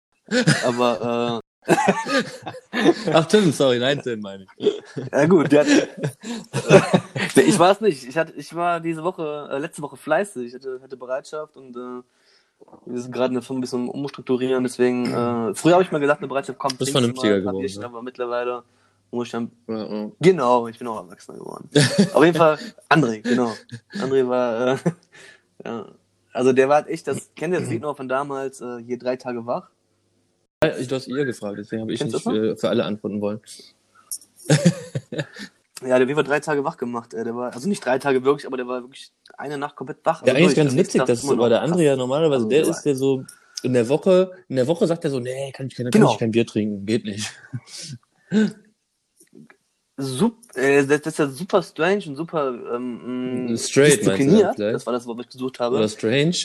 Ach, 3.13 3.25
Tim, 3.25 3.51
sorry, 3.51 3.79
nein, 3.79 4.01
Tim, 4.01 4.19
meine 4.21 4.45
ich. 4.57 4.67
äh, 4.95 5.03
ja 5.11 5.25
gut, 5.25 5.51
der 5.51 5.61
hat, 5.61 5.67
Nee, 7.35 7.41
ich 7.43 7.59
war 7.59 7.71
es 7.71 7.81
nicht. 7.81 8.07
Ich 8.07 8.17
hatte, 8.17 8.33
ich 8.33 8.53
war 8.55 8.79
diese 8.79 9.03
Woche, 9.03 9.49
äh, 9.51 9.57
letzte 9.59 9.81
Woche 9.81 9.97
fleißig. 9.97 10.47
Ich 10.47 10.53
hatte, 10.55 10.79
hatte 10.81 10.97
Bereitschaft 10.97 11.57
und 11.57 11.75
äh, 11.75 12.01
wir 12.85 13.01
sind 13.01 13.11
gerade 13.11 13.31
eine 13.31 13.41
Firma 13.41 13.59
ein 13.59 13.61
bisschen 13.61 13.89
umstrukturieren. 13.89 14.63
Deswegen, 14.63 15.05
äh, 15.05 15.53
früher 15.53 15.73
habe 15.73 15.83
ich 15.83 15.91
mal 15.91 15.99
gesagt, 15.99 16.19
eine 16.19 16.27
Bereitschaft 16.27 16.59
kommt. 16.59 16.77
Trinkst 16.77 16.89
du 16.89 16.99
vernünftiger 16.99 17.35
mal, 17.35 17.41
geworden, 17.41 17.65
Ich, 17.65 17.77
ne? 17.77 17.85
Aber 17.85 18.01
mittlerweile 18.01 18.63
muss 19.11 19.27
ich 19.27 19.31
dann 19.31 19.51
Ja, 19.67 19.85
ja. 19.85 20.11
Genau, 20.19 20.67
ich 20.67 20.79
bin 20.79 20.87
auch 20.87 21.03
erwachsener 21.03 21.37
geworden. 21.37 21.69
Auf 22.13 22.23
jeden 22.23 22.37
Fall 22.37 22.57
André, 22.89 23.21
genau. 23.21 23.53
André 23.93 24.27
war, 24.27 24.73
äh, 24.73 24.77
ja, 25.65 25.85
also 26.33 26.53
der 26.53 26.69
war 26.69 26.87
echt, 26.87 27.07
das 27.07 27.29
kennt 27.35 27.53
ihr 27.53 27.59
das 27.59 27.69
Lied 27.69 27.81
noch 27.81 27.97
von 27.97 28.07
damals, 28.07 28.61
äh, 28.61 28.77
hier 28.81 28.97
drei 28.97 29.17
Tage 29.17 29.45
wach? 29.45 29.69
Ich, 30.79 30.87
du 30.87 30.95
hast 30.95 31.07
ihr 31.07 31.25
gefragt, 31.25 31.57
deswegen 31.57 31.81
habe 31.81 31.93
ich 31.93 31.99
Kennst 31.99 32.13
nicht 32.13 32.25
du 32.25 32.29
das 32.31 32.37
für, 32.39 32.57
für 32.57 32.69
alle 32.69 32.85
antworten 32.85 33.21
wollen. 33.21 33.39
Ja, 35.83 35.97
der 35.97 36.15
war 36.15 36.23
drei 36.23 36.39
Tage 36.39 36.63
wach 36.63 36.77
gemacht. 36.77 37.15
Äh, 37.15 37.23
der 37.23 37.35
war, 37.35 37.51
also 37.55 37.67
nicht 37.67 37.83
drei 37.83 37.97
Tage 37.97 38.23
wirklich, 38.23 38.45
aber 38.45 38.55
der 38.55 38.67
war 38.67 38.83
wirklich 38.83 39.11
eine 39.35 39.57
Nacht 39.57 39.75
komplett 39.75 39.97
wach. 40.03 40.21
Ja, 40.21 40.27
Also 40.27 40.37
eigentlich 40.37 40.53
durch. 40.53 40.67
ganz 40.67 40.75
witzig, 40.75 41.03
dass 41.05 41.27
aber 41.27 41.49
der 41.49 41.63
andere 41.63 41.83
ja 41.83 41.95
normalerweise 41.95 42.35
Also, 42.45 42.49
der 42.49 42.67
ist, 42.67 42.83
der 42.83 42.95
so 42.95 43.25
in 43.63 43.73
der 43.73 43.89
Woche, 43.89 44.31
in 44.47 44.57
der 44.57 44.67
Woche 44.67 44.85
sagt 44.85 45.03
er 45.05 45.09
so, 45.09 45.19
nee, 45.19 45.51
kann 45.51 45.65
ich, 45.65 45.75
kann, 45.75 45.89
Genau. 45.89 46.11
ich 46.13 46.19
kein 46.19 46.29
Bier 46.29 46.45
trinken, 46.45 46.85
geht 46.85 47.05
nicht. 47.05 47.33
Sup, 49.97 50.35
äh, 50.53 50.85
das, 50.85 51.01
das 51.01 51.13
ist 51.13 51.17
ja 51.19 51.27
super 51.29 51.63
strange 51.63 52.03
und 52.07 52.15
super 52.15 52.53
ähm, 52.75 53.55
Straight, 53.57 54.05
meinst 54.05 54.05
du 54.05 54.11
diszipliniert. 54.11 54.55
vielleicht? 54.55 54.75
Das 54.75 54.85
war 54.85 54.93
das 54.93 55.07
Wort, 55.07 55.17
was 55.17 55.25
ich 55.25 55.31
gesucht 55.31 55.59
habe. 55.59 55.77
Oder 55.77 55.89
strange. 55.89 56.35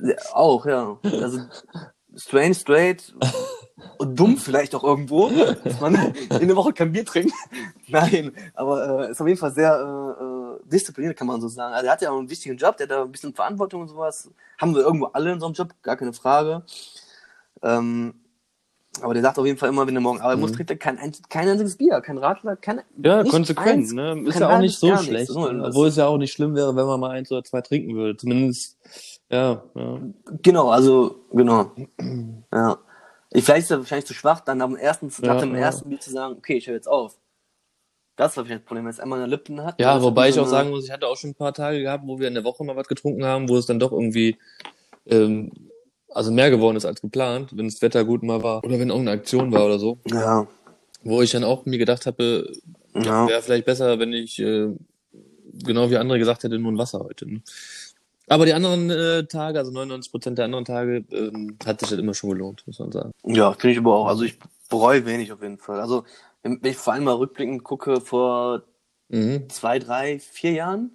Ja, 0.00 0.16
auch, 0.32 0.64
ja. 0.64 0.98
Also 1.02 1.40
strange, 2.16 2.54
straight 2.54 3.14
und 3.98 4.18
dumm 4.18 4.36
vielleicht 4.36 4.74
auch 4.74 4.84
irgendwo, 4.84 5.30
dass 5.64 5.80
man 5.80 5.94
in 6.40 6.48
der 6.48 6.56
Woche 6.56 6.72
kein 6.72 6.92
Bier 6.92 7.04
trinkt. 7.04 7.32
Nein, 7.88 8.32
aber 8.54 9.08
äh, 9.08 9.10
ist 9.10 9.20
auf 9.20 9.26
jeden 9.26 9.38
Fall 9.40 9.52
sehr 9.52 9.72
äh, 9.74 10.22
äh, 10.22 10.68
diszipliniert, 10.70 11.16
kann 11.16 11.26
man 11.26 11.40
so 11.40 11.48
sagen. 11.48 11.74
Also 11.74 11.86
er 11.86 11.92
hat 11.92 12.02
ja 12.02 12.10
auch 12.10 12.18
einen 12.18 12.30
wichtigen 12.30 12.56
Job, 12.56 12.76
der 12.76 12.86
hat 12.86 12.90
da 12.92 13.02
ein 13.02 13.12
bisschen 13.12 13.34
Verantwortung 13.34 13.82
und 13.82 13.88
sowas. 13.88 14.30
Haben 14.58 14.74
wir 14.74 14.82
irgendwo 14.82 15.06
alle 15.06 15.32
in 15.32 15.40
so 15.40 15.46
einem 15.46 15.54
Job, 15.54 15.74
gar 15.82 15.96
keine 15.96 16.12
Frage. 16.12 16.62
Ähm, 17.62 18.14
aber 19.02 19.14
der 19.14 19.22
sagt 19.22 19.38
auf 19.38 19.46
jeden 19.46 19.56
Fall 19.56 19.68
immer, 19.68 19.86
wenn 19.86 19.94
er 19.94 20.00
morgen 20.00 20.20
arbeiten 20.20 20.40
muss, 20.40 20.50
Mhm. 20.50 20.56
trinkt 20.56 20.70
er 20.72 20.76
kein, 20.76 20.98
kein 21.28 21.48
einziges 21.48 21.76
Bier, 21.76 22.00
kein 22.00 22.18
Radler, 22.18 22.56
kein 22.56 22.80
Ja, 23.02 23.22
konsequent, 23.24 23.68
eins, 23.68 23.92
ne? 23.92 24.20
Ist 24.26 24.40
ja 24.40 24.48
auch 24.48 24.58
nicht 24.58 24.78
so 24.78 24.88
nichts. 24.88 25.04
schlecht. 25.04 25.30
Nur 25.30 25.52
ne? 25.52 25.64
Obwohl 25.66 25.88
es 25.88 25.96
ja 25.96 26.06
auch 26.08 26.18
nicht 26.18 26.32
schlimm 26.32 26.54
wäre, 26.56 26.74
wenn 26.74 26.86
man 26.86 26.98
mal 26.98 27.10
eins 27.12 27.30
oder 27.30 27.44
zwei 27.44 27.60
trinken 27.60 27.94
würde. 27.94 28.16
Zumindest, 28.16 28.76
ja, 29.30 29.62
ja. 29.74 30.00
Genau, 30.42 30.70
also, 30.70 31.16
genau. 31.32 31.72
Ja. 32.52 32.78
Ich, 33.32 33.44
vielleicht 33.44 33.64
ist 33.64 33.70
er 33.70 33.78
wahrscheinlich 33.78 34.06
zu 34.06 34.14
schwach, 34.14 34.40
dann 34.40 34.60
am 34.60 34.74
ersten, 34.74 35.08
Ja, 35.22 35.34
nach 35.34 35.40
dem 35.40 35.54
ja. 35.54 35.60
ersten 35.60 35.88
Bier 35.88 36.00
zu 36.00 36.10
sagen, 36.10 36.34
okay, 36.36 36.56
ich 36.56 36.66
höre 36.66 36.74
jetzt 36.74 36.88
auf. 36.88 37.16
Das 38.16 38.36
war 38.36 38.44
vielleicht 38.44 38.62
das 38.62 38.66
Problem, 38.66 38.84
wenn 38.84 38.90
es 38.90 38.98
einmal 38.98 39.20
eine 39.20 39.28
Lippen 39.28 39.62
hat. 39.62 39.80
Ja, 39.80 40.02
wobei 40.02 40.28
ich 40.28 40.38
auch 40.40 40.48
sagen 40.48 40.70
muss, 40.70 40.84
ich 40.84 40.90
hatte 40.90 41.06
auch 41.06 41.16
schon 41.16 41.30
ein 41.30 41.34
paar 41.36 41.54
Tage 41.54 41.80
gehabt, 41.80 42.04
wo 42.06 42.18
wir 42.18 42.26
in 42.26 42.34
der 42.34 42.42
Woche 42.42 42.64
mal 42.64 42.74
was 42.74 42.88
getrunken 42.88 43.24
haben, 43.24 43.48
wo 43.48 43.56
es 43.56 43.66
dann 43.66 43.78
doch 43.78 43.92
irgendwie 43.92 44.36
ähm, 45.06 45.52
also 46.10 46.30
mehr 46.32 46.50
geworden 46.50 46.76
ist 46.76 46.84
als 46.84 47.00
geplant, 47.00 47.56
wenn 47.56 47.66
das 47.66 47.80
Wetter 47.82 48.04
gut 48.04 48.22
mal 48.22 48.42
war 48.42 48.58
oder 48.64 48.78
wenn 48.78 48.90
irgendeine 48.90 49.12
Aktion 49.12 49.52
war 49.52 49.66
oder 49.66 49.78
so, 49.78 49.98
Ja, 50.06 50.46
wo 51.02 51.22
ich 51.22 51.30
dann 51.30 51.44
auch 51.44 51.64
mir 51.66 51.78
gedacht 51.78 52.06
habe, 52.06 52.52
ja, 52.94 53.02
ja. 53.02 53.28
wäre 53.28 53.42
vielleicht 53.42 53.64
besser, 53.64 53.98
wenn 53.98 54.12
ich 54.12 54.38
äh, 54.40 54.68
genau 55.64 55.90
wie 55.90 55.96
andere 55.96 56.18
gesagt 56.18 56.42
hätte, 56.44 56.58
nur 56.58 56.72
ein 56.72 56.78
Wasser 56.78 57.00
heute. 57.00 57.26
Ne? 57.30 57.42
Aber 58.30 58.46
die 58.46 58.52
anderen 58.54 58.88
äh, 58.90 59.24
Tage, 59.26 59.58
also 59.58 59.72
99 59.72 60.10
Prozent 60.12 60.38
der 60.38 60.44
anderen 60.44 60.64
Tage, 60.64 61.04
ähm, 61.10 61.58
hat 61.66 61.80
sich 61.80 61.90
das 61.90 61.98
immer 61.98 62.14
schon 62.14 62.30
gelohnt, 62.30 62.62
muss 62.66 62.78
man 62.78 62.92
sagen. 62.92 63.10
Ja, 63.24 63.52
finde 63.52 63.72
ich 63.72 63.78
aber 63.78 63.94
auch. 63.94 64.06
Also 64.06 64.22
ich 64.22 64.38
bereue 64.68 65.04
wenig 65.04 65.32
auf 65.32 65.42
jeden 65.42 65.58
Fall. 65.58 65.80
Also 65.80 66.04
wenn 66.44 66.60
ich 66.62 66.76
vor 66.76 66.92
allem 66.92 67.04
mal 67.04 67.14
rückblickend 67.16 67.64
gucke, 67.64 68.00
vor 68.00 68.62
Mhm. 69.08 69.48
zwei, 69.50 69.80
drei, 69.80 70.20
vier 70.20 70.52
Jahren, 70.52 70.94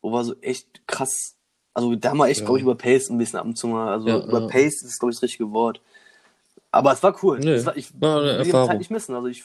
wo 0.00 0.12
war 0.12 0.24
so 0.24 0.34
echt 0.40 0.86
krass. 0.86 1.36
Also 1.74 1.94
da 1.96 2.10
haben 2.10 2.16
wir 2.16 2.28
echt, 2.28 2.40
Ja. 2.40 2.46
glaube 2.46 2.58
ich, 2.58 2.64
überpaced 2.64 3.10
ein 3.10 3.18
bisschen 3.18 3.38
ab 3.38 3.44
und 3.44 3.56
zu 3.58 3.66
mal. 3.66 3.92
Also 3.92 4.08
Ja, 4.08 4.16
ja. 4.18 4.24
überpaced 4.24 4.82
ist, 4.82 4.98
glaube 4.98 5.10
ich, 5.10 5.16
das 5.18 5.22
richtige 5.24 5.52
Wort. 5.52 5.82
Aber 6.70 6.92
es 6.92 7.02
war 7.02 7.14
cool. 7.22 7.38
Nee, 7.40 7.50
es 7.52 7.66
war, 7.66 7.76
ich 7.76 7.92
war 8.00 8.22
will 8.22 8.44
die. 8.44 8.50
Zeit 8.50 8.78
nicht 8.78 8.90
missen. 8.90 9.14
Also 9.14 9.26
ich 9.28 9.44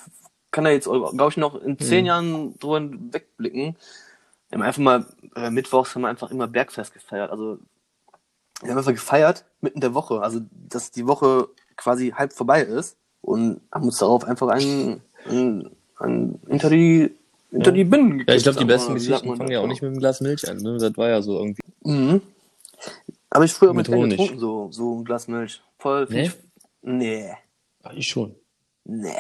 kann 0.52 0.64
da 0.64 0.70
jetzt, 0.72 0.86
glaube 0.86 1.28
ich, 1.30 1.36
noch 1.38 1.62
in 1.62 1.78
zehn 1.78 2.02
Mhm. 2.02 2.08
Jahren 2.08 2.60
drüber 2.60 2.90
wegblicken. 3.12 3.76
Wir 4.50 4.58
haben 4.58 4.64
einfach 4.64 4.82
mal, 4.82 5.06
äh, 5.36 5.50
mittwochs 5.50 5.94
haben 5.96 6.02
wir 6.02 6.08
einfach 6.10 6.32
immer 6.32 6.48
Bergfest 6.48 6.94
gefeiert. 6.94 7.32
Also 7.32 7.60
wir 8.62 8.72
haben 8.72 8.78
einfach 8.78 8.92
gefeiert 8.94 9.46
mitten 9.62 9.78
in 9.78 9.82
der 9.82 9.94
Woche. 9.94 10.22
Also 10.22 10.42
dass 10.52 10.92
die 10.92 11.08
Woche 11.08 11.50
quasi 11.78 12.10
halb 12.16 12.34
vorbei 12.34 12.62
ist 12.62 12.98
und 13.22 13.62
haben 13.72 13.86
uns 13.86 13.98
darauf 14.00 14.24
einfach 14.24 14.48
einen, 14.50 15.02
einen, 15.26 15.70
einen 15.98 16.40
hinter 16.48 16.70
die 16.70 17.16
hinter 17.52 17.72
Ja. 17.72 17.76
die 17.78 17.84
Binnen 17.84 18.12
Ja, 18.12 18.20
ich 18.20 18.26
gekippt, 18.26 18.44
glaube, 18.44 18.60
die 18.60 18.66
besten 18.66 19.00
sagt 19.00 19.06
Geschichten 19.24 19.38
fangen 19.38 19.52
ja 19.52 19.60
auch 19.60 19.68
nicht 19.68 19.82
mit 19.82 19.90
einem 19.90 20.00
Glas 20.00 20.22
Milch 20.22 20.48
an. 20.50 20.58
Ne? 20.58 20.78
Das 20.78 20.98
war 20.98 21.10
ja 21.10 21.22
so 21.22 21.38
irgendwie. 21.40 21.62
Mhm. 21.84 22.22
Aber 23.32 23.46
ich 23.46 23.54
früher 23.54 23.74
Mit 23.74 23.88
Honig. 23.90 24.18
getrunken, 24.18 24.40
so, 24.40 24.72
so 24.72 24.96
ein 25.00 25.06
Glas 25.06 25.28
Milch. 25.28 25.62
Voll. 25.78 26.08
Nee? 26.10 26.32
Nee. 26.82 27.30
Ja, 27.84 27.92
ich 27.94 28.08
schon. 28.08 28.36
Nee. 28.86 29.14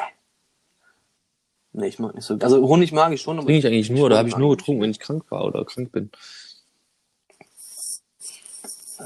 Nee, 1.80 1.88
ich 1.88 1.98
mag 2.00 2.14
nicht 2.14 2.26
so. 2.26 2.36
Also 2.42 2.62
Honig 2.68 2.92
mag 2.92 3.14
ich 3.14 3.22
schon, 3.22 3.38
aber 3.38 3.46
Trinke 3.48 3.60
ich 3.68 3.74
eigentlich 3.74 3.90
nur, 3.90 4.08
oder 4.08 4.18
habe 4.18 4.28
ich 4.28 4.36
nur 4.36 4.58
getrunken, 4.58 4.82
wenn 4.82 4.92
ich 4.92 5.00
krank 5.00 5.24
war 5.30 5.46
oder 5.46 5.64
krank 5.64 5.92
bin. 5.94 6.12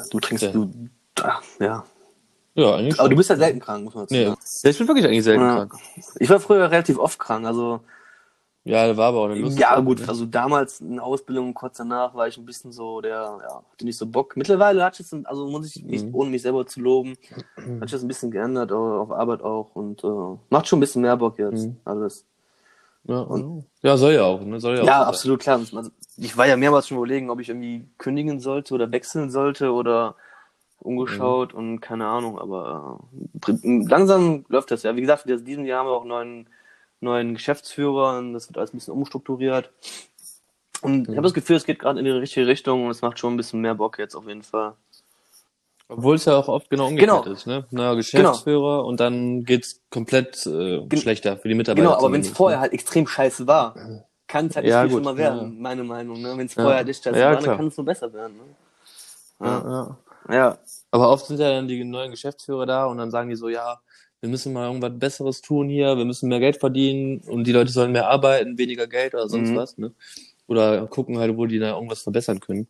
Du 0.10 0.20
trinkst, 0.20 0.44
Ja. 0.46 0.52
du, 0.52 0.72
ja. 1.60 1.86
Ja, 2.56 2.76
eigentlich 2.76 2.94
Aber 3.00 3.04
schon. 3.04 3.10
du 3.12 3.16
bist 3.18 3.30
ja 3.30 3.36
selten 3.36 3.60
krank, 3.60 3.84
muss 3.84 3.94
man 3.96 4.04
dazu 4.06 4.14
Nee. 4.16 4.26
sagen. 4.26 4.38
Ja, 4.64 4.70
ich 4.72 4.78
bin 4.78 4.88
wirklich 4.88 5.06
eigentlich 5.06 5.24
selten 5.24 5.44
Ja. 5.44 5.56
krank. 5.56 5.76
Ich 6.20 6.30
war 6.30 6.40
früher 6.40 6.70
relativ 6.72 6.98
oft 6.98 7.20
krank, 7.20 7.46
also 7.46 7.82
Ja, 8.64 8.88
da 8.88 8.96
war 8.96 9.10
aber 9.10 9.20
auch 9.20 9.26
eine 9.26 9.36
Lust. 9.36 9.60
ja 9.60 9.78
gut, 9.82 10.00
ne? 10.00 10.08
also 10.08 10.26
damals 10.26 10.80
in 10.80 10.96
der 10.96 11.04
Ausbildung, 11.04 11.54
kurz 11.54 11.78
danach 11.78 12.16
war 12.16 12.28
ich 12.28 12.38
ein 12.38 12.46
bisschen 12.46 12.72
so, 12.72 13.02
der, 13.02 13.12
ja, 13.44 13.64
hatte 13.72 13.84
nicht 13.86 13.98
so 13.98 14.06
Bock. 14.08 14.38
Mittlerweile 14.38 14.84
hat 14.86 15.00
es, 15.00 15.14
also 15.26 15.48
muss 15.48 15.68
ich 15.76 15.84
nicht, 15.84 16.06
Mhm. 16.06 16.16
ohne 16.16 16.30
mich 16.30 16.42
selber 16.44 16.66
zu 16.66 16.80
loben, 16.80 17.18
hat 17.82 17.90
sich 17.90 17.92
das 17.92 18.02
ein 18.04 18.08
bisschen 18.08 18.32
geändert, 18.32 18.72
auch 18.72 19.02
auf 19.02 19.12
Arbeit 19.12 19.42
auch 19.42 19.76
und 19.76 20.04
äh, 20.04 20.38
macht 20.50 20.68
schon 20.68 20.78
ein 20.78 20.82
bisschen 20.82 21.02
mehr 21.02 21.18
Bock 21.18 21.38
jetzt, 21.40 21.66
Mhm. 21.68 21.78
alles. 21.86 22.26
Ja, 23.06 23.28
ja, 23.82 23.98
soll 23.98 24.14
ja 24.14 24.24
auch. 24.24 24.42
Ne? 24.42 24.60
Soll 24.60 24.78
ja, 24.78 24.84
Ja, 24.84 25.04
auch 25.04 25.08
absolut 25.08 25.42
klar. 25.42 25.60
Ich 26.18 26.38
war 26.38 26.48
ja 26.48 26.56
mehrmals 26.56 26.88
schon 26.88 26.98
überlegen, 26.98 27.30
ob 27.30 27.40
ich 27.40 27.50
irgendwie 27.50 27.86
kündigen 27.98 28.40
sollte 28.40 28.74
oder 28.74 28.92
wechseln 28.92 29.30
sollte 29.30 29.74
oder 29.74 30.16
umgeschaut 30.80 31.54
und 31.54 31.80
keine 31.80 32.08
Ahnung, 32.08 32.38
aber 32.38 33.00
äh, 33.48 33.84
langsam 33.88 34.46
läuft 34.50 34.72
das 34.72 34.84
ja. 34.84 34.96
Wie 34.96 35.02
gesagt, 35.02 35.26
in 35.26 35.46
diesem 35.46 35.66
Jahr 35.66 35.80
haben 35.80 35.88
wir 35.88 35.94
auch 35.94 36.02
einen 36.02 36.10
neuen, 36.10 36.50
neuen 37.00 37.34
Geschäftsführer 37.34 38.18
und 38.20 38.34
das 38.34 38.50
wird 38.50 38.58
alles 38.58 38.74
ein 38.74 38.78
bisschen 38.78 38.94
umstrukturiert. 38.94 39.72
Und 40.82 41.08
ich 41.08 41.16
habe 41.16 41.24
das 41.24 41.34
Gefühl, 41.34 41.56
es 41.56 41.66
geht 41.66 41.80
gerade 41.80 42.00
in 42.00 42.06
die 42.06 42.12
richtige 42.12 42.46
Richtung 42.46 42.86
und 42.86 42.92
es 42.92 43.02
macht 43.02 43.18
schon 43.18 43.34
ein 43.34 43.38
bisschen 43.38 43.62
mehr 43.62 43.76
Bock 43.76 43.98
jetzt 44.00 44.16
auf 44.16 44.28
jeden 44.28 44.44
Fall. 44.44 44.74
Obwohl 45.90 46.16
es 46.16 46.26
ja 46.26 46.36
auch 46.38 46.48
oft 46.48 46.70
genau 46.70 46.88
umgekehrt 46.88 47.24
Genau. 47.26 47.34
ist. 47.36 47.46
Ne? 47.46 47.66
Na, 47.72 47.94
Geschäftsführer 47.94 48.86
und 48.86 49.00
dann 49.00 49.44
geht's 49.44 49.82
komplett 49.90 50.46
äh, 50.48 50.80
Gen- 50.88 51.00
schlechter 51.00 51.38
für 51.38 51.50
die 51.50 51.56
Mitarbeiter. 51.56 51.88
Genau, 51.88 51.98
aber 51.98 52.12
wenn 52.12 52.22
es 52.22 52.30
vorher 52.30 52.58
ne? 52.58 52.62
halt 52.62 52.74
extrem 52.74 53.06
scheiße 53.06 53.46
war, 53.48 53.76
kann 54.28 54.48
es 54.48 54.56
halt 54.56 54.66
nicht 54.66 54.72
Ja, 54.74 54.82
viel 54.82 54.90
gut, 54.90 54.98
schlimmer 55.04 55.18
werden, 55.18 55.40
ja. 55.56 55.62
meine 55.62 55.84
Meinung. 55.84 56.22
Ne? 56.22 56.36
Wenn 56.38 56.46
es 56.48 56.56
Ja. 56.56 56.64
vorher 56.64 56.84
nicht 56.84 57.04
scheiße 57.04 57.20
Ja, 57.20 57.34
war, 57.34 57.42
dann 57.42 57.58
kann 57.58 57.68
es 57.68 57.78
nur 57.78 57.86
besser 57.86 58.12
werden. 58.14 58.38
Ne? 58.38 58.44
Ja, 59.46 59.98
ja. 60.30 60.34
Ja. 60.34 60.58
Aber 60.92 61.10
oft 61.12 61.26
sind 61.26 61.40
ja 61.40 61.50
dann 61.50 61.68
die 61.68 61.84
neuen 61.84 62.12
Geschäftsführer 62.12 62.66
da 62.66 62.86
und 62.86 62.98
dann 62.98 63.12
sagen 63.12 63.30
die 63.30 63.36
so, 63.36 63.50
ja, 63.50 63.80
wir 64.22 64.30
müssen 64.30 64.54
mal 64.54 64.68
irgendwas 64.68 64.98
Besseres 64.98 65.42
tun 65.42 65.68
hier, 65.68 65.98
wir 65.98 66.06
müssen 66.06 66.30
mehr 66.30 66.40
Geld 66.40 66.56
verdienen 66.58 67.20
und 67.28 67.44
die 67.44 67.52
Leute 67.52 67.72
sollen 67.74 67.92
mehr 67.92 68.08
arbeiten, 68.08 68.58
weniger 68.58 68.88
Geld 68.88 69.14
oder 69.14 69.28
sonst 69.28 69.50
Mhm. 69.50 69.56
was, 69.58 69.78
ne? 69.78 69.92
Oder 70.48 70.88
gucken 70.88 71.18
halt, 71.20 71.36
wo 71.36 71.46
die 71.46 71.60
da 71.60 71.72
irgendwas 71.76 72.02
verbessern 72.04 72.40
können. 72.40 72.68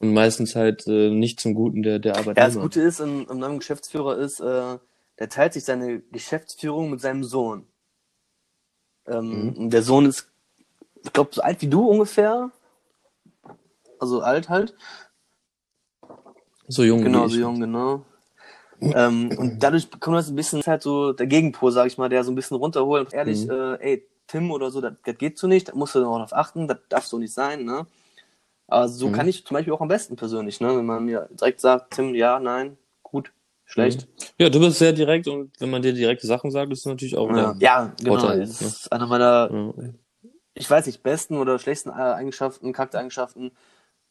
Und 0.00 0.14
meistens 0.14 0.56
halt 0.56 0.86
äh, 0.88 1.10
nicht 1.10 1.40
zum 1.40 1.54
Guten 1.54 1.82
der, 1.82 1.98
der 2.00 2.14
Ja, 2.14 2.20
Arbeitnehmer. 2.20 2.46
das 2.48 2.56
Gute 2.62 2.80
ist, 2.82 3.00
im, 3.00 3.28
im 3.28 3.38
neuen 3.38 3.58
Geschäftsführer 3.58 4.16
ist, 4.18 4.40
äh, 4.40 4.78
der 5.18 5.28
teilt 5.28 5.52
sich 5.52 5.64
seine 5.64 6.00
Geschäftsführung 6.00 6.90
mit 6.90 7.00
seinem 7.02 7.24
Sohn. 7.24 7.66
Ähm, 9.06 9.54
Mhm. 9.58 9.70
Der 9.70 9.82
Sohn 9.82 10.06
ist, 10.06 10.30
ich 11.04 11.12
glaube, 11.12 11.30
so 11.34 11.42
alt 11.42 11.60
wie 11.62 11.68
du 11.68 11.86
ungefähr. 11.88 12.50
Also 13.98 14.22
alt 14.22 14.48
halt. 14.48 14.74
so 16.68 16.84
jung 16.84 17.02
Genau, 17.02 17.28
so 17.28 17.36
jung, 17.36 17.60
genau. 17.60 18.06
Ähm, 18.80 19.34
und 19.38 19.62
dadurch 19.62 19.90
bekommt 19.90 20.16
das 20.16 20.28
ein 20.28 20.36
bisschen 20.36 20.62
halt 20.66 20.82
so 20.82 21.12
der 21.12 21.26
Gegenpol, 21.26 21.72
sag 21.72 21.86
ich 21.86 21.98
mal, 21.98 22.08
der 22.08 22.24
so 22.24 22.32
ein 22.32 22.34
bisschen 22.36 22.56
runterholt 22.56 23.12
ehrlich, 23.12 23.46
Mhm. 23.46 23.50
äh, 23.50 23.74
ey, 23.80 24.08
Tim 24.26 24.50
oder 24.50 24.70
so, 24.70 24.80
das, 24.80 24.94
das 25.04 25.18
geht 25.18 25.38
so 25.38 25.46
nicht, 25.48 25.68
da 25.68 25.74
musst 25.74 25.94
du 25.94 26.00
auch 26.06 26.16
darauf 26.16 26.32
achten, 26.32 26.68
das 26.68 26.78
darf 26.88 27.06
so 27.06 27.18
nicht 27.18 27.34
sein, 27.34 27.64
ne? 27.64 27.86
Aber 28.70 28.88
so 28.88 29.08
Mhm. 29.08 29.12
kann 29.12 29.28
ich 29.28 29.44
zum 29.44 29.54
Beispiel 29.56 29.72
auch 29.72 29.80
am 29.80 29.88
besten 29.88 30.16
persönlich, 30.16 30.60
ne? 30.60 30.76
Wenn 30.76 30.86
man 30.86 31.04
mir 31.04 31.28
direkt 31.32 31.60
sagt, 31.60 31.92
Tim, 31.94 32.14
ja, 32.14 32.38
nein, 32.38 32.78
gut, 33.02 33.32
schlecht. 33.64 34.06
Ja, 34.38 34.48
du 34.48 34.60
bist 34.60 34.78
sehr 34.78 34.92
direkt 34.92 35.26
und 35.26 35.50
wenn 35.60 35.70
man 35.70 35.82
dir 35.82 35.92
direkte 35.92 36.26
Sachen 36.26 36.50
sagt, 36.50 36.72
ist 36.72 36.86
das 36.86 36.90
natürlich 36.90 37.16
auch 37.16 37.28
Ja, 37.36 37.54
ja 37.58 37.92
genau. 37.98 38.14
Vorteil, 38.14 38.38
Das 38.40 38.60
ne? 38.60 38.66
ist 38.68 38.92
einer 38.92 39.06
meiner, 39.06 39.50
Ja. 39.52 39.88
ich 40.54 40.70
weiß 40.70 40.86
nicht, 40.86 41.02
besten 41.02 41.36
oder 41.36 41.58
schlechtesten 41.58 41.90
äh, 41.90 42.02
Eigenschaften, 42.02 42.72
Charaktereigenschaften. 42.72 43.50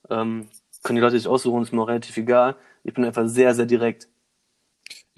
Ähm, 0.09 0.49
können 0.83 0.95
die 0.95 1.01
Leute 1.01 1.17
sich 1.17 1.27
aussuchen, 1.27 1.61
ist 1.63 1.71
mir 1.71 1.81
auch 1.81 1.87
relativ 1.87 2.17
egal. 2.17 2.55
Ich 2.83 2.93
bin 2.93 3.05
einfach 3.05 3.27
sehr, 3.27 3.53
sehr 3.55 3.65
direkt. 3.65 4.07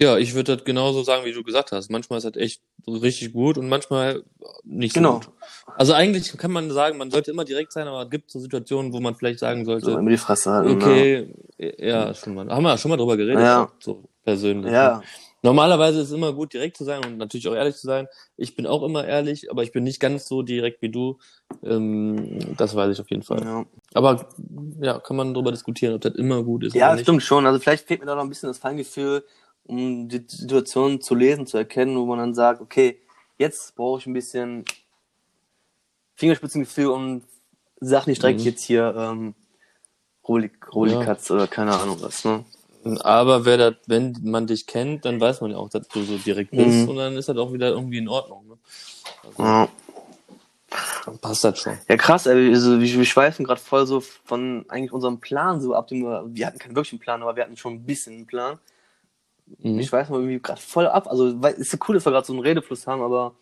Ja, 0.00 0.16
ich 0.18 0.34
würde 0.34 0.56
das 0.56 0.64
genauso 0.64 1.02
sagen, 1.04 1.24
wie 1.24 1.32
du 1.32 1.42
gesagt 1.44 1.70
hast. 1.72 1.90
Manchmal 1.90 2.18
ist 2.18 2.24
das 2.24 2.36
echt 2.36 2.62
richtig 2.88 3.32
gut 3.32 3.56
und 3.58 3.68
manchmal 3.68 4.24
nicht 4.64 4.94
so 4.94 5.00
Genau. 5.00 5.14
gut. 5.20 5.28
Also 5.76 5.92
eigentlich 5.92 6.36
kann 6.36 6.50
man 6.50 6.70
sagen, 6.70 6.98
man 6.98 7.10
sollte 7.10 7.30
immer 7.30 7.44
direkt 7.44 7.72
sein, 7.72 7.86
aber 7.86 8.02
es 8.02 8.10
gibt 8.10 8.30
so 8.30 8.40
Situationen, 8.40 8.92
wo 8.92 9.00
man 9.00 9.14
vielleicht 9.14 9.38
sagen 9.38 9.64
So 9.64 9.72
sollte, 9.78 9.92
immer 9.92 10.10
die 10.10 10.16
Fresse 10.16 10.50
halten. 10.50 10.70
okay, 10.82 11.34
ja, 11.78 12.12
schon 12.14 12.34
mal. 12.34 12.48
Haben 12.48 12.64
wir 12.64 12.76
schon 12.78 12.88
mal 12.90 12.96
drüber 12.96 13.16
geredet, 13.16 13.42
Ja. 13.42 13.70
so 13.78 14.02
persönlich. 14.24 14.66
Ne? 14.70 14.76
Ja, 14.76 15.02
Normalerweise 15.44 16.00
ist 16.00 16.06
es 16.08 16.12
immer 16.12 16.32
gut, 16.32 16.52
direkt 16.52 16.76
zu 16.76 16.84
sein 16.84 17.04
und 17.04 17.16
natürlich 17.18 17.48
auch 17.48 17.54
ehrlich 17.54 17.74
zu 17.74 17.86
sein. 17.88 18.06
Ich 18.36 18.54
bin 18.54 18.64
auch 18.64 18.84
immer 18.84 19.04
ehrlich, 19.04 19.50
aber 19.50 19.64
ich 19.64 19.72
bin 19.72 19.82
nicht 19.82 19.98
ganz 19.98 20.28
so 20.28 20.42
direkt 20.42 20.82
wie 20.82 20.88
du. 20.88 21.18
Ähm, 21.64 22.54
das 22.56 22.76
weiß 22.76 22.92
ich 22.94 23.00
auf 23.00 23.10
jeden 23.10 23.24
Fall. 23.24 23.42
ja. 23.44 23.64
Aber 23.92 24.28
ja, 24.80 25.00
kann 25.00 25.16
man 25.16 25.34
darüber 25.34 25.50
diskutieren, 25.50 25.94
ob 25.94 26.00
das 26.00 26.14
immer 26.14 26.42
gut 26.44 26.62
ist 26.64 26.74
ja 26.76 26.96
stimmt 26.96 27.24
schon. 27.24 27.44
Also 27.44 27.58
vielleicht 27.58 27.86
fehlt 27.88 28.00
mir 28.00 28.06
da 28.06 28.14
noch 28.14 28.22
ein 28.22 28.28
bisschen 28.28 28.48
das 28.50 28.58
Feingefühl, 28.58 29.24
um 29.64 30.08
die 30.08 30.24
Situation 30.26 31.00
zu 31.00 31.14
lesen, 31.14 31.46
zu 31.46 31.56
erkennen, 31.56 31.96
wo 31.96 32.06
man 32.06 32.18
dann 32.18 32.34
sagt, 32.34 32.60
okay, 32.60 33.00
jetzt 33.38 33.74
brauche 33.76 34.00
ich 34.00 34.06
ein 34.06 34.12
bisschen 34.12 34.64
Fingerspitzengefühl 36.16 36.88
und 36.88 37.24
sag 37.80 38.06
nicht 38.06 38.22
direkt 38.22 38.40
Mhm. 38.40 38.44
jetzt 38.46 38.62
hier 38.64 38.94
ähm, 38.96 39.34
Rolik, 40.26 40.72
Rolikatz 40.74 41.30
oder 41.30 41.48
keine 41.48 41.72
Ahnung 41.72 41.98
was. 42.00 42.24
Ne? 42.24 42.44
Aber 43.00 43.44
wer 43.44 43.56
das, 43.56 43.74
wenn 43.86 44.16
man 44.22 44.46
dich 44.46 44.66
kennt, 44.66 45.04
dann 45.04 45.20
weiß 45.20 45.40
man 45.40 45.52
ja 45.52 45.56
auch, 45.56 45.68
dass 45.68 45.88
du 45.88 46.02
so 46.02 46.18
direkt 46.18 46.50
bist 46.50 46.84
Mhm. 46.84 46.88
und 46.90 46.96
dann 46.96 47.16
ist 47.16 47.28
das 47.28 47.36
auch 47.36 47.52
wieder 47.52 47.68
irgendwie 47.68 47.98
in 47.98 48.08
Ordnung. 48.08 48.46
Ne? 48.48 48.58
Also, 49.24 49.42
Ja. 49.42 49.68
dann 51.06 51.18
passt 51.18 51.44
das 51.44 51.58
schon. 51.58 51.78
Ja, 51.88 51.96
krass, 51.96 52.26
ey, 52.26 52.52
also, 52.52 52.80
wir, 52.80 52.98
wir 52.98 53.04
schweifen 53.04 53.44
gerade 53.44 53.60
voll 53.60 53.86
so 53.86 54.00
von 54.00 54.64
eigentlich 54.68 54.92
unserem 54.92 55.20
Plan 55.20 55.60
so 55.60 55.74
ab, 55.74 55.88
dem 55.88 56.02
wir, 56.02 56.24
wir 56.28 56.46
hatten 56.46 56.58
keinen 56.58 56.74
wirklichen 56.74 56.98
Plan, 56.98 57.22
aber 57.22 57.36
wir 57.36 57.44
hatten 57.44 57.56
schon 57.56 57.74
ein 57.74 57.84
bisschen 57.84 58.14
einen 58.14 58.26
Plan. 58.26 58.58
Mhm. 59.60 59.78
Ich 59.80 59.92
weiß 59.92 60.08
mal 60.10 60.20
irgendwie 60.20 60.40
gerade 60.40 60.60
voll 60.60 60.86
ab. 60.86 61.06
Also, 61.08 61.40
weil, 61.42 61.54
ist 61.54 61.72
ja 61.72 61.78
cool, 61.88 61.94
dass 61.94 62.04
wir 62.04 62.12
gerade 62.12 62.26
so 62.26 62.32
einen 62.32 62.42
Redefluss 62.42 62.86
haben, 62.86 63.02
aber 63.02 63.34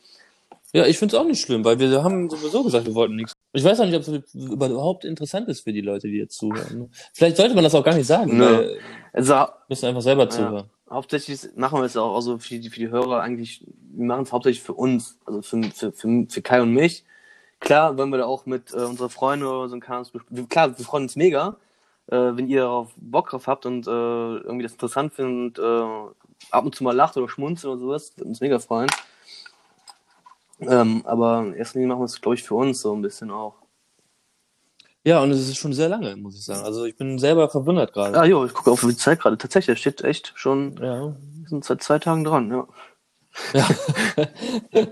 Ja, 0.73 0.87
ich 0.87 0.99
find's 0.99 1.15
auch 1.15 1.25
nicht 1.25 1.41
schlimm, 1.41 1.65
weil 1.65 1.79
wir 1.79 2.03
haben 2.05 2.31
sowieso 2.31 2.63
gesagt, 2.63 2.87
wir 2.87 2.95
wollten 2.95 3.17
nichts. 3.17 3.33
Ich 3.53 3.65
weiß 3.65 3.81
auch 3.81 3.87
nicht, 3.87 3.97
ob 3.97 4.03
es 4.03 4.35
überhaupt 4.35 5.05
interessant 5.05 5.49
ist 5.49 5.63
für 5.63 5.73
die 5.73 5.81
Leute, 5.81 6.07
die 6.07 6.19
jetzt 6.19 6.37
zuhören. 6.39 6.79
ne? 6.79 6.89
Vielleicht 7.13 7.37
sollte 7.37 7.55
man 7.55 7.65
das 7.65 7.75
auch 7.75 7.83
gar 7.85 7.95
nicht 7.95 8.07
sagen, 8.07 8.39
weil 8.39 8.79
also, 9.13 9.35
wir 9.35 9.53
müssen 9.69 9.87
einfach 9.87 10.03
selber 10.03 10.31
zuhören. 10.31 10.71
hauptsächlich 10.89 11.41
machen 11.57 11.81
wir 11.81 11.85
es 11.85 11.97
auch 11.97 12.15
also 12.15 12.39
für 12.39 12.59
die, 12.59 12.71
für 12.71 12.79
die 12.79 12.91
Hörer 12.91 13.21
eigentlich, 13.21 13.65
wir 13.93 14.07
machen 14.07 14.23
es 14.23 14.33
hauptsächlich 14.33 14.63
für 14.63 14.75
uns, 14.75 15.19
also 15.27 15.43
für, 15.43 15.61
für, 15.65 15.93
für, 15.93 16.27
für 16.29 16.43
Kai 16.43 16.63
und 16.63 16.73
mich. 16.73 17.05
Klar, 17.59 17.99
wollen 17.99 18.11
wir 18.11 18.19
da 18.19 18.27
auch 18.27 18.47
mit 18.47 18.73
äh, 18.73 18.77
unseren 18.77 19.11
Freunden 19.11 19.45
oder 19.45 19.69
so 19.69 19.75
ein 19.75 19.81
Kanal, 19.81 20.05
klar, 20.49 20.79
wir 20.79 20.85
freuen 20.85 21.03
uns 21.05 21.17
mega, 21.17 21.57
wenn 22.17 22.49
ihr 22.49 22.63
darauf 22.63 22.89
Bock 22.97 23.31
drauf 23.31 23.47
habt 23.47 23.67
und 23.67 23.87
äh, 23.87 23.91
irgendwie 23.91 24.63
das 24.65 24.73
interessant 24.73 25.13
findet 25.15 25.59
und 25.59 25.65
äh, 25.65 26.15
ab 26.51 26.65
und 26.65 26.75
zu 26.75 26.85
mal 26.85 26.95
lacht 26.95 27.17
oder 27.17 27.29
schmunzelt 27.29 27.73
oder 27.73 27.81
sowas, 27.81 28.13
würde 28.17 28.29
uns 28.29 28.41
mega 28.41 28.59
freuen. 28.59 28.89
Ähm, 30.61 31.03
aber 31.07 31.43
Linie 31.73 31.89
machen 31.89 32.01
wir 32.01 32.05
es, 32.05 32.21
glaube 32.21 32.35
ich, 32.35 32.43
für 32.43 32.55
uns 32.55 32.81
so 32.83 32.95
ein 32.95 33.01
bisschen 33.03 33.31
auch. 33.31 33.55
Ja, 35.03 35.23
und 35.23 35.31
es 35.31 35.41
ist 35.49 35.57
schon 35.57 35.73
sehr 35.73 35.89
lange, 35.89 36.15
muss 36.17 36.35
ich 36.37 36.45
sagen. 36.45 36.63
Also 36.63 36.85
ich 36.85 36.95
bin 36.97 37.19
selber 37.19 37.49
verwundert 37.49 37.95
gerade. 37.95 38.21
Ah, 38.21 38.25
jo, 38.27 38.45
ich 38.45 38.53
gucke 38.53 38.71
auf 38.71 38.83
die 38.83 38.95
Zeit 38.97 39.21
gerade. 39.21 39.39
Tatsächlich, 39.39 39.77
da 39.77 39.81
steht 39.81 40.03
echt 40.05 40.33
schon, 40.35 40.77
Ja. 40.77 41.15
wir 41.17 41.49
sind 41.49 41.65
seit 41.65 41.83
zwei 41.83 41.99
Tagen 41.99 42.25
dran, 42.25 42.51
ja. 42.51 42.69
ja. 43.55 43.69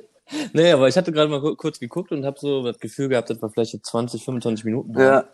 nee, 0.54 0.72
aber 0.72 0.88
ich 0.88 0.96
hatte 0.96 1.12
gerade 1.12 1.28
mal 1.30 1.42
ku- 1.42 1.56
kurz 1.56 1.78
geguckt 1.78 2.10
und 2.12 2.24
habe 2.24 2.38
so 2.40 2.62
das 2.64 2.78
Gefühl 2.78 3.10
gehabt, 3.10 3.28
dass 3.28 3.42
wir 3.42 3.50
vielleicht 3.50 3.74
jetzt 3.74 3.86
20, 3.90 4.24
25 4.24 4.64
Minuten 4.64 4.94
haben. 4.94 5.02
Ja, 5.02 5.24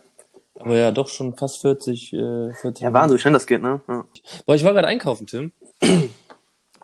Aber 0.56 0.76
ja, 0.76 0.90
doch 0.92 1.08
schon 1.08 1.36
fast 1.36 1.60
40, 1.62 2.12
äh, 2.12 2.52
40 2.54 2.82
Ja, 2.84 2.92
Wahnsinn, 2.92 3.16
wie 3.18 3.20
schnell 3.20 3.34
das 3.34 3.46
geht, 3.46 3.62
ne? 3.62 3.80
Ja. 3.88 4.04
Boah, 4.46 4.54
ich 4.54 4.64
war 4.64 4.72
gerade 4.72 4.86
einkaufen, 4.88 5.26
Tim. 5.26 5.52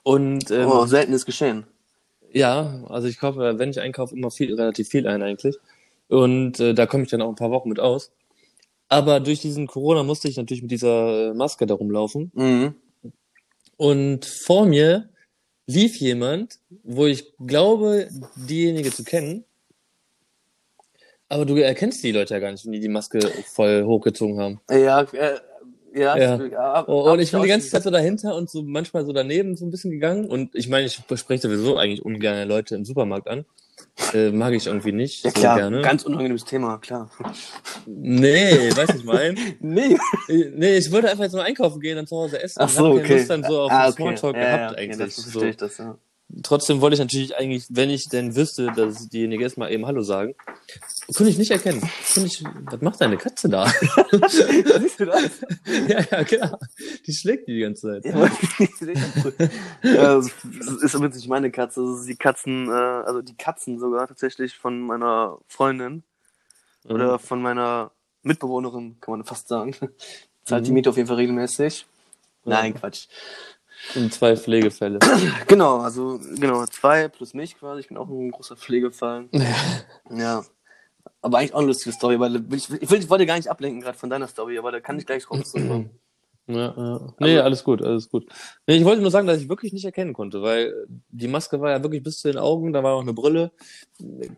Und 0.02 0.50
ähm, 0.50 0.68
Oh, 0.68 0.86
seltenes 0.86 1.24
Geschehen. 1.26 1.66
ja, 2.32 2.82
also 2.88 3.06
ich 3.08 3.18
kaufe, 3.18 3.58
wenn 3.58 3.70
ich 3.70 3.80
einkaufe, 3.80 4.16
immer 4.16 4.30
viel, 4.30 4.54
relativ 4.54 4.88
viel 4.88 5.06
ein 5.06 5.22
eigentlich. 5.22 5.56
Und 6.08 6.58
äh, 6.58 6.74
da 6.74 6.86
komme 6.86 7.04
ich 7.04 7.10
dann 7.10 7.22
auch 7.22 7.28
ein 7.28 7.36
paar 7.36 7.50
Wochen 7.50 7.68
mit 7.68 7.78
aus. 7.80 8.12
Aber 8.88 9.20
durch 9.20 9.40
diesen 9.40 9.68
Corona 9.68 10.02
musste 10.02 10.26
ich 10.28 10.36
natürlich 10.36 10.62
mit 10.62 10.72
dieser 10.72 11.30
äh, 11.30 11.34
Maske 11.34 11.66
da 11.66 11.74
rumlaufen. 11.74 12.32
Mhm. 12.34 12.74
Und 13.76 14.26
vor 14.26 14.66
mir 14.66 15.08
lief 15.66 15.96
jemand, 16.00 16.58
wo 16.82 17.06
ich 17.06 17.32
glaube, 17.38 18.08
diejenige 18.34 18.90
zu 18.90 19.04
kennen. 19.04 19.44
Aber 21.30 21.46
du 21.46 21.56
erkennst 21.56 22.02
die 22.02 22.12
Leute 22.12 22.34
ja 22.34 22.40
gar 22.40 22.50
nicht, 22.50 22.64
wenn 22.64 22.72
die 22.72 22.80
die 22.80 22.88
Maske 22.88 23.20
voll 23.46 23.84
hochgezogen 23.84 24.38
haben. 24.40 24.60
Ja, 24.68 25.02
äh, 25.02 25.38
ja. 25.94 26.16
Ja. 26.16 26.44
ja 26.44 26.84
Oh, 26.88 27.10
und 27.12 27.20
ich 27.20 27.30
bin 27.30 27.42
die 27.42 27.48
ganze 27.48 27.70
Zeit 27.70 27.84
so 27.84 27.90
dahinter 27.90 28.34
und 28.34 28.50
so 28.50 28.62
manchmal 28.62 29.04
so 29.06 29.12
daneben 29.12 29.56
so 29.56 29.64
ein 29.64 29.70
bisschen 29.70 29.92
gegangen. 29.92 30.26
Und 30.26 30.54
ich 30.54 30.68
meine, 30.68 30.86
ich 30.86 30.94
spreche 30.94 31.42
sowieso 31.42 31.76
eigentlich 31.76 32.04
ungern 32.04 32.48
Leute 32.48 32.74
im 32.74 32.84
Supermarkt 32.84 33.28
an. 33.28 33.44
Äh, 34.12 34.30
mag 34.30 34.52
ich 34.54 34.66
irgendwie 34.66 34.92
nicht 34.92 35.24
Ja 35.24 35.30
so 35.30 35.40
klar, 35.40 35.56
gerne. 35.56 35.82
ganz 35.82 36.04
unangenehmes 36.04 36.44
Thema, 36.44 36.78
klar. 36.78 37.10
Nee, 37.86 38.70
weiß 38.74 38.94
nicht 38.94 39.04
mein. 39.04 39.38
Nee. 39.60 39.96
Nee, 40.28 40.76
ich 40.76 40.90
wollte 40.90 41.10
einfach 41.10 41.24
jetzt 41.24 41.32
mal 41.34 41.42
einkaufen 41.42 41.80
gehen, 41.80 41.96
dann 41.96 42.06
zu 42.06 42.16
Hause 42.16 42.42
essen. 42.42 42.60
Ach 42.60 42.68
und 42.68 42.74
so, 42.74 42.90
okay. 42.92 43.18
Lust 43.18 43.30
dann 43.30 43.44
so 43.44 43.62
auf 43.62 43.70
ah, 43.70 43.88
okay. 43.88 44.02
Smalltalk 44.02 44.36
ja, 44.36 44.42
gehabt 44.42 44.60
ja, 44.60 44.70
okay, 44.70 44.80
eigentlich. 44.80 44.98
Das 44.98 45.16
so. 45.16 45.22
verstehe 45.22 45.50
ich 45.50 45.56
das, 45.56 45.78
ja. 45.78 45.96
Trotzdem 46.42 46.80
wollte 46.80 46.94
ich 46.94 47.00
natürlich 47.00 47.36
eigentlich, 47.36 47.66
wenn 47.70 47.90
ich 47.90 48.08
denn 48.08 48.36
wüsste, 48.36 48.72
dass 48.74 49.08
diejenige 49.08 49.44
ist, 49.44 49.56
mal 49.58 49.70
eben 49.70 49.86
Hallo 49.86 50.02
sagen. 50.02 50.34
Konnte 51.14 51.30
ich 51.30 51.38
nicht 51.38 51.50
erkennen. 51.50 51.80
Konnte 52.14 52.26
ich, 52.28 52.44
was 52.44 52.80
macht 52.80 53.00
deine 53.00 53.16
Katze 53.16 53.48
da? 53.48 53.66
Siehst 54.80 55.00
du 55.00 55.06
das? 55.06 55.40
ja, 55.88 56.00
ja, 56.10 56.24
klar. 56.24 56.58
Die 57.06 57.12
schlägt 57.12 57.48
die 57.48 57.54
die 57.54 57.60
ganze 57.60 58.00
Zeit. 58.00 58.04
Ja, 58.04 58.30
das 59.82 60.26
ist 60.82 60.94
übrigens 60.94 61.16
nicht 61.16 61.28
meine 61.28 61.50
Katze, 61.50 61.80
das 61.82 62.00
ist 62.00 62.08
die 62.08 62.16
Katzen, 62.16 62.68
äh, 62.68 62.72
also 62.72 63.22
die 63.22 63.36
Katzen 63.36 63.78
sogar 63.78 64.06
tatsächlich 64.06 64.54
von 64.56 64.80
meiner 64.80 65.38
Freundin 65.48 66.04
oder 66.84 67.18
von 67.18 67.42
meiner 67.42 67.90
Mitbewohnerin, 68.22 68.96
kann 69.00 69.12
man 69.12 69.24
fast 69.24 69.48
sagen. 69.48 69.74
Zahlt 70.44 70.66
die 70.66 70.70
Mhm. 70.70 70.74
Miete 70.74 70.90
auf 70.90 70.96
jeden 70.96 71.08
Fall 71.08 71.16
regelmäßig. 71.16 71.86
Nein, 72.44 72.74
Quatsch. 72.74 73.06
Und 73.94 74.12
zwei 74.12 74.36
Pflegefälle. 74.36 74.98
Genau, 75.46 75.78
also 75.78 76.20
genau, 76.36 76.64
zwei 76.66 77.08
plus 77.08 77.34
mich 77.34 77.58
quasi. 77.58 77.80
Ich 77.80 77.88
bin 77.88 77.96
auch 77.96 78.08
ein 78.08 78.30
großer 78.30 78.56
Pflegefall. 78.56 79.28
Ja. 80.10 80.44
Aber 81.22 81.38
eigentlich 81.38 81.54
auch 81.54 81.58
eine 81.58 81.68
lustige 81.68 81.94
Story, 81.94 82.20
weil 82.20 82.36
ich, 82.54 82.70
ich, 82.70 82.90
ich 82.90 83.10
wollte 83.10 83.26
gar 83.26 83.36
nicht 83.36 83.48
ablenken 83.48 83.80
gerade 83.80 83.98
von 83.98 84.10
deiner 84.10 84.28
Story, 84.28 84.58
aber 84.58 84.72
da 84.72 84.80
kann 84.80 84.98
ich 84.98 85.06
gleich 85.06 85.24
drauf 85.24 85.42
zurückkommen. 85.44 85.90
Ja, 86.46 86.74
ja. 86.76 87.14
Nee, 87.20 87.38
alles 87.38 87.62
gut, 87.62 87.80
alles 87.80 88.08
gut. 88.08 88.26
Nee, 88.66 88.74
ich 88.74 88.84
wollte 88.84 89.02
nur 89.02 89.12
sagen, 89.12 89.28
dass 89.28 89.40
ich 89.40 89.48
wirklich 89.48 89.72
nicht 89.72 89.84
erkennen 89.84 90.12
konnte, 90.12 90.42
weil 90.42 90.74
die 91.08 91.28
Maske 91.28 91.60
war 91.60 91.70
ja 91.70 91.80
wirklich 91.80 92.02
bis 92.02 92.16
zu 92.16 92.26
den 92.26 92.38
Augen, 92.38 92.72
da 92.72 92.82
war 92.82 92.96
noch 92.96 93.02
eine 93.02 93.12
Brille, 93.12 93.52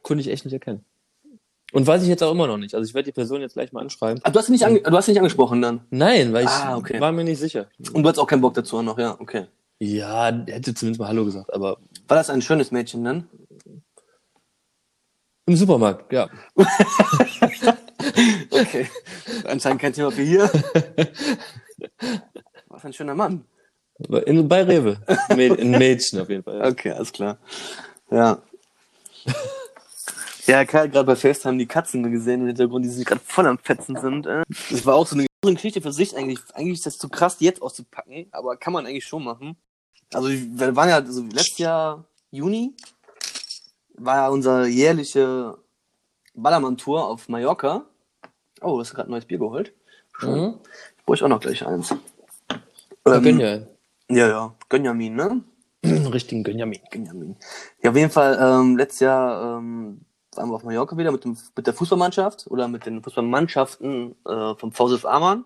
konnte 0.03 0.21
ich 0.21 0.29
echt 0.29 0.45
nicht 0.45 0.53
erkennen. 0.53 0.85
Und 1.73 1.87
weiß 1.87 2.03
ich 2.03 2.09
jetzt 2.09 2.23
auch 2.23 2.31
immer 2.33 2.47
noch 2.47 2.59
nicht. 2.59 2.75
Also 2.75 2.87
ich 2.89 2.95
werde 2.95 3.07
die 3.07 3.13
Person 3.13 3.41
jetzt 3.41 3.55
gleich 3.55 3.73
mal 3.73 3.81
anschreiben. 3.81 4.21
Ah, 4.25 4.31
du 4.31 4.39
hast 4.39 4.47
sie 4.47 4.53
nicht, 4.53 4.65
ange 4.65 4.81
du 4.83 4.91
hast 4.97 5.07
sie 5.07 5.13
nicht 5.13 5.21
angesprochen 5.21 5.63
dann. 5.63 5.81
Nein, 5.91 6.33
weil 6.33 6.45
ich 6.45 6.51
Ah, 6.51 6.77
okay. 6.77 7.01
war 7.01 7.13
mir 7.13 7.25
nicht 7.25 7.39
sicher. 7.41 7.67
Und 7.93 8.03
du 8.03 8.09
hast 8.09 8.19
auch 8.19 8.27
keinen 8.27 8.43
Bock 8.43 8.55
dazu 8.55 8.83
noch, 8.83 8.99
ja, 8.99 9.17
okay. 9.19 9.47
Ja, 9.79 10.27
hätte 10.47 10.75
zumindest 10.75 11.01
mal 11.01 11.09
Hallo 11.09 11.25
gesagt, 11.25 11.53
aber 11.53 11.79
War 12.09 12.17
das 12.17 12.31
ein 12.31 12.43
schönes 12.43 12.71
Mädchen 12.71 13.03
dann? 13.05 13.29
im 15.47 15.57
Supermarkt, 15.57 16.13
ja. 16.13 16.29
Okay. 18.51 18.89
Anscheinend 19.45 19.81
kein 19.81 19.93
Thema 19.93 20.11
für 20.11 20.23
hier. 20.23 20.51
Was 22.69 22.85
ein 22.85 22.93
schöner 22.93 23.15
Mann. 23.15 23.45
In, 24.27 24.49
bei 24.49 24.63
Rewe. 24.65 24.99
Ein 25.29 25.71
Mädchen 25.71 26.21
auf 26.21 26.29
jeden 26.29 26.43
Fall. 26.43 26.59
Ja. 26.59 26.67
Okay, 26.69 26.91
alles 26.93 27.13
klar. 27.13 27.39
Ja. 28.11 28.43
Ja, 30.47 30.65
Kai 30.65 30.83
hat 30.85 30.93
gerade 30.93 31.07
bei 31.07 31.17
FaceTime 31.17 31.59
die 31.59 31.67
Katzen 31.67 32.03
gesehen 32.11 32.41
im 32.41 32.47
Hintergrund, 32.49 32.85
die 32.85 32.89
sich 32.89 33.05
gerade 33.07 33.21
voll 33.25 33.47
am 33.47 33.59
Fetzen 33.59 33.97
sind. 34.01 34.27
äh. 34.27 34.43
Das 34.71 34.85
war 34.85 34.97
auch 34.97 35.07
so 35.07 35.17
eine 35.17 35.27
Geschichte 35.55 35.81
für 35.81 35.93
sich 35.93 36.17
eigentlich. 36.17 36.41
Eigentlich 36.55 36.79
ist 36.79 36.87
das 36.87 36.99
zu 36.99 37.09
krass, 37.09 37.39
die 37.39 37.45
jetzt 37.45 37.63
auszupacken, 37.63 38.27
aber 38.33 38.57
kann 38.57 38.73
man 38.73 38.87
eigentlich 38.87 39.07
schon 39.07 39.25
machen. 39.25 39.57
Also 40.13 40.29
wir 40.29 40.77
waren 40.77 40.89
ja, 40.89 40.97
also 40.97 41.23
letztes 41.23 41.59
Jahr 41.59 42.05
Juni 42.31 42.75
war 43.95 44.17
ja 44.17 44.29
unser 44.29 44.67
jährliche 44.67 45.57
Ballermann-Tour 46.35 47.07
auf 47.07 47.29
Mallorca. 47.29 47.85
Oh, 48.61 48.75
du 48.75 48.81
hast 48.81 48.95
gerade 48.95 49.09
ein 49.09 49.13
neues 49.13 49.25
Bier 49.25 49.39
geholt. 49.39 49.73
Mhm. 50.23 50.59
Ich 50.99 51.05
brauche 51.05 51.25
auch 51.25 51.29
noch 51.29 51.41
gleich 51.41 51.65
eins. 51.67 51.95
Ja, 53.07 53.15
Ähm, 53.15 53.23
Gönja. 53.23 53.59
Ja, 54.09 54.29
ja. 54.29 54.55
Gönjamin, 54.69 55.15
ne? 55.15 55.43
Richtigen 55.85 56.45
Gönjamin. 56.45 56.81
Benjamin. 56.91 57.37
Ja, 57.83 57.91
auf 57.91 57.97
jeden 57.97 58.11
Fall, 58.11 58.39
ähm, 58.41 58.77
letztes 58.77 59.01
Jahr 59.01 59.59
ähm, 59.59 60.01
waren 60.35 60.49
wir 60.49 60.57
auf 60.57 60.65
Mallorca 60.65 60.97
wieder 60.97 61.13
mit, 61.13 61.25
dem, 61.25 61.37
mit 61.57 61.67
der 61.67 61.75
Fußballmannschaft 61.75 62.47
oder 62.49 62.69
mit 62.69 62.87
den 62.87 63.03
Fußballmannschaften 63.03 64.17
äh, 64.27 64.55
vom 64.55 64.73
VSF 64.73 65.05
Amann. 65.05 65.45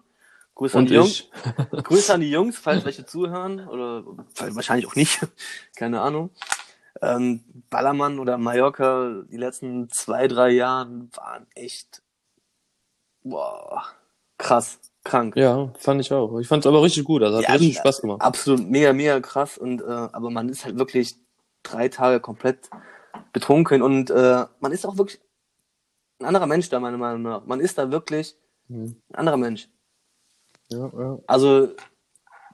Grüße 0.54 0.78
an, 0.78 0.84
Und 0.84 0.90
die 0.90 0.94
Jungs. 0.94 1.24
Grüße 1.70 2.14
an 2.14 2.20
die 2.20 2.30
Jungs, 2.30 2.58
falls 2.58 2.84
welche 2.84 3.04
zuhören 3.04 3.66
oder 3.68 4.04
wahrscheinlich 4.52 4.86
auch 4.86 4.94
nicht, 4.94 5.26
keine 5.76 6.00
Ahnung. 6.00 6.30
Ähm, 7.02 7.44
Ballermann 7.68 8.18
oder 8.18 8.38
Mallorca, 8.38 9.22
die 9.30 9.36
letzten 9.36 9.90
zwei, 9.90 10.28
drei 10.28 10.50
Jahren 10.50 11.10
waren 11.14 11.46
echt 11.54 12.02
boah, 13.22 13.84
krass, 14.38 14.78
krank. 15.04 15.36
Ja, 15.36 15.72
fand 15.78 16.00
ich 16.00 16.12
auch. 16.12 16.38
Ich 16.38 16.48
fand 16.48 16.64
es 16.64 16.66
aber 16.66 16.82
richtig 16.82 17.04
gut. 17.04 17.22
Also 17.22 17.38
hat 17.38 17.44
Ja, 17.44 17.52
richtig. 17.52 17.76
Spaß 17.78 18.00
gemacht. 18.00 18.22
Absolut 18.22 18.66
mega, 18.68 18.92
mega 18.92 19.20
krass. 19.20 19.58
Und 19.58 19.82
äh, 19.82 19.84
aber 19.84 20.30
man 20.30 20.48
ist 20.48 20.64
halt 20.64 20.78
wirklich 20.78 21.16
drei 21.62 21.88
Tage 21.88 22.20
komplett 22.20 22.70
betrunken 23.32 23.82
und 23.82 24.10
äh, 24.10 24.46
man 24.60 24.72
ist 24.72 24.86
auch 24.86 24.96
wirklich 24.98 25.20
ein 26.20 26.26
anderer 26.26 26.46
Mensch 26.46 26.68
da, 26.68 26.80
meiner 26.80 26.98
Meinung 26.98 27.22
nach. 27.22 27.44
Man 27.46 27.60
ist 27.60 27.78
da 27.78 27.90
wirklich 27.90 28.36
Mhm. 28.68 28.96
ein 29.10 29.14
anderer 29.14 29.36
Mensch. 29.36 29.68
Ja, 30.70 30.90
ja. 30.98 31.18
Also, 31.28 31.68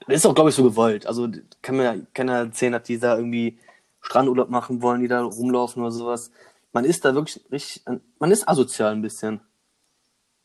das 0.05 0.17
ist 0.17 0.25
auch, 0.27 0.35
glaube 0.35 0.51
ich, 0.51 0.55
so 0.55 0.63
gewollt. 0.63 1.07
Also, 1.07 1.27
kann 1.61 1.77
mir 1.77 1.83
ja 1.83 1.95
keiner 2.13 2.33
erzählen, 2.33 2.73
dass 2.73 2.83
die 2.83 2.99
da 2.99 3.17
irgendwie 3.17 3.57
Strandurlaub 4.01 4.49
machen 4.49 4.81
wollen, 4.83 5.01
die 5.01 5.07
da 5.07 5.23
rumlaufen 5.23 5.81
oder 5.81 5.91
sowas. 5.91 6.29
Man 6.71 6.85
ist 6.85 7.03
da 7.05 7.15
wirklich 7.15 7.43
richtig, 7.51 7.83
man 8.19 8.31
ist 8.31 8.47
asozial 8.47 8.91
ein 8.91 9.01
bisschen. 9.01 9.41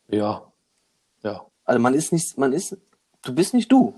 Ja. 0.07 0.51
Ja. 1.21 1.45
Also, 1.65 1.79
man 1.79 1.93
ist 1.93 2.11
nicht, 2.11 2.37
man 2.37 2.53
ist, 2.53 2.75
du 3.21 3.35
bist 3.35 3.53
nicht 3.53 3.71
du. 3.71 3.93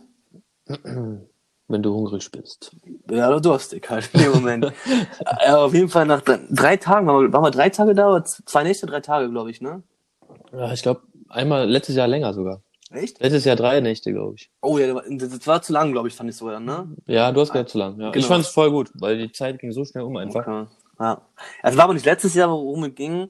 Wenn 1.71 1.83
du 1.83 1.93
hungrig 1.93 2.29
bist. 2.31 2.75
Ja, 3.09 3.29
oder 3.29 3.39
durstig 3.41 3.89
halt 3.89 4.09
in 4.13 4.21
dem 4.21 4.31
Moment. 4.33 4.73
ja, 5.45 5.57
auf 5.63 5.73
jeden 5.73 5.89
Fall 5.89 6.05
nach 6.05 6.21
drei, 6.21 6.39
drei 6.49 6.77
Tagen, 6.77 7.07
waren 7.07 7.23
wir, 7.25 7.33
waren 7.33 7.43
wir 7.43 7.51
drei 7.51 7.69
Tage 7.69 7.95
da 7.95 8.09
oder 8.09 8.25
zwei 8.25 8.63
Nächte, 8.63 8.85
drei 8.85 8.99
Tage, 8.99 9.29
glaube 9.29 9.51
ich, 9.51 9.61
ne? 9.61 9.83
Ja, 10.51 10.73
ich 10.73 10.81
glaube, 10.81 11.01
einmal 11.29 11.69
letztes 11.69 11.95
Jahr 11.95 12.07
länger 12.07 12.33
sogar. 12.33 12.61
Echt? 12.91 13.21
Letztes 13.21 13.45
Jahr 13.45 13.55
drei 13.55 13.79
Nächte, 13.79 14.11
glaube 14.11 14.35
ich. 14.35 14.51
Oh 14.61 14.77
ja, 14.77 14.93
das 14.93 15.47
war- 15.47 15.61
zu 15.61 15.71
lang, 15.71 15.93
glaube 15.93 16.09
ich, 16.09 16.13
fand 16.13 16.29
ich 16.29 16.35
sogar, 16.35 16.59
ne? 16.59 16.89
Ja, 17.07 17.31
du 17.31 17.39
hast 17.39 17.51
gesagt 17.51 17.69
zu 17.69 17.77
lang. 17.77 17.93
Ja. 17.99 18.11
Genau. 18.11 18.15
Ich 18.17 18.25
fand 18.25 18.43
es 18.43 18.49
voll 18.51 18.69
gut, 18.69 18.91
weil 18.95 19.17
die 19.17 19.31
Zeit 19.31 19.59
ging 19.59 19.71
so 19.71 19.85
schnell 19.85 20.03
um 20.03 20.17
einfach. 20.17 20.45
Okay. 20.45 20.65
Ja. 20.99 21.21
Also 21.63 21.77
war 21.77 21.85
aber 21.85 21.93
nicht 21.93 22.05
letztes 22.05 22.35
Jahr, 22.35 22.49
worum 22.49 22.83
es 22.83 22.95
ging, 22.95 23.29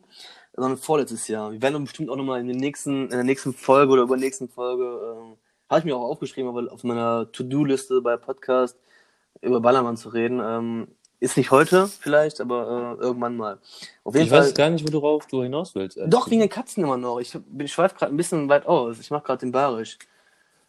sondern 0.55 0.77
vorletztes 0.77 1.27
Jahr. 1.27 1.51
Wir 1.51 1.61
werden 1.61 1.83
bestimmt 1.83 2.09
auch 2.09 2.15
nochmal 2.15 2.41
in, 2.41 2.47
den 2.47 2.57
nächsten, 2.57 3.03
in 3.03 3.09
der 3.09 3.23
nächsten 3.23 3.53
Folge 3.53 3.93
oder 3.93 4.01
über 4.03 4.15
der 4.15 4.25
nächsten 4.25 4.49
Folge, 4.49 4.83
ähm, 4.83 5.37
habe 5.71 5.79
ich 5.79 5.85
mir 5.85 5.95
auch 5.95 6.03
aufgeschrieben, 6.09 6.49
aber 6.55 6.71
auf 6.71 6.83
meiner 6.83 7.31
To-Do-Liste 7.31 8.01
bei 8.01 8.17
Podcast 8.17 8.77
über 9.41 9.59
Ballermann 9.61 9.97
zu 9.97 10.09
reden. 10.09 10.39
Ähm, 10.43 10.87
ist 11.19 11.37
nicht 11.37 11.51
heute 11.51 11.87
vielleicht, 11.87 12.41
aber 12.41 12.97
äh, 12.99 13.03
irgendwann 13.03 13.37
mal. 13.37 13.59
Auf 14.03 14.15
jeden 14.15 14.25
Ich 14.25 14.31
Fall. 14.31 14.41
weiß 14.41 14.53
gar 14.55 14.69
nicht, 14.69 14.91
worauf 14.91 15.27
du 15.27 15.43
hinaus 15.43 15.73
willst. 15.75 15.97
Doch, 16.07 16.29
wegen 16.29 16.41
den 16.41 16.49
Katzen 16.49 16.83
immer 16.83 16.97
noch. 16.97 17.19
Ich, 17.19 17.37
ich 17.59 17.71
schweife 17.71 17.95
gerade 17.95 18.13
ein 18.13 18.17
bisschen 18.17 18.49
weit 18.49 18.65
aus. 18.65 18.99
Ich 18.99 19.11
mache 19.11 19.23
gerade 19.23 19.39
den 19.39 19.51
Barisch. 19.51 19.97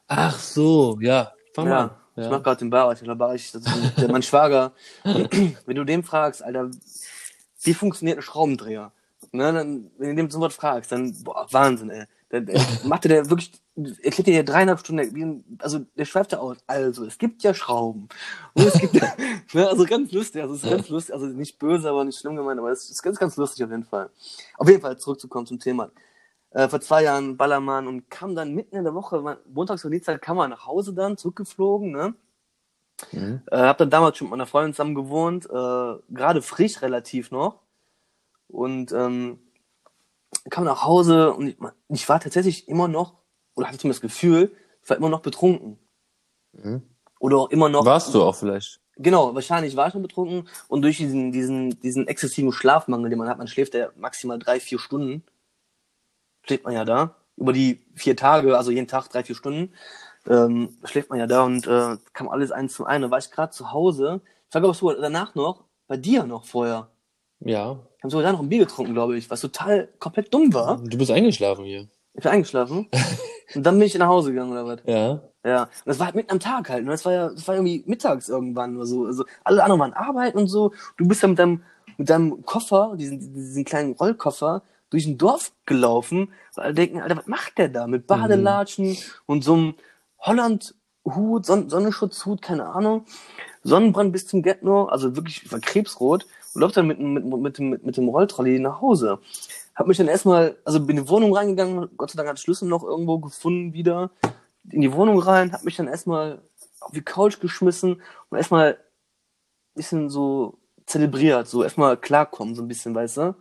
Ach 0.09 0.39
so, 0.39 0.99
ja. 1.01 1.33
Fang 1.55 1.65
mal 1.69 1.71
Ja, 1.71 1.81
an. 1.85 1.91
ich 2.17 2.25
Ja. 2.25 2.31
mache 2.31 2.43
gerade 2.43 2.59
den 2.59 2.71
Barisch. 2.71 3.01
Der 3.01 3.15
Barisch, 3.15 3.53
das 3.53 3.63
ist 3.67 3.99
der, 3.99 4.11
mein 4.11 4.23
Schwager. 4.23 4.73
wenn 5.05 5.75
du 5.77 5.85
dem 5.85 6.05
fragst, 6.05 6.43
Alter, 6.45 6.71
wie 7.63 7.75
funktioniert 7.75 8.19
ein 8.19 8.23
Schraubendreher? 8.23 8.93
Ne, 9.33 9.53
dann, 9.55 9.91
wenn 9.97 10.11
du 10.11 10.17
dem 10.17 10.31
so 10.31 10.41
was 10.41 10.55
fragst, 10.55 10.93
dann, 10.93 11.15
boah, 11.25 11.47
Wahnsinn, 11.51 11.89
ey. 11.89 12.05
Dann, 12.29 12.45
dann 12.47 12.63
macht 12.85 13.05
der 13.05 13.31
wirklich, 13.31 13.53
erklärt 13.77 14.27
dir 14.27 14.45
dreieinhalb 14.45 14.81
Stunden, 14.81 15.59
also 15.59 15.81
der 15.97 16.05
schweift 16.05 16.33
da 16.33 16.39
aus. 16.39 16.59
Also, 16.67 17.05
es 17.05 17.19
gibt 17.19 17.43
ja 17.43 17.55
Schrauben. 17.55 18.09
Und 18.55 18.67
es 18.67 18.79
gibt, 18.79 18.95
ne, 18.95 19.69
also 19.69 19.85
ganz 19.85 20.13
lustig, 20.13 20.43
also 20.43 20.55
es 20.55 20.63
ist 20.63 20.71
ganz 20.71 20.89
lustig, 20.89 21.15
also 21.15 21.27
nicht 21.27 21.59
böse, 21.59 21.89
aber 21.89 22.05
nicht 22.05 22.19
schlimm 22.19 22.37
gemeint, 22.37 22.59
aber 22.59 22.71
es 22.71 22.91
ist 22.91 23.03
ganz, 23.03 23.19
ganz 23.19 23.37
lustig 23.37 23.65
auf 23.65 23.71
jeden 23.71 23.85
Fall. 23.85 24.11
Auf 24.59 24.69
jeden 24.69 24.83
Fall 24.83 24.99
zurückzukommen 24.99 25.47
zum 25.47 25.59
Thema. 25.59 25.91
Äh, 26.51 26.69
vor 26.69 26.81
zwei 26.83 27.05
Jahren 27.05 27.39
Ballermann 27.39 27.87
und 27.87 28.11
kam 28.11 28.35
dann 28.35 28.55
mitten 28.55 28.77
in 28.77 28.85
der 28.85 28.95
Woche, 28.95 29.39
montags 29.53 29.85
und 29.85 29.91
Dienstag 29.93 30.21
kam 30.21 30.37
man 30.37 30.51
nach 30.51 30.67
Hause 30.67 30.93
dann, 30.93 31.17
zurückgeflogen, 31.17 31.93
ne? 31.93 32.15
Mhm. 33.11 33.43
Äh, 33.51 33.57
hab 33.57 33.79
dann 33.79 33.91
damals 33.91 34.19
schon 34.19 34.27
mit 34.27 34.33
meiner 34.33 34.47
Freundin 34.47 34.75
zusammen 34.75 34.95
gewohnt, 34.95 35.47
äh, 35.47 35.95
gerade 36.15 36.43
frisch 36.43 36.83
relativ 36.83 37.31
noch. 37.31 37.61
Und 38.49 38.93
ähm, 38.93 39.39
kam 40.51 40.65
nach 40.65 40.85
Hause 40.85 41.33
und 41.33 41.49
ich, 41.49 41.57
ich 41.89 42.09
war 42.09 42.21
tatsächlich 42.21 42.69
immer 42.69 42.87
noch, 42.87 43.22
oder 43.55 43.69
hatte 43.69 43.79
zumindest 43.79 44.03
das 44.03 44.11
Gefühl, 44.11 44.53
ich 44.83 44.91
war 44.91 44.97
immer 44.97 45.09
noch 45.09 45.21
betrunken. 45.21 45.79
Mhm. 46.53 46.83
Oder 47.21 47.39
auch 47.39 47.51
immer 47.51 47.69
noch. 47.69 47.85
Warst 47.85 48.15
du 48.15 48.23
auch 48.23 48.35
vielleicht? 48.35 48.81
Genau, 48.97 49.35
wahrscheinlich 49.35 49.75
war 49.77 49.89
ich 49.89 49.95
noch 49.95 50.03
betrunken 50.03 50.49
und 50.69 50.83
durch 50.83 50.99
diesen, 50.99 51.33
diesen, 51.33 51.81
diesen 51.81 52.09
exzessiven 52.09 52.53
Schlafmangel, 52.53 53.09
den 53.09 53.19
man 53.19 53.29
hat, 53.29 53.39
man 53.39 53.49
schläft 53.49 53.75
ja 53.75 53.89
maximal 53.97 54.39
drei, 54.39 54.61
vier 54.61 54.79
Stunden, 54.79 55.25
schläft 56.45 56.65
man 56.65 56.75
ja 56.75 56.85
da, 56.85 57.17
über 57.37 57.53
die 57.53 57.81
vier 57.95 58.17
Tage, 58.17 58.57
also 58.59 58.71
jeden 58.71 58.89
Tag 58.89 59.09
drei, 59.09 59.25
vier 59.25 59.35
Stunden, 59.35 59.73
ähm, 60.29 60.77
schläft 60.85 61.09
man 61.09 61.19
ja 61.19 61.27
da 61.27 61.45
und 61.45 61.67
äh, 61.67 61.97
kam 62.13 62.29
alles 62.29 62.53
eins 62.53 62.75
zum 62.75 62.87
einen. 62.87 63.03
Da 63.03 63.11
war 63.11 63.19
ich 63.19 63.31
gerade 63.31 63.53
zu 63.53 63.73
Hause, 63.73 64.21
ich 64.49 64.55
war 64.55 64.61
glaube 64.61 64.73
ich 64.73 64.79
sogar 64.79 64.97
danach 64.97 65.35
noch, 65.35 65.65
bei 65.87 65.97
dir 65.97 66.25
noch 66.25 66.45
vorher. 66.45 66.91
Ja. 67.41 67.75
Wir 67.75 68.03
haben 68.03 68.11
sogar 68.11 68.25
da 68.25 68.33
noch 68.33 68.41
ein 68.41 68.49
Bier 68.49 68.67
getrunken, 68.67 68.93
glaube 68.93 69.17
ich, 69.17 69.31
was 69.31 69.41
total 69.41 69.89
komplett 69.99 70.33
dumm 70.33 70.53
war. 70.53 70.79
Du 70.79 70.99
bist 70.99 71.11
eingeschlafen 71.11 71.65
hier. 71.65 71.89
Ich 72.15 72.23
bin 72.23 72.33
eingeschlafen 72.33 72.89
und 73.55 73.63
dann 73.65 73.79
bin 73.79 73.87
ich 73.87 73.95
nach 73.97 74.09
Hause 74.09 74.31
gegangen 74.31 74.53
oder 74.53 74.67
was. 74.67 74.81
Ja. 74.87 75.21
Ja, 75.45 75.63
und 75.63 75.87
das 75.87 75.99
war 75.99 76.07
halt 76.07 76.15
mitten 76.15 76.31
am 76.31 76.41
Tag 76.41 76.69
halt. 76.71 76.83
Und 76.83 76.89
das 76.89 77.05
war 77.05 77.13
ja, 77.13 77.29
das 77.31 77.47
war 77.49 77.57
irgendwie 77.57 77.83
mittags 77.87 78.29
irgendwann 78.29 78.77
oder 78.77 78.87
so. 78.87 79.07
Also 79.07 79.25
alle 79.43 79.65
anderen 79.65 79.81
waren 79.81 79.93
arbeiten 79.93 80.39
und 80.39 80.47
so. 80.47 80.73
Du 80.97 81.09
bist 81.09 81.23
ja 81.23 81.29
mit 81.29 81.39
deinem, 81.39 81.63
mit 81.97 82.11
deinem 82.11 82.45
Koffer, 82.45 82.95
diesen, 82.97 83.35
diesen 83.35 83.65
kleinen 83.65 83.95
Rollkoffer, 83.95 84.63
durch 84.91 85.07
ein 85.07 85.19
Dorf 85.19 85.53
gelaufen, 85.67 86.29
weil 86.55 86.67
alle 86.67 86.75
denken, 86.75 87.01
Alter, 87.01 87.17
was 87.17 87.27
macht 87.27 87.59
der 87.59 87.71
da? 87.71 87.87
Mit 87.87 88.07
Badelatschen 88.07 88.97
und 89.27 89.43
so 89.43 89.55
einem 89.55 89.75
Holland-Hut, 90.21 91.47
Son 91.47 91.71
Sonnenschutzhut, 91.71 92.43
keine 92.43 92.67
Ahnung. 92.67 93.07
Sonnenbrand 93.65 94.13
bis 94.13 94.27
zum 94.27 94.43
Get-No, 94.43 94.87
also 94.87 95.17
wirklich, 95.17 95.45
ich 95.45 95.53
war 95.53 95.61
krebsrot 95.61 96.27
und 96.55 96.61
läuft 96.61 96.77
dann 96.77 96.87
mit, 96.87 97.01
mit, 97.01 97.25
mit, 97.25 97.59
dem, 97.59 97.71
mit, 97.71 97.87
mit 97.87 97.97
dem 97.97 98.09
Rolltrolley 98.09 98.59
nach 98.59 98.81
Hause. 98.81 99.19
Hab 99.75 99.87
mich 99.87 99.97
dann 99.97 100.09
erstmal, 100.09 100.57
also 100.65 100.81
bin 100.81 100.97
in 100.99 101.05
die 101.05 101.09
Wohnung 101.11 101.35
reingegangen, 101.35 101.89
Gott 101.97 102.11
sei 102.11 102.17
Dank 102.17 102.29
hat 102.29 102.39
Schlüssel 102.39 102.69
noch 102.69 102.83
irgendwo 102.85 103.19
gefunden 103.19 103.73
wieder 103.73 104.11
in 104.71 104.81
die 104.83 104.93
Wohnung 104.93 105.19
rein, 105.19 105.53
hab 105.53 105.65
mich 105.65 105.77
dann 105.77 105.89
erstmal 105.89 106.43
auf 106.81 106.93
die 106.93 107.03
Couch 107.03 107.41
geschmissen 107.41 108.01
und 108.31 108.37
erstmal 108.39 108.75
ein 108.75 108.77
bisschen 109.75 110.11
so 110.11 110.59
zelebriert, 110.87 111.49
so 111.49 111.63
erstmal 111.63 111.97
klarkommen, 111.97 112.55
so 112.55 112.63
ein 112.63 112.69
bisschen, 112.69 112.95
weißt 112.95 113.17
du? 113.17 113.35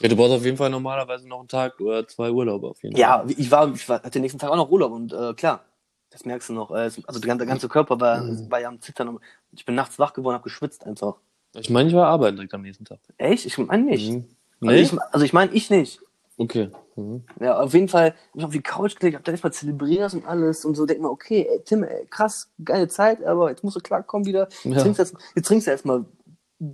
Ja, 0.00 0.08
du 0.08 0.16
brauchst 0.16 0.32
auf 0.32 0.44
jeden 0.44 0.56
Fall 0.56 0.70
normalerweise 0.70 1.28
noch 1.28 1.38
einen 1.40 1.48
Tag 1.48 1.78
oder 1.80 2.08
zwei 2.08 2.30
Urlaube 2.30 2.68
auf 2.68 2.82
jeden 2.82 2.96
Fall. 2.96 3.00
Ja, 3.00 3.24
ich 3.28 3.50
war, 3.50 3.72
ich 3.72 3.88
war, 3.88 3.96
hatte 3.98 4.10
den 4.12 4.22
nächsten 4.22 4.38
Tag 4.38 4.50
auch 4.50 4.56
noch 4.56 4.70
Urlaub 4.70 4.92
und 4.92 5.12
äh, 5.12 5.34
klar, 5.34 5.64
das 6.10 6.24
merkst 6.24 6.48
du 6.48 6.54
noch. 6.54 6.70
Äh, 6.70 6.74
also 7.06 7.20
der 7.20 7.20
ganze, 7.20 7.38
der 7.38 7.46
ganze 7.46 7.68
Körper 7.68 8.00
war, 8.00 8.22
Mhm. 8.22 8.50
war 8.50 8.60
ja 8.60 8.68
am 8.68 8.80
Zittern. 8.80 9.18
Ich 9.52 9.64
bin 9.64 9.74
nachts 9.74 9.98
wach 9.98 10.12
geworden, 10.14 10.34
hab 10.36 10.42
geschwitzt 10.42 10.84
einfach. 10.86 11.16
Ich 11.54 11.70
meine, 11.70 11.88
ich 11.88 11.94
war 11.94 12.06
arbeiten 12.08 12.36
direkt 12.36 12.54
am 12.54 12.62
nächsten 12.62 12.84
Tag. 12.84 12.98
Echt? 13.18 13.46
Ich 13.46 13.58
meine 13.58 13.84
nicht. 13.84 14.10
Mhm. 14.12 14.24
Also 14.68 14.74
Nee? 14.76 14.82
ich, 14.82 14.92
also 15.12 15.24
ich 15.24 15.32
meine 15.32 15.52
ich 15.52 15.70
nicht. 15.70 16.00
Okay. 16.36 16.70
Mhm. 16.96 17.24
Ja, 17.40 17.58
auf 17.60 17.74
jeden 17.74 17.88
Fall 17.88 18.10
hab 18.32 18.38
ich 18.38 18.44
auf 18.44 18.52
die 18.52 18.60
Couch 18.62 18.96
gelegt, 18.96 19.16
hab 19.16 19.24
da 19.24 19.32
erstmal 19.32 19.52
zelebriert 19.52 20.14
und 20.14 20.26
alles 20.26 20.64
und 20.64 20.74
so 20.74 20.86
denk 20.86 21.00
mal, 21.00 21.08
okay, 21.08 21.46
ey, 21.50 21.60
Tim, 21.64 21.82
ey, 21.84 22.06
krass, 22.10 22.48
geile 22.64 22.88
Zeit, 22.88 23.24
aber 23.24 23.50
jetzt 23.50 23.62
musst 23.64 23.76
du 23.76 23.80
klarkommen 23.80 24.26
wieder. 24.26 24.48
Jetzt 24.48 24.64
Ja. 24.64 24.80
trinkst 24.82 24.98
du 24.98 25.02
jetzt, 25.02 25.14
jetzt 25.34 25.46
trinkst 25.46 25.66
du 25.66 25.70
erstmal 25.70 26.04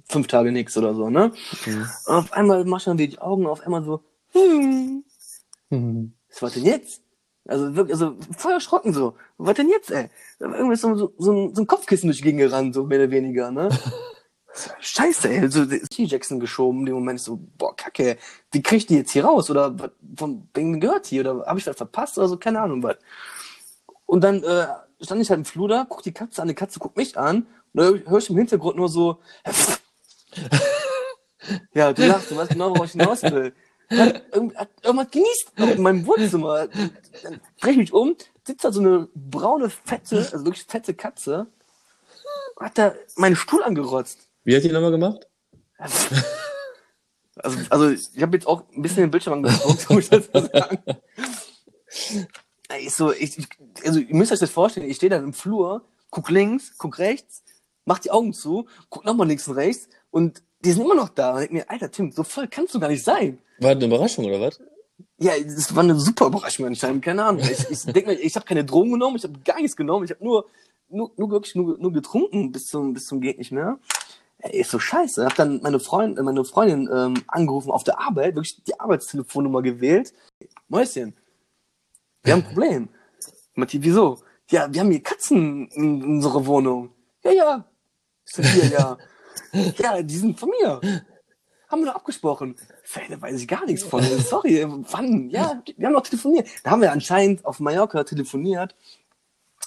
fünf 0.08 0.26
Tage 0.28 0.52
nichts 0.52 0.76
oder 0.76 0.94
so, 0.94 1.10
ne? 1.10 1.32
Mhm. 1.66 1.86
Und 2.06 2.14
auf 2.14 2.32
einmal 2.32 2.64
mach 2.64 2.78
ich 2.78 2.84
dann 2.84 2.98
wieder 2.98 3.10
die 3.10 3.18
Augen 3.18 3.46
auf, 3.46 3.60
einmal 3.62 3.82
so, 3.84 4.00
hm, 4.32 5.04
Mhm. 5.70 6.12
was 6.28 6.42
war 6.42 6.50
denn 6.50 6.64
jetzt? 6.64 7.02
Also 7.46 7.74
wirklich, 7.74 7.94
also 7.94 8.16
voll 8.36 8.52
erschrocken 8.52 8.92
so. 8.92 9.14
Was 9.38 9.54
denn 9.54 9.68
jetzt, 9.68 9.90
ey? 9.90 10.08
Da 10.38 10.48
war 10.50 10.56
irgendwie 10.58 10.76
so, 10.76 10.94
so, 10.94 11.12
so, 11.18 11.32
ein, 11.32 11.54
so 11.54 11.62
ein 11.62 11.66
Kopfkissen 11.66 12.08
durch 12.08 12.18
die 12.18 12.24
Gegend 12.24 12.40
gerannt, 12.40 12.74
so 12.74 12.84
mehr 12.84 12.98
oder 13.00 13.10
weniger, 13.10 13.50
ne? 13.50 13.68
Scheiße, 14.80 15.28
ey. 15.28 15.50
So 15.50 15.64
T. 15.64 16.04
Jackson 16.04 16.40
geschoben, 16.40 16.80
in 16.80 16.86
dem 16.86 16.94
Moment 16.96 17.20
so, 17.20 17.38
boah, 17.56 17.74
kacke, 17.76 18.18
wie 18.52 18.62
krieg 18.62 18.78
ich 18.78 18.86
die 18.86 18.96
jetzt 18.96 19.12
hier 19.12 19.24
raus? 19.24 19.50
Oder 19.50 19.74
von 20.16 20.48
wem 20.54 20.80
gehört 20.80 21.10
die? 21.10 21.20
Oder 21.20 21.46
habe 21.46 21.58
ich 21.58 21.66
was 21.66 21.76
verpasst 21.76 22.18
oder 22.18 22.28
so? 22.28 22.36
Keine 22.36 22.60
Ahnung, 22.60 22.82
was. 22.82 22.96
Und 24.06 24.22
dann 24.22 24.42
äh, 24.42 24.66
stand 25.00 25.22
ich 25.22 25.30
halt 25.30 25.38
im 25.38 25.44
Flur 25.44 25.68
da, 25.68 25.86
guck 25.88 26.02
die 26.02 26.12
Katze 26.12 26.42
an, 26.42 26.48
die 26.48 26.54
Katze 26.54 26.80
guckt 26.80 26.96
mich 26.96 27.16
an 27.16 27.46
und 27.72 27.82
dann 27.82 28.02
höre 28.06 28.18
ich 28.18 28.28
im 28.28 28.36
Hintergrund 28.36 28.76
nur 28.76 28.88
so, 28.88 29.20
ja, 31.74 31.92
du 31.92 32.06
lachst, 32.06 32.30
du 32.30 32.36
weißt 32.36 32.50
genau, 32.50 32.70
worauf 32.70 32.86
ich 32.86 32.92
hinaus 32.92 33.22
will. 33.22 33.54
Irgendwas 33.88 35.10
genießt 35.10 35.52
in 35.56 35.82
meinem 35.82 36.06
Wohnzimmer. 36.06 36.68
Dann 36.68 37.40
dreh 37.60 37.70
ich 37.70 37.76
mich 37.76 37.92
um, 37.92 38.16
sitzt 38.44 38.64
da 38.64 38.72
so 38.72 38.80
eine 38.80 39.08
braune, 39.14 39.70
fette, 39.70 40.18
also 40.18 40.44
wirklich 40.44 40.64
fette 40.64 40.94
Katze, 40.94 41.46
hat 42.58 42.78
da 42.78 42.94
meinen 43.16 43.36
Stuhl 43.36 43.62
angerotzt. 43.62 44.29
Wie 44.44 44.56
hat 44.56 44.64
die 44.64 44.68
nochmal 44.68 44.90
gemacht? 44.90 45.26
Also, 47.42 47.58
also 47.70 47.90
ich 47.90 48.20
habe 48.20 48.36
jetzt 48.36 48.46
auch 48.46 48.64
ein 48.74 48.82
bisschen 48.82 49.04
den 49.04 49.10
Bildschirm 49.10 49.34
angeguckt, 49.34 49.88
muss 49.88 50.04
ich 50.04 50.10
dazu 50.10 50.46
sagen. 50.52 50.78
Ich 52.80 52.92
so, 52.92 53.12
ich, 53.12 53.38
also 53.84 53.98
ihr 53.98 54.14
müsst 54.14 54.32
euch 54.32 54.38
das 54.38 54.50
vorstellen, 54.50 54.90
ich 54.90 54.96
stehe 54.96 55.10
dann 55.10 55.24
im 55.24 55.32
Flur, 55.32 55.82
guck 56.10 56.28
links, 56.30 56.74
guck 56.78 56.98
rechts, 56.98 57.42
mach 57.84 57.98
die 57.98 58.10
Augen 58.10 58.32
zu, 58.32 58.66
guck 58.90 59.04
nochmal 59.04 59.26
links 59.26 59.48
und 59.48 59.54
rechts 59.54 59.88
und 60.10 60.42
die 60.64 60.72
sind 60.72 60.84
immer 60.84 60.94
noch 60.94 61.08
da. 61.08 61.36
Und 61.36 61.44
ich 61.44 61.50
mir, 61.50 61.70
Alter 61.70 61.90
Tim, 61.90 62.12
so 62.12 62.22
voll 62.22 62.46
kannst 62.48 62.74
du 62.74 62.80
gar 62.80 62.88
nicht 62.88 63.04
sein. 63.04 63.38
War 63.58 63.74
das 63.74 63.82
eine 63.82 63.94
Überraschung 63.94 64.26
oder 64.26 64.40
was? 64.40 64.60
Ja, 65.18 65.32
das 65.42 65.74
war 65.74 65.82
eine 65.82 65.98
super 65.98 66.26
Überraschung 66.26 66.66
anscheinend, 66.66 67.02
keine 67.04 67.24
Ahnung. 67.24 67.42
Ich, 67.42 67.70
ich 67.70 67.82
denke 67.84 68.10
mir, 68.10 68.18
ich 68.18 68.36
habe 68.36 68.46
keine 68.46 68.64
Drogen 68.64 68.92
genommen, 68.92 69.16
ich 69.16 69.24
habe 69.24 69.38
gar 69.44 69.60
nichts 69.60 69.76
genommen, 69.76 70.04
ich 70.04 70.10
habe 70.10 70.22
nur, 70.22 70.46
nur, 70.88 71.10
nur 71.16 71.30
wirklich 71.30 71.54
nur, 71.54 71.78
nur 71.78 71.92
getrunken 71.92 72.52
bis 72.52 72.66
zum, 72.66 72.92
bis 72.92 73.06
zum 73.06 73.20
geht 73.20 73.38
nicht 73.38 73.52
mehr. 73.52 73.78
Ey, 74.42 74.60
ist 74.60 74.70
so 74.70 74.78
scheiße. 74.78 75.24
Hab 75.24 75.34
dann 75.34 75.60
meine 75.62 75.80
Freundin, 75.80 76.24
meine 76.24 76.44
Freundin 76.44 76.88
ähm, 76.92 77.22
angerufen 77.28 77.70
auf 77.70 77.84
der 77.84 78.00
Arbeit, 78.00 78.34
wirklich 78.34 78.62
die 78.64 78.78
Arbeitstelefonnummer 78.78 79.62
gewählt. 79.62 80.12
Mäuschen, 80.68 81.14
wir 82.22 82.32
haben 82.32 82.40
ein 82.40 82.48
Problem. 82.54 82.88
Matti, 83.54 83.82
wieso? 83.82 84.18
Ja, 84.50 84.72
wir 84.72 84.80
haben 84.80 84.90
hier 84.90 85.02
Katzen 85.02 85.68
in 85.68 86.02
unserer 86.02 86.44
Wohnung. 86.46 86.90
Ja, 87.22 87.32
ja. 87.32 87.64
Ich 88.26 88.34
so, 88.34 88.42
hier, 88.42 88.66
ja. 88.66 88.98
Ja, 89.78 90.00
die 90.00 90.16
sind 90.16 90.38
von 90.38 90.48
mir. 90.50 90.80
Haben 91.68 91.82
wir 91.82 91.86
doch 91.86 91.96
abgesprochen. 91.96 92.56
Da 93.08 93.20
weiß 93.20 93.40
ich 93.40 93.48
gar 93.48 93.64
nichts 93.66 93.82
von. 93.84 94.02
Sorry, 94.02 94.64
wann? 94.64 95.28
Ja, 95.30 95.62
wir 95.76 95.86
haben 95.86 95.94
doch 95.94 96.02
telefoniert. 96.02 96.48
Da 96.62 96.70
haben 96.70 96.82
wir 96.82 96.92
anscheinend 96.92 97.44
auf 97.44 97.60
Mallorca 97.60 98.04
telefoniert. 98.04 98.74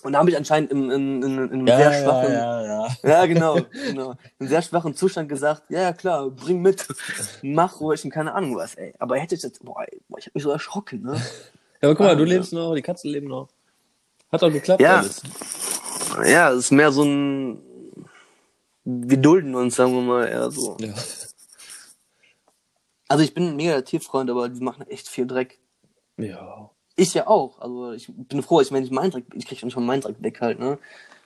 Und 0.04 0.14
da 0.14 0.20
habe 0.20 0.30
ich 0.30 0.38
anscheinend 0.38 0.72
in, 0.72 0.92
in, 0.92 1.24
in, 1.24 1.38
in 1.38 1.52
einem 1.54 1.68
sehr 1.68 1.94
schwachen, 1.94 2.34
ja, 2.34 2.62
ja. 2.66 2.88
ja. 3.04 3.26
genau, 3.26 3.58
genau, 3.88 4.16
in 4.40 4.48
sehr 4.50 4.62
schwachen 4.62 4.94
Zustand 4.96 5.30
gesagt, 5.30 5.64
ja, 5.70 5.82
ja, 5.82 5.94
klar, 5.94 6.30
bring 6.30 6.62
mit, 6.62 6.86
mach 7.42 7.80
ruhig 7.80 8.04
und 8.04 8.12
keine 8.12 8.34
Ahnung 8.34 8.56
was, 8.58 8.76
ey. 8.76 8.94
Aber 9.00 9.18
hätte 9.18 9.36
ich 9.36 9.42
jetzt, 9.44 9.64
boah, 9.64 9.86
ich 10.18 10.26
habe 10.26 10.32
mich 10.34 10.44
so 10.44 10.52
erschrocken, 10.52 11.04
ne? 11.04 11.14
Ja, 11.82 11.90
aber 11.90 11.96
guck 11.96 12.06
mal, 12.06 12.16
du 12.18 12.24
Ah, 12.24 12.28
ja. 12.28 12.34
lebst 12.34 12.54
noch, 12.54 12.76
die 12.76 12.82
Katzen 12.82 13.12
leben 13.12 13.28
noch. 13.28 13.48
Hat 14.32 14.44
auch 14.44 14.52
geklappt 14.52 14.82
Ja. 14.82 14.98
alles. 15.00 15.22
Ja, 16.26 16.52
es 16.52 16.66
ist 16.66 16.72
mehr 16.72 16.92
so 16.92 17.04
ein, 17.04 17.62
wir 18.84 19.18
dulden 19.18 19.56
uns, 19.56 19.76
sagen 19.76 19.94
wir 19.94 20.02
mal, 20.02 20.28
eher 20.28 20.52
so. 20.52 20.76
Ja. 20.80 20.94
Also 23.08 23.24
ich 23.24 23.34
bin 23.34 23.50
ein 23.50 23.56
mega 23.56 23.82
Tierfreund, 23.82 24.30
aber 24.30 24.50
die 24.50 24.62
machen 24.62 24.88
echt 24.88 25.08
viel 25.08 25.28
Dreck. 25.28 25.60
Ja. 26.18 26.70
Ich 26.96 27.14
ja 27.14 27.28
auch. 27.28 27.60
Also 27.60 27.92
ich 27.94 28.08
bin 28.10 28.44
froh, 28.44 28.62
ich 28.62 28.72
meine, 28.72 28.86
ich 28.86 28.92
meinen 28.92 29.12
Dreck, 29.12 29.26
ich 29.34 29.48
kriege 29.48 29.66
nicht 29.66 29.76
mal 29.76 29.82
meinen 29.82 30.02
Dreck 30.02 30.22
weg 30.22 30.42
halt, 30.42 30.60
ne? 30.60 30.78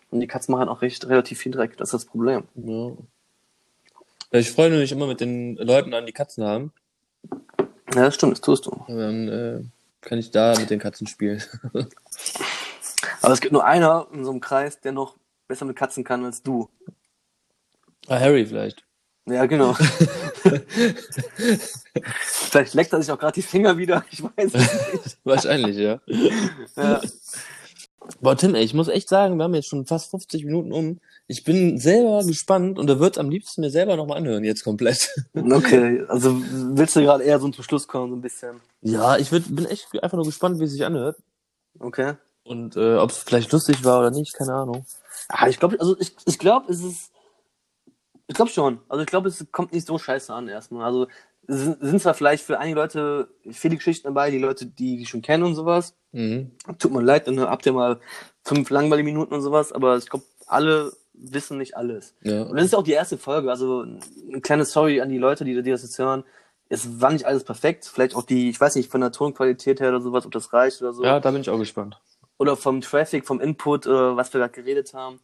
Und 0.10 0.22
die 0.22 0.28
Katzen 0.28 0.54
machen 0.54 0.70
auch 0.70 0.82
recht 0.82 1.08
relativ 1.08 1.40
viel 1.40 1.52
Dreck, 1.52 1.76
das 1.78 1.90
ist 1.90 1.94
das 1.94 2.06
Problem. 2.06 2.44
ja. 2.56 2.92
Ja, 4.32 4.40
Ich 4.40 4.52
freue 4.52 4.70
mich 4.70 4.92
immer 4.92 5.08
mit 5.08 5.22
den 5.22 5.56
Leuten 5.56 5.94
an, 5.94 6.06
die 6.06 6.14
Katzen 6.14 6.44
haben. 6.44 6.74
Ja, 7.94 8.06
das 8.06 8.16
stimmt, 8.16 8.34
das 8.34 8.42
tust 8.42 8.66
du. 8.66 8.72
Und 8.72 8.98
dann 8.98 9.28
äh, 9.28 9.64
kann 10.02 10.20
ich 10.20 10.32
da 10.32 10.58
mit 10.58 10.70
den 10.70 10.80
Katzen 10.80 11.08
spielen. 11.08 11.42
Aber 13.22 13.34
es 13.34 13.42
gibt 13.42 13.54
nur 13.54 13.66
einer 13.66 14.08
in 14.14 14.24
so 14.24 14.32
einem 14.32 14.40
Kreis, 14.42 14.80
der 14.80 14.92
noch 14.92 15.18
besser 15.48 15.66
mit 15.66 15.76
Katzen 15.76 16.04
kann 16.04 16.26
als 16.26 16.44
du. 16.44 16.70
ah, 18.08 18.20
Harry 18.20 18.46
vielleicht. 18.46 18.84
Ja, 19.28 19.46
genau. 19.46 19.74
Vielleicht 22.22 22.74
leckt 22.74 22.94
er 22.94 23.02
sich 23.02 23.12
auch 23.12 23.20
gerade 23.20 23.34
die 23.34 23.42
Finger 23.42 23.78
wieder, 23.78 24.06
ich 24.10 24.24
weiß 24.24 24.54
es 24.54 24.94
nicht. 24.94 25.18
Wahrscheinlich, 25.24 25.78
ja. 25.78 26.00
Ja. 26.76 27.02
Boah, 28.22 28.38
Tim, 28.38 28.56
ey, 28.56 28.64
ich 28.64 28.74
muss 28.74 28.88
echt 28.88 29.10
sagen, 29.10 29.36
wir 29.38 29.44
haben 29.44 29.54
jetzt 29.54 29.68
schon 29.68 29.86
fast 29.86 30.12
50 30.12 30.46
Minuten 30.46 30.72
um. 30.72 31.02
Ich 31.28 31.44
bin 31.44 31.78
selber 31.78 32.24
gespannt 32.26 32.80
und 32.80 32.88
da 32.88 33.00
wird 33.00 33.18
am 33.18 33.30
liebsten 33.30 33.60
mir 33.60 33.70
selber 33.70 33.98
nochmal 33.98 34.20
anhören, 34.20 34.46
jetzt 34.46 34.64
komplett. 34.64 35.14
Okay, 35.34 36.06
also 36.08 36.42
willst 36.42 36.96
du 36.96 37.02
gerade 37.02 37.26
eher 37.26 37.38
so 37.40 37.50
zum 37.50 37.66
Schluss 37.66 37.86
kommen, 37.86 38.12
so 38.12 38.16
ein 38.16 38.22
bisschen? 38.22 38.62
Ja, 38.82 39.18
ich 39.18 39.34
würd, 39.34 39.54
bin 39.54 39.66
echt 39.66 39.90
einfach 40.02 40.16
nur 40.16 40.26
gespannt, 40.26 40.58
wie 40.60 40.64
es 40.64 40.72
sich 40.72 40.86
anhört. 40.86 41.18
Okay. 41.80 42.14
Und 42.46 42.78
äh, 42.78 42.96
ob 42.96 43.10
es 43.10 43.18
vielleicht 43.18 43.52
lustig 43.52 43.84
war 43.84 44.00
oder 44.00 44.12
nicht, 44.12 44.34
keine 44.34 44.54
Ahnung. 44.54 44.86
Ah, 45.28 45.50
ich 45.50 45.60
glaube, 45.60 45.78
also 45.80 46.00
ich, 46.00 46.16
ich 46.26 46.40
glaube, 46.40 46.72
es 46.72 46.82
ist. 46.82 47.12
Ich 48.28 48.36
glaube 48.36 48.52
schon. 48.52 48.80
Also 48.90 49.02
ich 49.02 49.08
glaube, 49.08 49.30
es 49.30 49.46
kommt 49.52 49.74
nicht 49.74 49.88
so 49.88 49.98
scheiße 49.98 50.34
an 50.34 50.48
erstmal. 50.48 50.86
Also 50.86 51.08
sind, 51.48 51.80
sind 51.80 52.02
zwar 52.02 52.14
vielleicht 52.14 52.44
für 52.44 52.60
einige 52.60 52.76
Leute 52.80 53.30
viele 53.50 53.78
Geschichten 53.78 54.08
dabei, 54.08 54.32
die 54.32 54.40
Leute, 54.40 54.66
die 54.66 54.98
die 54.98 55.06
schon 55.06 55.22
kennen 55.22 55.44
und 55.44 55.56
sowas. 55.56 55.96
Mhm. 56.12 56.52
Tut 56.78 56.92
mir 56.92 57.02
leid, 57.02 57.28
dann 57.28 57.40
habt 57.40 57.66
ihr 57.66 57.74
mal 57.74 58.00
fünf 58.44 58.70
langweilige 58.70 59.06
Minuten 59.06 59.34
und 59.34 59.42
sowas, 59.42 59.72
aber 59.72 59.98
ich 59.98 60.10
glaube, 60.10 60.26
alle 60.46 60.92
wissen 61.14 61.58
nicht 61.58 61.76
alles. 61.76 62.16
Ja. 62.22 62.44
Und 62.44 62.58
das 62.58 62.66
ist 62.66 62.76
auch 62.76 62.84
die 62.84 62.92
erste 62.92 63.18
Folge. 63.18 63.50
Also 63.50 63.82
eine 63.82 64.42
kleine 64.42 64.66
Sorry 64.66 65.02
an 65.02 65.10
die 65.10 65.18
Leute, 65.18 65.46
die, 65.46 65.62
die 65.62 65.72
das 65.72 65.84
jetzt 65.84 65.98
hören. 65.98 66.24
es 66.70 67.02
war 67.02 67.12
nicht 67.12 67.26
alles 67.26 67.44
perfekt. 67.44 67.86
Vielleicht 67.86 68.16
auch 68.16 68.24
die, 68.24 68.50
ich 68.50 68.60
weiß 68.60 68.76
nicht, 68.76 68.92
von 68.92 69.02
der 69.02 69.12
Tonqualität 69.12 69.80
her 69.80 69.90
oder 69.90 70.02
sowas, 70.02 70.26
ob 70.26 70.32
das 70.32 70.52
reicht 70.54 70.82
oder 70.82 70.94
so. 70.94 71.04
Ja, 71.04 71.20
da 71.20 71.32
bin 71.32 71.42
ich 71.42 71.50
auch 71.50 71.60
gespannt. 71.60 72.00
Oder 72.38 72.56
vom 72.56 72.82
Traffic, 72.82 73.26
vom 73.26 73.40
Input, 73.40 73.86
äh, 73.86 73.90
was 73.90 74.34
wir 74.34 74.42
gerade 74.42 74.54
geredet 74.54 74.94
haben. 74.94 75.20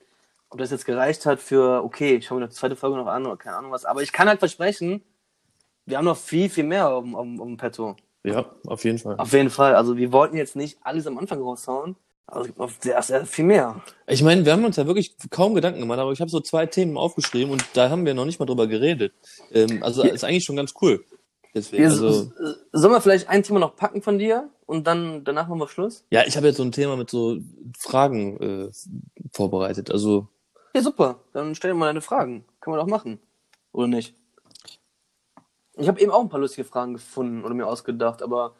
Ob 0.54 0.60
das 0.60 0.70
jetzt 0.70 0.86
gereicht 0.86 1.26
hat 1.26 1.40
für, 1.42 1.84
okay, 1.84 2.16
ich 2.18 2.28
schaue 2.28 2.40
mir 2.40 2.48
die 2.48 2.54
zweite 2.54 2.76
Folge 2.76 2.96
noch 2.98 3.08
an 3.08 3.26
oder 3.26 3.38
keine 3.38 3.58
Ahnung 3.58 3.72
was. 3.72 3.86
Aber 3.86 4.04
ich 4.04 4.12
kann 4.12 4.28
halt 4.28 4.38
versprechen, 4.38 5.02
wir 5.88 5.98
haben 5.98 6.06
noch 6.06 6.16
viel, 6.16 6.48
viel 6.48 6.64
mehr 6.64 6.90
auf, 6.90 7.04
dem- 7.04 7.16
auf, 7.16 7.26
auf 7.40 7.48
dem 7.48 7.58
Petto. 7.58 7.96
Ja, 8.24 8.46
auf 8.68 8.84
jeden 8.86 9.00
Fall. 9.00 9.16
Auf 9.18 9.34
jeden 9.34 9.50
Fall. 9.50 9.74
Also 9.76 9.98
wir 9.98 10.12
wollten 10.12 10.38
jetzt 10.38 10.56
nicht 10.56 10.78
alles 10.84 11.08
am 11.08 11.18
Anfang 11.18 11.42
raushauen, 11.42 11.96
aber 12.28 12.42
es 12.42 12.48
gibt 12.48 12.60
noch 12.60 12.70
sehr, 12.80 13.02
sehr 13.02 13.26
viel 13.26 13.46
mehr. 13.46 13.82
Ich 14.06 14.22
meine, 14.22 14.46
wir 14.46 14.52
haben 14.54 14.64
uns 14.64 14.76
ja 14.78 14.86
wirklich 14.86 15.16
kaum 15.32 15.56
Gedanken 15.56 15.80
gemacht, 15.80 15.98
aber 16.00 16.12
ich 16.12 16.22
habe 16.22 16.30
so 16.30 16.40
zwei 16.40 16.68
Themen 16.68 16.98
aufgeschrieben 16.98 17.52
und 17.52 17.66
da 17.74 17.90
haben 17.90 18.06
wir 18.06 18.14
noch 18.14 18.26
nicht 18.26 18.40
mal 18.40 18.46
drüber 18.46 18.68
geredet. 18.68 19.12
Ähm, 19.52 19.82
also 19.82 20.04
ist 20.04 20.24
eigentlich 20.24 20.44
schon 20.46 20.56
ganz 20.56 20.74
cool. 20.82 21.04
Deswegen, 21.56 21.84
also, 21.86 22.32
sollen 22.72 22.94
wir 22.94 23.02
vielleicht 23.02 23.28
ein 23.28 23.44
Thema 23.44 23.60
noch 23.60 23.76
packen 23.76 24.02
von 24.04 24.18
dir 24.20 24.50
und 24.68 24.86
dann 24.88 25.24
danach 25.24 25.48
machen 25.48 25.60
wir 25.60 25.68
Schluss? 25.68 26.06
ja, 26.12 26.24
ich 26.26 26.38
habe 26.38 26.48
jetzt 26.48 26.58
so 26.58 26.64
ein 26.64 26.72
Thema 26.72 26.96
mit 26.96 27.10
so 27.10 27.38
Fragen 27.78 28.40
äh, 28.40 28.72
vorbereitet. 29.34 29.92
Also 29.92 30.28
Ja, 30.74 30.82
super. 30.82 31.20
Dann 31.34 31.56
stell 31.56 31.72
dir 31.72 31.78
mal 31.78 31.88
deine 31.88 32.02
Fragen. 32.02 32.46
Können 32.60 32.76
wir 32.76 32.82
doch 32.82 32.88
machen. 32.88 33.20
Oder 33.72 33.88
nicht? 33.88 34.16
Ich 35.76 35.88
habe 35.88 36.00
eben 36.00 36.12
auch 36.12 36.22
ein 36.22 36.30
paar 36.30 36.40
lustige 36.40 36.68
Fragen 36.68 36.94
gefunden 36.94 37.44
oder 37.44 37.54
mir 37.56 37.68
ausgedacht, 37.68 38.22
aber 38.22 38.56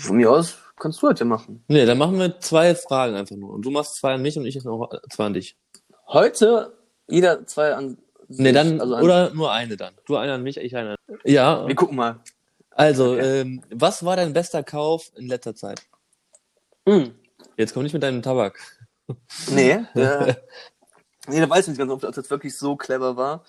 von 0.00 0.16
mir 0.16 0.30
aus 0.30 0.58
kannst 0.78 1.02
du 1.02 1.06
halt 1.06 1.20
ja 1.20 1.26
machen. 1.26 1.62
Nee, 1.68 1.84
dann 1.84 1.98
machen 1.98 2.18
wir 2.18 2.40
zwei 2.40 2.74
Fragen 2.74 3.14
einfach 3.14 3.36
nur. 3.36 3.50
Und 3.50 3.62
du 3.62 3.70
machst 3.70 3.96
zwei 3.96 4.14
an 4.14 4.22
mich 4.22 4.36
und 4.38 4.46
ich 4.46 4.62
noch 4.64 4.90
zwei 5.10 5.26
an 5.26 5.34
dich. 5.34 5.56
Heute 6.06 6.74
jeder 7.08 7.46
zwei 7.46 7.74
an. 7.74 7.98
Nee, 8.28 8.52
dann, 8.52 8.80
also 8.80 8.94
an, 8.94 9.04
oder 9.04 9.30
nur 9.34 9.52
eine 9.52 9.76
dann. 9.76 9.94
Du 10.06 10.16
eine 10.16 10.32
an 10.34 10.42
mich, 10.42 10.56
ich 10.56 10.76
eine 10.76 10.92
an 10.92 11.18
Ja, 11.24 11.66
Wir 11.68 11.74
gucken 11.74 11.96
mal. 11.96 12.20
also, 12.70 13.18
ähm, 13.18 13.62
was 13.70 14.04
war 14.04 14.16
dein 14.16 14.32
bester 14.32 14.62
Kauf 14.62 15.12
in 15.16 15.28
letzter 15.28 15.54
Zeit? 15.54 15.82
Hm. 16.88 17.14
Jetzt 17.56 17.74
komm 17.74 17.82
nicht 17.82 17.92
mit 17.92 18.02
deinem 18.02 18.22
Tabak. 18.22 18.58
Nee, 19.50 19.70
äh, 19.94 20.34
nee, 21.28 21.40
da 21.40 21.48
weiß 21.50 21.64
ich 21.64 21.68
nicht 21.68 21.78
ganz, 21.78 21.90
ob 21.90 22.00
das 22.00 22.16
jetzt 22.16 22.30
wirklich 22.30 22.56
so 22.56 22.76
clever 22.76 23.16
war, 23.16 23.44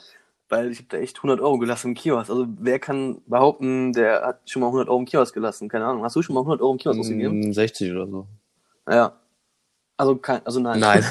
weil 0.50 0.72
ich 0.72 0.80
habe 0.80 0.88
da 0.90 0.98
echt 0.98 1.18
100 1.18 1.40
Euro 1.40 1.58
gelassen 1.58 1.90
im 1.90 1.94
Kiosk. 1.96 2.30
Also 2.30 2.48
wer 2.60 2.80
kann 2.80 3.22
behaupten, 3.26 3.94
der 3.94 4.26
hat 4.26 4.50
schon 4.50 4.62
mal 4.62 4.68
100 4.68 4.90
Euro 4.90 5.00
im 5.00 5.06
Kiosk 5.06 5.34
gelassen? 5.34 5.70
Keine 5.70 5.86
Ahnung. 5.86 6.04
Hast 6.04 6.16
du 6.16 6.22
schon 6.22 6.36
mal 6.36 6.42
100 6.42 6.62
Euro 6.62 6.74
im 6.74 6.78
Kiosk 6.78 7.00
ausgegeben? 7.00 7.40
Mm, 7.40 7.54
60 7.54 7.92
oder 7.92 8.08
so. 8.08 8.28
Ja. 8.90 9.20
Also 9.98 10.18
kein, 10.18 10.46
also 10.46 10.60
nein. 10.60 10.80
Nein. 10.80 11.06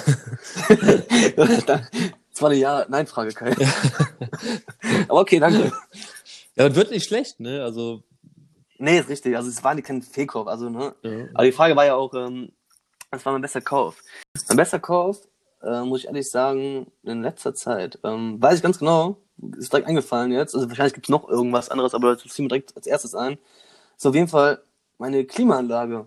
das 1.37 2.43
war 2.43 2.51
eine 2.51 2.59
Ja, 2.59 2.85
Nein-Frage, 2.89 3.33
Kai. 3.33 3.55
Aber 5.09 5.21
okay, 5.21 5.41
danke. 5.41 5.73
Ja, 6.55 6.69
das 6.69 6.77
wird 6.77 6.91
nicht 6.91 7.07
schlecht, 7.07 7.41
ne? 7.41 7.63
Also, 7.63 8.03
Nee, 8.79 8.99
ist 8.99 9.09
richtig. 9.09 9.37
Also 9.37 9.49
es 9.49 9.63
war 9.65 9.75
kein 9.81 10.03
Fehlkauf, 10.03 10.47
also 10.47 10.69
ne. 10.69 10.95
ja. 11.03 11.27
Aber 11.35 11.45
die 11.45 11.53
Frage 11.53 11.77
war 11.77 11.87
ja 11.87 11.95
auch, 11.95 12.13
ähm, 12.15 12.51
was 13.15 13.27
war 13.27 13.33
mein 13.33 13.43
bester 13.43 13.61
Kauf? 13.61 14.03
Mein 14.49 14.57
bester 14.57 14.79
Kauf, 14.79 15.29
äh, 15.63 15.83
muss 15.83 16.01
ich 16.01 16.07
ehrlich 16.07 16.31
sagen, 16.31 16.91
in 17.03 17.23
letzter 17.23 17.55
Zeit, 17.55 17.99
ähm, 18.05 18.41
weiß 18.41 18.57
ich 18.57 18.63
ganz 18.63 18.79
genau, 18.79 19.19
ist 19.57 19.73
direkt 19.73 19.89
eingefallen 19.89 20.33
jetzt, 20.33 20.55
also 20.55 20.69
wahrscheinlich 20.69 20.95
gibt 20.95 21.07
es 21.07 21.11
noch 21.11 21.29
irgendwas 21.29 21.71
anderes, 21.71 21.95
aber 21.95 22.15
das 22.15 22.23
fiel 22.23 22.45
mir 22.45 22.49
direkt 22.49 22.77
als 22.77 22.87
erstes 22.87 23.15
ein, 23.15 23.39
ist 23.97 24.07
auf 24.07 24.15
jeden 24.15 24.29
Fall 24.29 24.63
meine 24.99 25.25
Klimaanlage. 25.25 26.07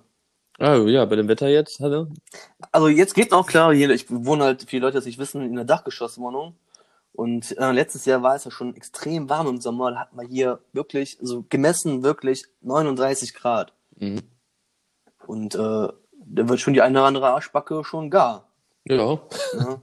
Ah, 0.59 0.75
ja, 0.75 1.05
bei 1.05 1.15
dem 1.15 1.27
Wetter 1.27 1.49
jetzt, 1.49 1.79
hallo? 1.79 2.07
Also 2.71 2.87
jetzt 2.87 3.13
geht 3.13 3.31
noch 3.31 3.45
klar, 3.45 3.73
hier, 3.73 3.89
ich 3.91 4.09
wohne 4.09 4.43
halt, 4.43 4.65
viele 4.67 4.83
Leute 4.83 4.95
das 4.95 5.05
nicht 5.05 5.19
wissen, 5.19 5.41
in 5.43 5.51
einer 5.51 5.65
Dachgeschosswohnung. 5.65 6.55
Und 7.13 7.57
äh, 7.57 7.71
letztes 7.71 8.05
Jahr 8.05 8.21
war 8.21 8.35
es 8.35 8.45
ja 8.45 8.51
schon 8.51 8.75
extrem 8.75 9.29
warm 9.29 9.47
im 9.47 9.61
Sommer, 9.61 9.91
da 9.91 9.99
hatten 9.99 10.17
wir 10.17 10.27
hier 10.27 10.59
wirklich, 10.73 11.17
also 11.19 11.45
gemessen 11.49 12.03
wirklich 12.03 12.45
39 12.61 13.33
Grad. 13.33 13.73
Mhm. 13.97 14.21
Und 15.25 15.55
äh, 15.55 15.89
da 16.29 16.47
wird 16.47 16.59
schon 16.59 16.73
die 16.73 16.81
eine 16.81 16.99
oder 16.99 17.07
andere 17.07 17.29
Arschbacke 17.29 17.83
schon 17.83 18.09
gar. 18.09 18.47
Ja. 18.85 19.19
Ja. 19.53 19.81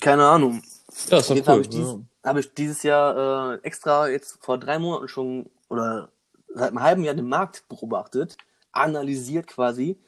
Keine 0.00 0.26
Ahnung. 0.26 0.62
Ja, 1.08 1.18
ist 1.18 1.30
doch 1.30 1.36
cool. 1.36 1.46
habe 1.46 1.60
ich, 1.60 1.68
dies, 1.68 1.94
habe 2.24 2.40
ich 2.40 2.54
dieses 2.54 2.82
Jahr 2.82 3.54
äh, 3.54 3.58
extra 3.62 4.08
jetzt 4.08 4.38
vor 4.40 4.58
drei 4.58 4.78
Monaten 4.78 5.08
schon 5.08 5.50
oder 5.68 6.08
seit 6.54 6.68
einem 6.68 6.82
halben 6.82 7.04
Jahr 7.04 7.14
den 7.14 7.28
Markt 7.28 7.68
beobachtet, 7.68 8.36
analysiert 8.72 9.46
quasi 9.46 9.98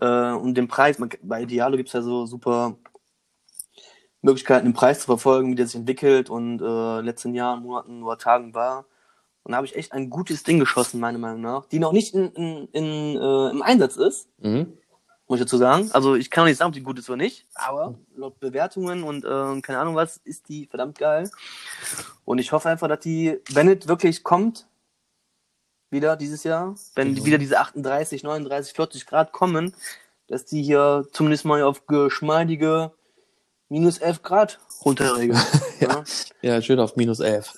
äh, 0.00 0.32
und 0.32 0.54
den 0.54 0.68
Preis. 0.68 0.98
Man, 0.98 1.10
bei 1.22 1.42
Idealo 1.42 1.76
gibt 1.76 1.88
es 1.88 1.92
ja 1.92 2.02
so 2.02 2.26
super 2.26 2.76
Möglichkeiten, 4.22 4.66
den 4.66 4.74
Preis 4.74 5.00
zu 5.00 5.06
verfolgen, 5.06 5.50
wie 5.50 5.54
der 5.54 5.66
sich 5.66 5.76
entwickelt 5.76 6.30
und 6.30 6.60
äh, 6.60 7.00
letzten 7.00 7.34
Jahren, 7.34 7.62
Monaten 7.62 8.02
oder 8.02 8.18
Tagen 8.18 8.54
war. 8.54 8.86
Und 9.44 9.52
da 9.52 9.56
habe 9.56 9.66
ich 9.66 9.76
echt 9.76 9.92
ein 9.92 10.10
gutes 10.10 10.42
Ding 10.42 10.58
geschossen, 10.58 11.00
meiner 11.00 11.18
Meinung 11.18 11.42
nach, 11.42 11.66
die 11.66 11.78
noch 11.78 11.92
nicht 11.92 12.14
in, 12.14 12.30
in, 12.32 12.68
in, 12.72 13.16
äh, 13.16 13.50
im 13.50 13.62
Einsatz 13.62 13.96
ist. 13.96 14.28
Mhm. 14.38 14.76
muss 15.28 15.38
ich 15.38 15.44
dazu 15.44 15.58
sagen. 15.58 15.90
Also 15.92 16.14
ich 16.16 16.30
kann 16.30 16.42
auch 16.42 16.48
nicht 16.48 16.56
sagen, 16.58 16.68
ob 16.68 16.74
die 16.74 16.82
gut 16.82 16.98
ist 16.98 17.08
oder 17.10 17.18
nicht, 17.18 17.46
aber 17.54 17.94
laut 18.16 18.40
Bewertungen 18.40 19.02
und 19.04 19.24
äh, 19.24 19.60
keine 19.60 19.78
Ahnung 19.78 19.94
was, 19.94 20.16
ist 20.18 20.48
die 20.48 20.66
verdammt 20.66 20.98
geil. 20.98 21.30
Und 22.24 22.38
ich 22.38 22.52
hoffe 22.52 22.68
einfach, 22.70 22.88
dass 22.88 23.00
die, 23.00 23.38
wenn 23.50 23.68
es 23.68 23.86
wirklich 23.86 24.22
kommt, 24.24 24.66
wieder 25.90 26.16
dieses 26.16 26.42
Jahr, 26.42 26.74
wenn 26.94 27.12
Mhm. 27.12 27.24
wieder 27.24 27.38
diese 27.38 27.58
38, 27.60 28.22
39, 28.24 28.72
40 28.72 29.06
Grad 29.06 29.32
kommen, 29.32 29.74
dass 30.26 30.44
die 30.46 30.62
hier 30.62 31.06
zumindest 31.12 31.44
mal 31.44 31.62
auf 31.62 31.86
geschmeidige 31.86 32.92
minus 33.68 33.98
11 33.98 34.22
Grad 34.22 34.58
runterregeln. 34.84 35.40
ja. 35.80 36.04
Ja, 36.42 36.62
schön 36.62 36.78
auf 36.80 36.96
minus 36.96 37.20
11. 37.20 37.52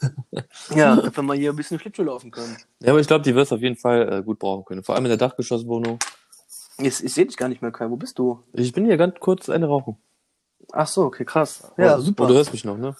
ja, 0.74 0.96
dass 1.10 1.16
wir 1.16 1.34
hier 1.34 1.50
ein 1.50 1.56
bisschen 1.56 1.78
Schlittschuh 1.78 2.02
laufen 2.04 2.30
können. 2.30 2.56
Ja, 2.80 2.90
aber 2.90 3.00
ich 3.00 3.06
glaube, 3.06 3.24
die 3.24 3.34
wirst 3.34 3.50
du 3.50 3.56
auf 3.56 3.62
jeden 3.62 3.76
Fall 3.76 4.12
äh, 4.12 4.22
gut 4.22 4.38
brauchen 4.38 4.64
können. 4.64 4.82
Vor 4.82 4.94
allem 4.94 5.04
in 5.04 5.10
der 5.10 5.18
Dachgeschosswohnung. 5.18 5.98
Ich, 6.78 7.02
ich 7.02 7.14
sehe 7.14 7.26
dich 7.26 7.36
gar 7.36 7.48
nicht 7.48 7.62
mehr, 7.62 7.72
Kai. 7.72 7.90
Wo 7.90 7.96
bist 7.96 8.18
du? 8.18 8.42
Ich 8.52 8.72
bin 8.72 8.84
hier 8.84 8.96
ganz 8.96 9.18
kurz 9.20 9.48
eine 9.48 9.66
rauchen. 9.66 9.96
Ach 10.72 10.86
so, 10.86 11.02
okay, 11.04 11.24
krass. 11.24 11.72
Ja, 11.76 11.96
Oh, 11.96 12.00
super. 12.00 12.26
Du 12.26 12.34
hörst 12.34 12.52
mich 12.52 12.64
noch, 12.64 12.76
ne? 12.76 12.96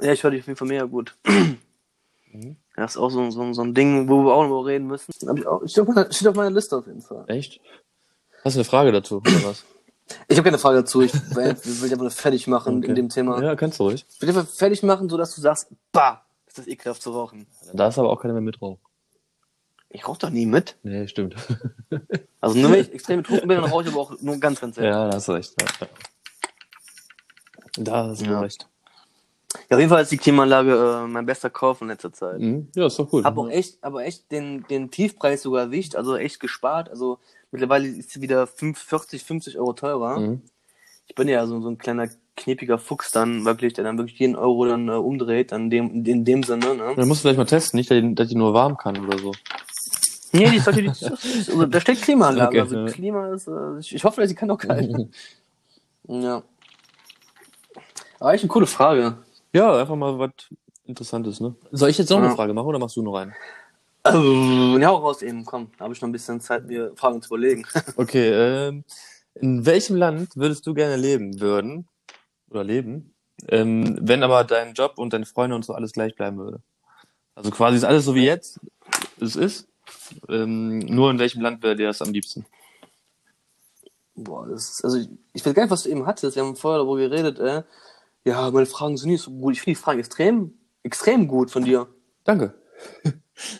Ja, 0.00 0.12
ich 0.12 0.22
höre 0.22 0.30
dich 0.30 0.40
auf 0.40 0.46
jeden 0.46 0.56
Fall 0.56 0.68
mega 0.68 0.84
gut. 0.84 1.16
Mhm. 2.32 2.56
Das 2.76 2.92
ist 2.92 2.96
auch 2.96 3.10
so, 3.10 3.28
so, 3.30 3.52
so 3.52 3.62
ein 3.62 3.74
Ding, 3.74 4.08
wo 4.08 4.24
wir 4.24 4.32
auch 4.32 4.46
noch 4.46 4.62
reden 4.62 4.86
müssen. 4.86 5.12
Hab 5.26 5.36
ich 5.36 5.46
auch, 5.46 5.66
steht, 5.66 5.80
auf 5.82 5.88
meiner, 5.88 6.12
steht 6.12 6.28
auf 6.28 6.36
meiner 6.36 6.50
Liste 6.50 6.76
auf 6.76 6.86
jeden 6.86 7.02
Fall. 7.02 7.24
Echt? 7.26 7.60
Hast 8.44 8.54
du 8.54 8.60
eine 8.60 8.64
Frage 8.64 8.92
dazu, 8.92 9.16
oder 9.16 9.44
was? 9.44 9.64
Ich 10.28 10.36
habe 10.36 10.44
keine 10.44 10.58
Frage 10.58 10.78
dazu. 10.78 11.00
Ich 11.02 11.12
will, 11.34 11.54
dich 11.54 11.82
einfach 11.84 11.98
nur 11.98 12.10
fertig 12.10 12.46
machen 12.46 12.78
Okay. 12.78 12.88
in 12.88 12.94
dem 12.94 13.08
Thema. 13.08 13.42
Ja, 13.42 13.54
kannst 13.56 13.78
du 13.78 13.84
ruhig. 13.84 14.04
Ich 14.14 14.20
will 14.20 14.28
dich 14.28 14.36
einfach 14.36 14.50
fertig 14.52 14.82
machen, 14.82 15.08
sodass 15.08 15.34
du 15.34 15.40
sagst, 15.40 15.68
bah, 15.92 16.24
ist 16.46 16.58
das 16.58 16.66
ekelhaft 16.66 17.02
zu 17.02 17.10
rauchen. 17.12 17.46
Da 17.68 17.72
darfst 17.74 17.98
aber 17.98 18.10
auch 18.10 18.20
keiner 18.20 18.34
mehr 18.34 18.42
mitrauchen. 18.42 18.78
Ich 19.92 20.06
rauche 20.06 20.18
doch 20.20 20.30
nie 20.30 20.46
mit. 20.46 20.76
Nee, 20.82 21.06
stimmt. 21.08 21.34
Also 22.42 22.58
nur 22.58 22.70
wenn 22.72 22.80
ich 22.80 22.90
extrem 22.94 23.20
betrunken 23.20 23.48
bin, 23.48 23.60
dann 23.60 23.70
rauche 23.70 23.82
ich 23.82 23.88
aber 23.90 24.00
auch 24.00 24.12
nur 24.22 24.38
ganz, 24.38 24.60
ganz 24.62 24.76
selten. 24.76 24.90
ja, 24.90 25.08
da 25.10 25.16
hast 25.16 25.28
du 25.28 25.32
recht. 25.32 25.54
Ja. 25.60 25.86
Da 27.76 28.06
hast 28.08 28.22
du 28.22 28.30
Ja. 28.30 28.40
recht. 28.40 28.66
Ja, 29.68 29.76
auf 29.76 29.78
jeden 29.80 29.90
Fall 29.90 30.02
ist 30.02 30.12
die 30.12 30.16
Klimaanlage 30.16 31.02
äh, 31.04 31.06
mein 31.08 31.26
bester 31.26 31.50
Kauf 31.50 31.80
in 31.82 31.88
letzter 31.88 32.12
Zeit. 32.12 32.38
Mhm. 32.40 32.68
Ja, 32.74 32.86
ist 32.86 32.98
doch 32.98 33.12
cool. 33.12 33.24
Hab 33.24 33.36
auch 33.36 33.48
echt, 33.50 33.76
aber 33.82 34.04
echt 34.04 34.30
den, 34.30 34.64
den 34.70 34.90
Tiefpreis 34.90 35.42
sogar 35.42 35.62
erwischt, 35.64 35.96
also 35.96 36.16
echt 36.16 36.40
gespart. 36.40 36.88
Also 36.88 37.18
mittlerweile 37.50 37.88
ist 37.88 38.10
sie 38.10 38.20
wieder 38.20 38.46
5, 38.46 38.78
40, 38.78 39.22
50 39.24 39.58
Euro 39.58 39.72
teurer. 39.72 40.20
Mhm. 40.20 40.42
Ich 41.06 41.14
bin 41.14 41.28
ja 41.28 41.46
so, 41.46 41.60
so 41.60 41.68
ein 41.68 41.78
kleiner 41.78 42.08
knepiger 42.36 42.78
Fuchs 42.78 43.10
dann 43.10 43.44
wirklich, 43.44 43.72
der 43.74 43.84
dann 43.84 43.98
wirklich 43.98 44.18
jeden 44.18 44.36
Euro 44.36 44.64
dann 44.66 44.88
äh, 44.88 44.92
umdreht, 44.92 45.52
dann 45.52 45.68
dem, 45.70 46.04
in 46.06 46.24
dem 46.24 46.42
Sinne, 46.42 46.74
ne? 46.74 46.94
Dann 46.96 47.08
musst 47.08 47.20
du 47.20 47.22
vielleicht 47.22 47.38
mal 47.38 47.44
testen, 47.44 47.78
nicht, 47.78 47.90
dass 47.90 48.00
die, 48.00 48.14
dass 48.14 48.28
die 48.28 48.36
nur 48.36 48.54
warm 48.54 48.76
kann 48.76 48.96
oder 49.04 49.18
so. 49.18 49.32
Nee, 50.32 50.48
die 50.48 50.60
sollte 50.60 50.82
die, 50.82 50.88
also, 50.88 51.66
da 51.66 51.80
steht 51.80 52.00
Klimaanlage, 52.02 52.48
Okay, 52.50 52.60
also 52.60 52.76
ja. 52.76 52.86
Klima 52.86 53.28
ist, 53.34 53.48
äh, 53.48 53.78
ich, 53.80 53.94
ich 53.94 54.04
hoffe, 54.04 54.26
sie 54.26 54.34
kann 54.34 54.50
auch 54.50 54.58
kalt. 54.58 54.90
ja. 56.08 56.42
Aber 58.20 58.32
echt 58.34 58.44
eine 58.44 58.48
coole 58.48 58.66
Frage. 58.66 59.18
Ja, 59.52 59.76
einfach 59.76 59.96
mal 59.96 60.18
was 60.18 60.30
Interessantes, 60.84 61.40
ne? 61.40 61.54
Soll 61.72 61.90
ich 61.90 61.98
jetzt 61.98 62.10
noch 62.10 62.18
Ja. 62.18 62.26
eine 62.26 62.36
Frage 62.36 62.54
machen 62.54 62.66
oder 62.66 62.78
machst 62.78 62.96
du 62.96 63.02
noch 63.02 63.16
eine? 63.16 63.32
Äh, 64.04 64.80
ja, 64.80 64.90
auch 64.90 65.02
raus 65.02 65.22
eben, 65.22 65.44
komm, 65.44 65.70
da 65.76 65.84
habe 65.84 65.94
ich 65.94 66.00
noch 66.00 66.08
ein 66.08 66.12
bisschen 66.12 66.40
Zeit, 66.40 66.66
mir 66.66 66.92
Fragen 66.96 67.20
zu 67.20 67.28
überlegen. 67.34 67.66
Okay, 67.96 68.30
ähm, 68.30 68.84
in 69.34 69.66
welchem 69.66 69.96
Land 69.96 70.36
würdest 70.36 70.66
du 70.66 70.74
gerne 70.74 70.96
leben 70.96 71.40
würden 71.40 71.86
oder 72.50 72.64
leben, 72.64 73.14
ähm, 73.48 73.98
wenn 74.00 74.22
aber 74.22 74.44
dein 74.44 74.74
Job 74.74 74.94
und 74.96 75.12
deine 75.12 75.26
Freunde 75.26 75.56
und 75.56 75.64
so 75.64 75.74
alles 75.74 75.92
gleich 75.92 76.14
bleiben 76.14 76.38
würde? 76.38 76.62
Also 77.34 77.50
quasi 77.50 77.76
ist 77.76 77.84
alles 77.84 78.04
so 78.04 78.14
wie 78.14 78.24
jetzt 78.24 78.60
es 79.20 79.36
ist, 79.36 79.68
ähm, 80.28 80.78
nur 80.78 81.10
in 81.10 81.18
welchem 81.18 81.42
Land 81.42 81.62
wäre 81.62 81.76
dir 81.76 81.88
das 81.88 82.02
am 82.02 82.12
liebsten? 82.12 82.46
Boah, 84.14 84.46
das 84.48 84.70
ist, 84.70 84.84
also 84.84 84.98
ich, 84.98 85.08
ich 85.32 85.44
weiß 85.44 85.54
gar 85.54 85.62
nicht, 85.62 85.70
was 85.70 85.82
du 85.82 85.90
eben 85.90 86.06
hattest. 86.06 86.36
Wir 86.36 86.44
haben 86.44 86.56
vorher 86.56 86.78
darüber 86.78 86.96
geredet, 86.96 87.38
äh. 87.38 87.62
Ja, 88.24 88.50
meine 88.50 88.66
Fragen 88.66 88.98
sind 88.98 89.10
nicht 89.10 89.22
so 89.22 89.30
gut. 89.30 89.54
Ich 89.54 89.62
finde 89.62 89.78
die 89.78 89.82
Fragen 89.82 89.98
extrem, 89.98 90.58
extrem 90.82 91.26
gut 91.26 91.50
von 91.50 91.64
dir. 91.64 91.86
Danke. 92.24 92.54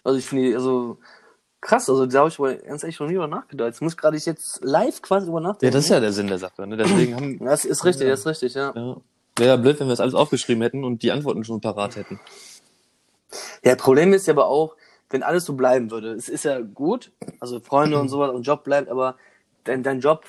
Also 0.05 0.19
ich 0.19 0.27
finde 0.27 0.49
die, 0.49 0.55
also 0.55 0.99
krass, 1.61 1.89
also 1.89 2.07
da 2.07 2.21
habe 2.21 2.29
ich 2.29 2.39
aber 2.39 2.55
ganz 2.55 2.83
ehrlich 2.83 2.99
noch 3.01 3.07
nie 3.07 3.15
drüber 3.15 3.29
nachgedacht. 3.29 3.69
Jetzt 3.69 3.83
muss 3.83 3.97
gerade 3.97 4.17
ich 4.17 4.27
jetzt 4.27 4.65
live 4.65 5.03
quasi 5.03 5.27
drüber 5.27 5.41
nachdenken. 5.41 5.67
Ja, 5.67 5.71
das 5.71 5.85
ist 5.85 5.91
ja 5.91 6.01
der 6.01 6.13
Sinn 6.13 6.27
der 6.29 6.39
Sache, 6.39 6.67
ne? 6.67 6.77
Deswegen 6.77 7.15
haben, 7.15 7.39
Das 7.45 7.65
ist 7.65 7.85
richtig, 7.85 8.05
Ja. 8.05 8.11
das 8.11 8.21
ist 8.21 8.27
richtig, 8.27 8.55
ja. 8.55 8.73
ja, 8.75 8.97
wäre 9.37 9.51
ja 9.51 9.57
blöd, 9.57 9.79
wenn 9.81 9.87
wir 9.87 9.93
das 9.93 10.01
alles 10.01 10.15
aufgeschrieben 10.15 10.63
hätten 10.63 10.85
und 10.85 11.03
die 11.03 11.13
Antworten 11.13 11.45
schon 11.45 11.61
parat 11.61 11.97
hätten. 11.97 12.21
Ja, 13.65 13.77
Problem 13.77 14.13
ist 14.13 14.27
ja 14.27 14.35
aber 14.35 14.47
auch, 14.47 14.77
wenn 15.11 15.23
alles 15.23 15.45
so 15.45 15.55
bleiben 15.55 15.91
würde. 15.91 16.13
Es 16.13 16.29
ist 16.29 16.45
ja 16.45 16.61
gut, 16.61 17.13
also 17.41 17.61
Freunde 17.61 17.99
und 17.99 18.09
sowas 18.09 18.31
und 18.31 18.43
Job 18.43 18.65
bleibt, 18.65 18.89
aber 18.89 19.17
dein, 19.65 19.83
dein 19.83 20.01
Job, 20.01 20.25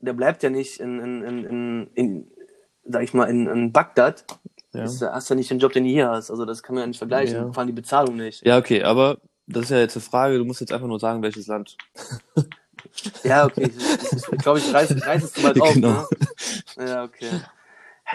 der 0.00 0.12
bleibt 0.12 0.42
ja 0.42 0.50
nicht 0.50 0.80
in, 0.80 1.00
in, 1.00 1.22
in, 1.22 1.44
in, 1.44 1.90
in 1.94 2.30
sag 2.84 3.02
ich 3.02 3.14
mal, 3.14 3.24
in, 3.24 3.46
in 3.46 3.72
Bagdad. 3.72 4.24
Ja. 4.76 4.82
Das 4.82 5.00
hast 5.00 5.30
ja 5.30 5.36
nicht 5.36 5.50
den 5.50 5.58
Job, 5.58 5.72
den 5.72 5.84
du 5.84 5.90
hier 5.90 6.10
hast. 6.10 6.30
Also 6.30 6.44
das 6.44 6.62
kann 6.62 6.74
man 6.74 6.82
ja 6.82 6.86
nicht 6.88 6.98
vergleichen. 6.98 7.36
Ja. 7.36 7.52
Vor 7.52 7.58
allem 7.58 7.66
die 7.68 7.72
Bezahlung 7.72 8.16
nicht. 8.16 8.44
Ja, 8.46 8.58
okay, 8.58 8.82
aber 8.82 9.18
das 9.46 9.64
ist 9.64 9.70
ja 9.70 9.78
jetzt 9.78 9.96
eine 9.96 10.02
Frage, 10.02 10.38
du 10.38 10.44
musst 10.44 10.60
jetzt 10.60 10.72
einfach 10.72 10.88
nur 10.88 11.00
sagen, 11.00 11.22
welches 11.22 11.46
Land. 11.46 11.76
Ja, 13.24 13.44
okay. 13.44 13.70
Ich, 13.76 14.12
ich, 14.12 14.32
ich 14.32 14.38
glaube, 14.38 14.58
ich 14.58 14.72
reiß, 14.72 14.90
ich 14.90 15.06
reiß 15.06 15.24
es 15.24 15.32
zu 15.32 15.42
weit 15.42 15.60
auf. 15.60 15.74
Genau. 15.74 16.06
Ne? 16.76 16.88
Ja, 16.88 17.04
okay. 17.04 17.30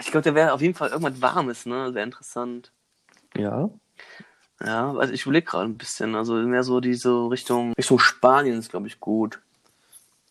Ich 0.00 0.10
glaube, 0.10 0.22
der 0.22 0.34
wäre 0.34 0.52
auf 0.52 0.62
jeden 0.62 0.74
Fall 0.74 0.90
irgendwas 0.90 1.20
Warmes, 1.20 1.66
ne? 1.66 1.92
Sehr 1.92 2.04
interessant. 2.04 2.72
Ja. 3.36 3.68
Ja, 4.64 4.92
also 4.94 5.12
ich 5.12 5.22
überlege 5.22 5.46
gerade 5.46 5.64
ein 5.64 5.76
bisschen. 5.76 6.14
Also 6.14 6.34
mehr 6.34 6.62
so 6.62 6.80
diese 6.80 7.10
Richtung 7.30 7.72
Richtung 7.76 7.98
Spanien 7.98 8.58
ist, 8.58 8.70
glaube 8.70 8.86
ich, 8.86 9.00
gut. 9.00 9.40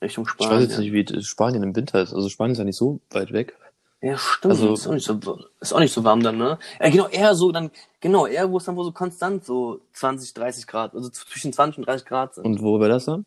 Richtung 0.02 0.24
Ich 0.24 0.32
Spanien. 0.32 0.56
weiß 0.56 0.64
jetzt 0.64 0.80
nicht, 0.80 0.94
wie 0.94 1.24
Spanien 1.24 1.64
im 1.64 1.76
Winter 1.76 2.02
ist. 2.02 2.14
Also 2.14 2.30
Spanien 2.30 2.54
ist 2.54 2.58
ja 2.60 2.64
nicht 2.64 2.78
so 2.78 3.02
weit 3.12 3.34
weg. 3.34 3.56
Ja, 4.02 4.18
stimmt. 4.18 4.52
Also- 4.54 4.74
ist, 4.74 4.88
auch 4.88 4.94
nicht 4.94 5.06
so, 5.06 5.40
ist 5.60 5.74
auch 5.74 5.80
nicht 5.80 5.94
so 5.94 6.04
warm 6.04 6.24
dann, 6.24 6.38
ne? 6.38 6.58
Ja, 6.80 6.90
genau, 6.90 7.08
eher 7.08 7.36
so 7.36 7.52
dann, 7.52 7.70
genau, 8.00 8.26
eher 8.26 8.50
wo 8.52 8.58
es 8.58 8.66
dann 8.66 8.76
wohl 8.76 8.86
so 8.86 8.92
konstant 8.92 9.46
so 9.46 9.80
20, 9.94 10.34
30 10.34 10.66
Grad, 10.68 10.96
also 10.96 11.10
zwischen 11.10 11.54
20 11.54 11.80
und 11.80 11.88
30 11.88 12.08
Grad 12.08 12.34
sind. 12.36 12.46
Und 12.46 12.62
wo 12.64 12.80
wäre 12.80 12.90
das 12.90 13.06
dann? 13.06 13.26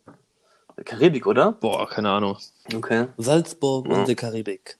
Karibik, 0.84 1.26
oder? 1.26 1.52
Boah, 1.52 1.88
keine 1.88 2.10
Ahnung. 2.10 2.36
Okay. 2.74 3.06
Salzburg 3.16 3.86
Ja. 3.88 3.94
und 3.98 4.08
die 4.08 4.16
Karibik. 4.16 4.76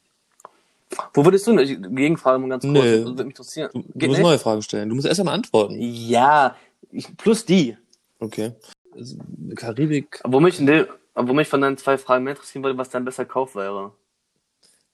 Wo 1.12 1.24
würdest 1.24 1.46
du 1.46 1.56
denn? 1.56 1.94
Gegenfrage 1.94 2.38
mal 2.40 2.48
ganz 2.48 2.62
kurz. 2.64 2.72
Nee. 2.74 2.96
Das 2.96 3.04
würde 3.04 3.24
mich 3.24 3.32
interessieren. 3.32 3.70
Du, 3.72 3.82
du 3.82 3.86
Geht 3.94 4.08
musst 4.08 4.18
nicht? 4.18 4.26
neue 4.26 4.38
Fragen 4.38 4.62
stellen. 4.62 4.88
Du 4.88 4.94
musst 4.96 5.06
erst 5.06 5.20
einmal 5.20 5.34
antworten. 5.34 5.76
Ja, 5.78 6.56
ich, 6.90 7.16
plus 7.16 7.44
die. 7.44 7.76
Okay. 8.18 8.52
Also, 8.92 9.16
Karibik. 9.56 10.20
Wo 10.24 10.40
mich, 10.40 10.58
in 10.60 10.86
wo 11.14 11.32
mich 11.32 11.48
von 11.48 11.60
deinen 11.60 11.76
zwei 11.78 11.98
Fragen 11.98 12.24
mehr 12.24 12.32
interessieren 12.34 12.64
würde, 12.64 12.78
was 12.78 12.90
dein 12.90 13.04
besser 13.04 13.24
Kauf 13.24 13.54
wäre. 13.54 13.92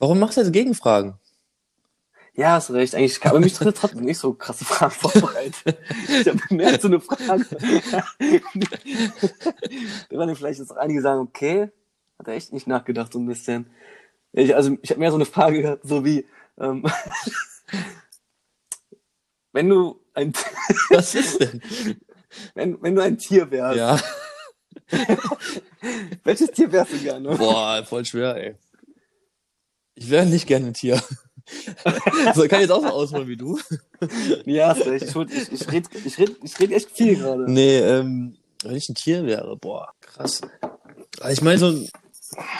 Warum 0.00 0.18
machst 0.18 0.38
du 0.38 0.40
jetzt 0.40 0.52
Gegenfragen? 0.52 1.14
Ja, 2.34 2.52
hast 2.52 2.70
recht. 2.70 2.94
Eigentlich 2.94 3.20
kann 3.20 3.32
aber 3.32 3.40
mich 3.40 3.52
trotzdem 3.52 4.00
nicht 4.00 4.18
so 4.18 4.32
krasse 4.32 4.64
Fragen 4.64 4.92
vorbereitet. 4.92 5.78
Ich 6.08 6.26
habe 6.26 6.38
gemerkt, 6.48 6.80
so 6.80 6.88
eine 6.88 7.00
Frage. 7.00 7.44
da 10.08 10.16
waren 10.16 10.34
vielleicht 10.34 10.58
jetzt 10.58 10.72
auch 10.72 10.78
einige 10.78 11.02
sagen, 11.02 11.20
okay, 11.20 11.68
hat 12.18 12.28
er 12.28 12.34
echt 12.34 12.52
nicht 12.52 12.66
nachgedacht 12.66 13.12
so 13.12 13.18
ein 13.18 13.26
bisschen. 13.26 13.70
Ich, 14.32 14.56
also 14.56 14.78
ich 14.80 14.90
habe 14.90 15.00
mehr 15.00 15.10
so 15.10 15.16
eine 15.16 15.26
Frage 15.26 15.60
gehabt, 15.60 15.86
so 15.86 16.02
wie, 16.02 16.26
ähm, 16.58 16.82
wenn 19.52 19.68
du 19.68 20.00
ein 20.14 20.32
Was 20.90 21.14
ist 21.14 21.40
denn? 21.40 21.60
wenn, 22.54 22.80
wenn 22.80 22.94
du 22.94 23.02
ein 23.02 23.18
Tier 23.18 23.50
wärst, 23.50 23.76
ja. 23.76 24.00
welches 26.24 26.50
Tier 26.52 26.72
wärst 26.72 26.94
du 26.94 26.98
gerne? 26.98 27.36
Boah, 27.36 27.84
voll 27.84 28.04
schwer, 28.06 28.36
ey. 28.36 28.56
Ich 30.00 30.08
wäre 30.08 30.24
nicht 30.24 30.46
gerne 30.46 30.68
ein 30.68 30.74
Tier. 30.74 30.96
so, 32.34 32.42
kann 32.48 32.60
ich 32.60 32.60
jetzt 32.62 32.70
auch 32.70 32.80
so 32.80 32.88
ausholen 32.88 33.28
wie 33.28 33.36
du? 33.36 33.58
Ja. 34.46 34.74
Ich, 34.74 34.84
würd- 35.14 35.30
ich, 35.30 35.52
ich 35.60 35.70
rede 35.70 35.88
ich 36.04 36.18
red, 36.18 36.36
ich 36.42 36.58
red 36.58 36.72
echt 36.72 36.90
viel 36.90 37.16
gerade. 37.16 37.50
Nee, 37.50 37.78
ähm, 37.80 38.36
wenn 38.62 38.76
ich 38.76 38.88
ein 38.88 38.94
Tier 38.94 39.26
wäre, 39.26 39.56
boah, 39.56 39.92
krass. 40.00 40.40
Aber 41.20 41.30
Ich 41.30 41.42
meine, 41.42 41.58
so 41.58 41.66
ein, 41.66 41.88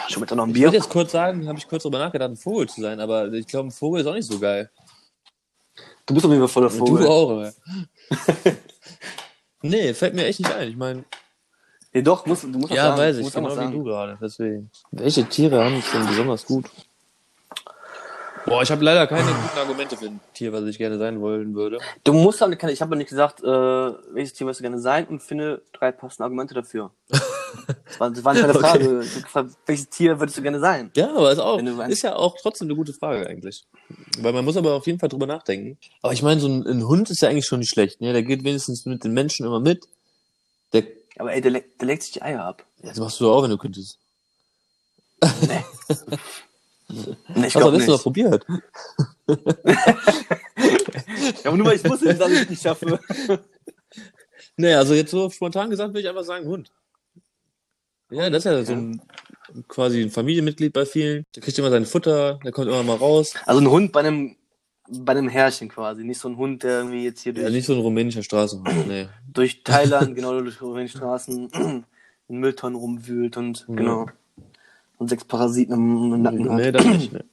Schon 0.09 0.19
mit 0.21 0.29
noch 0.31 0.43
ein 0.43 0.49
ich 0.49 0.53
Bier? 0.53 0.67
würde 0.67 0.77
jetzt 0.77 0.89
kurz 0.89 1.13
sagen, 1.13 1.47
habe 1.47 1.57
ich 1.57 1.67
kurz 1.67 1.81
drüber 1.83 1.97
nachgedacht, 1.97 2.29
ein 2.29 2.37
Vogel 2.37 2.69
zu 2.69 2.81
sein, 2.81 2.99
aber 2.99 3.31
ich 3.33 3.47
glaube, 3.47 3.69
ein 3.69 3.71
Vogel 3.71 4.01
ist 4.01 4.07
auch 4.07 4.13
nicht 4.13 4.29
so 4.29 4.37
geil. 4.37 4.69
Du 6.05 6.13
bist 6.13 6.25
auf 6.25 6.31
jeden 6.31 6.41
Fall 6.43 6.47
voller 6.53 6.69
Vogel. 6.69 7.05
Du 7.05 7.09
auch, 7.09 7.31
aber. 7.31 7.53
nee, 9.61 9.93
fällt 9.95 10.13
mir 10.13 10.25
echt 10.25 10.39
nicht 10.39 10.51
ein. 10.53 10.69
Ich 10.69 10.75
meine, 10.77 11.05
Nee, 11.93 12.03
doch, 12.03 12.25
musst, 12.25 12.43
du 12.43 12.47
musst 12.49 12.71
ja, 12.73 12.83
sagen. 12.95 13.01
weiß 13.01 13.17
ich, 13.17 13.33
genau 13.33 13.57
wie 13.69 13.71
du 13.73 13.83
gerade, 13.83 14.17
deswegen. 14.21 14.69
Welche 14.91 15.25
Tiere 15.25 15.63
haben 15.63 15.75
es 15.75 15.91
denn 15.91 16.05
besonders 16.07 16.45
gut? 16.45 16.69
Boah, 18.45 18.63
ich 18.63 18.71
habe 18.71 18.83
leider 18.83 19.05
keine 19.07 19.27
guten 19.27 19.57
Argumente 19.57 19.97
für 19.97 20.05
ein 20.07 20.19
Tier, 20.33 20.51
was 20.51 20.63
ich 20.65 20.77
gerne 20.77 20.97
sein 20.97 21.21
wollen 21.21 21.53
würde. 21.55 21.77
Du 22.03 22.13
musst 22.13 22.41
aber, 22.41 22.53
ich 22.69 22.81
habe 22.81 22.95
nicht 22.95 23.09
gesagt, 23.09 23.41
äh, 23.43 23.45
welches 23.45 24.33
Tier 24.33 24.45
möchtest 24.45 24.59
du 24.61 24.63
gerne 24.63 24.79
sein 24.79 25.05
und 25.07 25.21
finde 25.21 25.61
drei 25.73 25.91
passende 25.91 26.23
Argumente 26.23 26.53
dafür. 26.53 26.91
Das 27.09 27.99
war, 27.99 28.09
das 28.09 28.23
war 28.23 28.33
keine 28.33 28.49
Okay. 28.55 28.59
Frage. 28.59 29.05
Hab 29.15 29.23
gefragt, 29.23 29.51
welches 29.65 29.89
Tier 29.89 30.19
würdest 30.19 30.37
du 30.37 30.41
gerne 30.41 30.59
sein? 30.59 30.91
Ja, 30.95 31.09
aber 31.15 31.31
ist 31.31 31.39
auch, 31.39 31.59
ist 31.59 32.01
ja 32.01 32.15
auch 32.15 32.35
trotzdem 32.41 32.67
eine 32.67 32.75
gute 32.75 32.93
Frage 32.93 33.27
eigentlich. 33.27 33.65
Weil 34.19 34.33
man 34.33 34.45
muss 34.45 34.57
aber 34.57 34.73
auf 34.73 34.87
jeden 34.87 34.99
Fall 34.99 35.09
drüber 35.09 35.27
nachdenken. 35.27 35.77
Aber 36.01 36.13
ich 36.13 36.23
meine, 36.23 36.39
so 36.41 36.47
ein, 36.47 36.65
ein 36.65 36.87
Hund 36.87 37.09
ist 37.09 37.21
ja 37.21 37.29
eigentlich 37.29 37.45
schon 37.45 37.59
nicht 37.59 37.69
schlecht, 37.69 38.01
ne? 38.01 38.13
Der 38.13 38.23
geht 38.23 38.43
wenigstens 38.43 38.85
mit 38.85 39.03
den 39.03 39.13
Menschen 39.13 39.45
immer 39.45 39.59
mit. 39.59 39.85
Der, 40.73 40.83
Aber 41.17 41.33
ey, 41.33 41.41
der, 41.41 41.51
le 41.51 41.63
der 41.79 41.87
legt 41.87 42.03
sich 42.03 42.13
die 42.13 42.21
Eier 42.21 42.43
ab. 42.43 42.63
ja, 42.81 42.89
das 42.89 42.99
machst 42.99 43.19
du 43.19 43.29
auch, 43.31 43.43
wenn 43.43 43.49
du 43.51 43.57
könntest. 43.57 43.99
Nee. 45.41 45.63
ich 46.93 47.55
Hast 47.55 47.55
du 47.55 47.71
das 47.71 47.87
noch 47.87 48.01
probiert? 48.03 48.45
Ja, 51.43 51.49
aber 51.49 51.57
nur 51.57 51.67
weil 51.67 51.75
ich 51.75 51.83
wusste, 51.83 52.05
dass 52.05 52.15
ich 52.15 52.21
alles 52.21 52.49
nicht 52.49 52.61
schaffe. 52.61 52.99
Nee, 54.57 54.73
also 54.73 54.93
jetzt 54.93 55.11
so 55.11 55.29
spontan 55.29 55.69
gesagt 55.69 55.89
würde 55.89 56.01
ich 56.01 56.09
einfach 56.09 56.23
sagen 56.23 56.45
Hund. 56.47 56.71
Ja, 58.11 58.29
das 58.29 58.45
ist 58.45 58.51
ja 58.51 58.63
so 58.63 58.73
ein 58.73 59.01
quasi 59.67 60.01
ein 60.01 60.09
Familienmitglied 60.09 60.73
bei 60.73 60.85
vielen. 60.85 61.23
Der 61.35 61.41
kriegt 61.41 61.57
immer 61.57 61.69
sein 61.69 61.85
Futter, 61.85 62.39
der 62.43 62.51
kommt 62.51 62.67
immer 62.67 62.83
mal 62.83 62.97
raus. 62.97 63.33
Also 63.45 63.61
ein 63.61 63.69
Hund 63.69 63.91
bei 63.91 64.01
einem, 64.01 64.35
bei 64.89 65.13
einem 65.13 65.29
Herrchen 65.29 65.69
quasi. 65.69 66.03
Nicht 66.03 66.19
so 66.19 66.29
ein 66.29 66.37
Hund, 66.37 66.63
der 66.63 66.79
irgendwie 66.79 67.03
jetzt 67.03 67.21
hier 67.21 67.33
Ja, 67.33 67.43
durch, 67.43 67.53
nicht 67.53 67.65
so 67.65 67.73
ein 67.73 67.79
rumänischer 67.79 68.23
Straßenhund, 68.23 68.87
nee. 68.87 69.07
durch 69.31 69.63
Thailand, 69.63 70.15
genau 70.15 70.39
durch 70.39 70.57
die 70.59 70.87
Straßen, 70.89 71.83
in 72.27 72.37
Mülltonnen 72.37 72.77
rumwühlt 72.77 73.37
und 73.37 73.65
Ja. 73.67 73.75
genau. 73.75 74.05
Und 75.01 75.07
sechs 75.07 75.25
Parasiten 75.25 75.73
im, 75.73 76.21
Nacken 76.21 76.55
Nee, 76.55 76.67
hat. 76.67 76.75
das 76.75 76.85
nicht, 76.85 77.11
nee. 77.11 77.23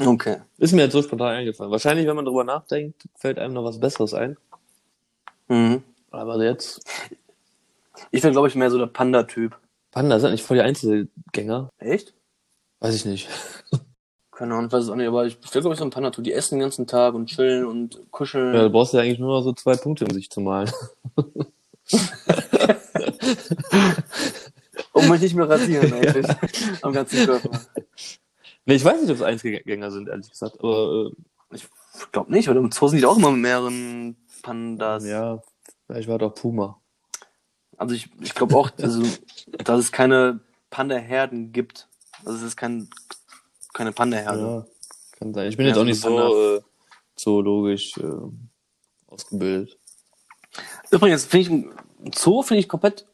Okay. 0.06 0.38
Ist 0.56 0.72
mir 0.72 0.84
jetzt 0.84 0.94
so 0.94 1.02
spontan 1.02 1.34
eingefallen. 1.34 1.70
Wahrscheinlich, 1.70 2.06
wenn 2.06 2.16
man 2.16 2.24
drüber 2.24 2.44
nachdenkt, 2.44 3.06
fällt 3.14 3.38
einem 3.38 3.52
noch 3.52 3.64
was 3.64 3.78
Besseres 3.78 4.14
ein. 4.14 4.38
Mhm. 5.48 5.82
Aber 6.10 6.42
jetzt, 6.42 6.80
Ich 8.10 8.22
bin, 8.22 8.32
glaube 8.32 8.48
ich, 8.48 8.54
mehr 8.54 8.70
so 8.70 8.78
der 8.78 8.86
Panda-Typ. 8.86 9.58
Panda 9.90 10.18
sind 10.18 10.30
nicht 10.30 10.42
voll 10.42 10.56
die 10.56 10.62
Einzelgänger. 10.62 11.68
Echt? 11.76 12.14
Weiß 12.80 12.94
ich 12.94 13.04
nicht. 13.04 13.28
Keine 14.30 14.54
Ahnung, 14.54 14.68
ich 14.68 14.72
weiß 14.72 14.84
es 14.84 14.90
auch 14.90 14.96
nicht, 14.96 15.08
aber 15.08 15.26
ich 15.26 15.38
bin, 15.38 15.60
glaube 15.60 15.74
ich, 15.74 15.78
so 15.78 15.84
ein 15.84 15.90
Panda-Typ. 15.90 16.24
Die 16.24 16.32
essen 16.32 16.54
den 16.54 16.60
ganzen 16.60 16.86
Tag 16.86 17.12
und 17.12 17.26
chillen 17.26 17.66
und 17.66 18.00
kuscheln. 18.10 18.54
Ja, 18.54 18.62
du 18.62 18.70
brauchst 18.70 18.94
ja 18.94 19.00
eigentlich 19.00 19.18
nur 19.18 19.36
noch 19.36 19.42
so 19.42 19.52
zwei 19.52 19.76
Punkte, 19.76 20.06
um 20.06 20.10
sich 20.12 20.30
zu 20.30 20.40
malen. 20.40 20.72
Und 24.98 25.08
mich 25.10 25.20
nicht 25.20 25.34
mehr 25.34 25.48
rasieren, 25.48 25.92
eigentlich. 25.94 26.26
Am 26.82 26.92
ganzen 26.92 27.26
Körper. 27.26 27.60
Nee, 28.66 28.74
ich 28.74 28.84
weiß 28.84 29.00
nicht, 29.00 29.10
ob 29.10 29.16
es 29.16 29.22
Einzelgänger 29.22 29.90
sind, 29.90 30.08
ehrlich 30.08 30.28
gesagt. 30.30 30.56
Aber 30.60 31.10
Ich 31.52 31.66
glaube 32.12 32.32
nicht, 32.32 32.48
weil 32.48 32.56
im 32.56 32.70
Zoo 32.70 32.88
sind 32.88 32.98
die 33.00 33.06
auch 33.06 33.16
immer 33.16 33.30
mit 33.30 33.40
mehreren 33.42 34.16
Pandas. 34.42 35.04
äh, 35.04 35.10
ja, 35.10 35.42
vielleicht 35.86 36.08
war 36.08 36.18
doch 36.18 36.34
Puma. 36.34 36.80
Also 37.76 37.94
ich, 37.94 38.10
ich 38.20 38.34
glaube 38.34 38.56
auch, 38.56 38.70
also, 38.82 39.02
dass 39.64 39.78
es 39.80 39.92
keine 39.92 40.40
Panda-Herden 40.70 41.52
gibt. 41.52 41.88
Also 42.24 42.38
es 42.38 42.42
ist 42.42 42.56
kein, 42.56 42.90
keine 43.72 43.92
Panda-Herde. 43.92 44.40
Ja, 44.40 44.66
kann 45.18 45.32
sein. 45.32 45.48
Ich 45.48 45.56
bin 45.56 45.64
Ja, 45.66 45.70
jetzt 45.70 45.78
auch 45.78 45.84
nicht 45.84 46.00
so 46.00 46.56
äh, 46.56 46.60
zoologisch 47.16 47.96
äh, 47.98 48.12
ausgebildet. 49.06 49.78
Übrigens, 50.90 51.24
finde 51.24 51.42
ich, 51.42 51.50
ein 51.50 52.12
Zoo 52.14 52.42
finde 52.42 52.60
ich 52.60 52.68
komplett 52.68 53.06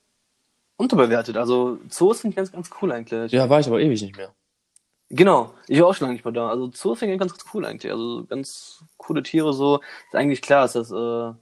unterbewertet. 0.76 1.36
Also 1.36 1.78
Zoos 1.88 2.20
finde 2.20 2.32
ich 2.32 2.36
ganz, 2.36 2.52
ganz 2.52 2.70
cool 2.80 2.92
eigentlich. 2.92 3.32
Ja, 3.32 3.48
war 3.48 3.60
ich 3.60 3.66
aber 3.66 3.80
ewig 3.80 4.02
nicht 4.02 4.16
mehr. 4.16 4.34
Genau, 5.10 5.54
ich 5.68 5.80
war 5.80 5.88
auch 5.88 5.94
schon 5.94 6.06
lange 6.06 6.14
nicht 6.14 6.24
mehr 6.24 6.32
da. 6.32 6.48
Also 6.48 6.68
Zoos 6.68 6.98
finde 6.98 7.14
ich 7.14 7.20
ganz, 7.20 7.32
ganz 7.32 7.44
cool 7.52 7.64
eigentlich. 7.64 7.92
Also 7.92 8.24
ganz 8.28 8.84
coole 8.96 9.22
Tiere 9.22 9.52
so. 9.52 9.80
Ist 10.06 10.14
eigentlich 10.14 10.42
klar, 10.42 10.64
ist 10.64 10.74
das 10.74 10.90
äh, 10.90 11.32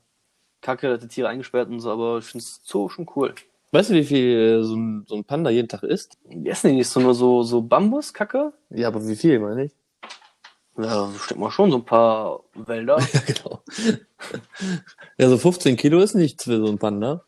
kacke, 0.60 0.88
dass 0.88 1.00
die 1.00 1.08
Tiere 1.08 1.28
eingesperrt 1.28 1.68
und 1.68 1.80
so, 1.80 1.90
aber 1.90 2.18
ich 2.18 2.24
finde 2.24 2.44
Zoo 2.44 2.88
schon 2.88 3.06
cool. 3.16 3.34
Weißt 3.72 3.90
du, 3.90 3.94
wie 3.94 4.04
viel 4.04 4.60
äh, 4.60 4.62
so, 4.62 4.76
ein, 4.76 5.04
so 5.06 5.14
ein 5.14 5.24
Panda 5.24 5.50
jeden 5.50 5.68
Tag 5.68 5.82
isst? 5.82 6.18
Die 6.24 6.48
essen 6.48 6.68
die 6.68 6.76
nicht 6.76 6.88
so 6.88 7.00
nur 7.00 7.14
so, 7.14 7.42
so 7.42 7.62
Bambus-Kacke? 7.62 8.52
Ja, 8.70 8.88
aber 8.88 9.06
wie 9.06 9.16
viel, 9.16 9.38
meine 9.38 9.64
ich? 9.64 9.72
Ja, 10.78 11.10
stimmt 11.18 11.40
mal 11.40 11.50
schon, 11.50 11.70
so 11.70 11.78
ein 11.78 11.84
paar 11.84 12.40
Wälder. 12.54 12.98
Ja, 13.12 13.20
genau. 13.26 13.62
Ja, 15.18 15.28
so 15.28 15.36
15 15.36 15.76
Kilo 15.76 16.00
ist 16.00 16.14
nichts 16.14 16.44
für 16.44 16.58
so 16.58 16.66
ein 16.66 16.78
Panda. 16.78 17.24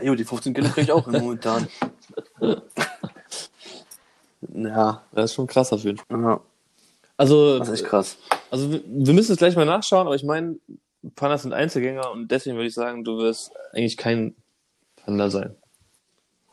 Jo, 0.00 0.14
die 0.14 0.24
15 0.24 0.54
Kilo 0.54 0.68
kriege 0.68 0.82
ich 0.82 0.92
auch 0.92 1.06
momentan. 1.06 1.68
ja, 4.54 5.02
Das 5.12 5.24
ist 5.30 5.34
schon 5.34 5.46
krass 5.46 5.72
auf 5.72 5.84
jeden 5.84 5.98
Fall. 5.98 6.20
ja, 6.20 6.40
Also, 7.16 7.58
das 7.58 7.68
ist 7.68 7.80
echt 7.80 7.84
krass. 7.90 8.16
also 8.50 8.70
wir 8.70 9.14
müssen 9.14 9.32
es 9.32 9.38
gleich 9.38 9.56
mal 9.56 9.66
nachschauen, 9.66 10.06
aber 10.06 10.16
ich 10.16 10.24
meine, 10.24 10.56
Pandas 11.16 11.42
sind 11.42 11.52
Einzelgänger 11.52 12.10
und 12.10 12.30
deswegen 12.30 12.56
würde 12.56 12.68
ich 12.68 12.74
sagen, 12.74 13.04
du 13.04 13.18
wirst 13.18 13.52
eigentlich 13.72 13.96
kein 13.96 14.34
Panda 15.04 15.30
sein. 15.30 15.54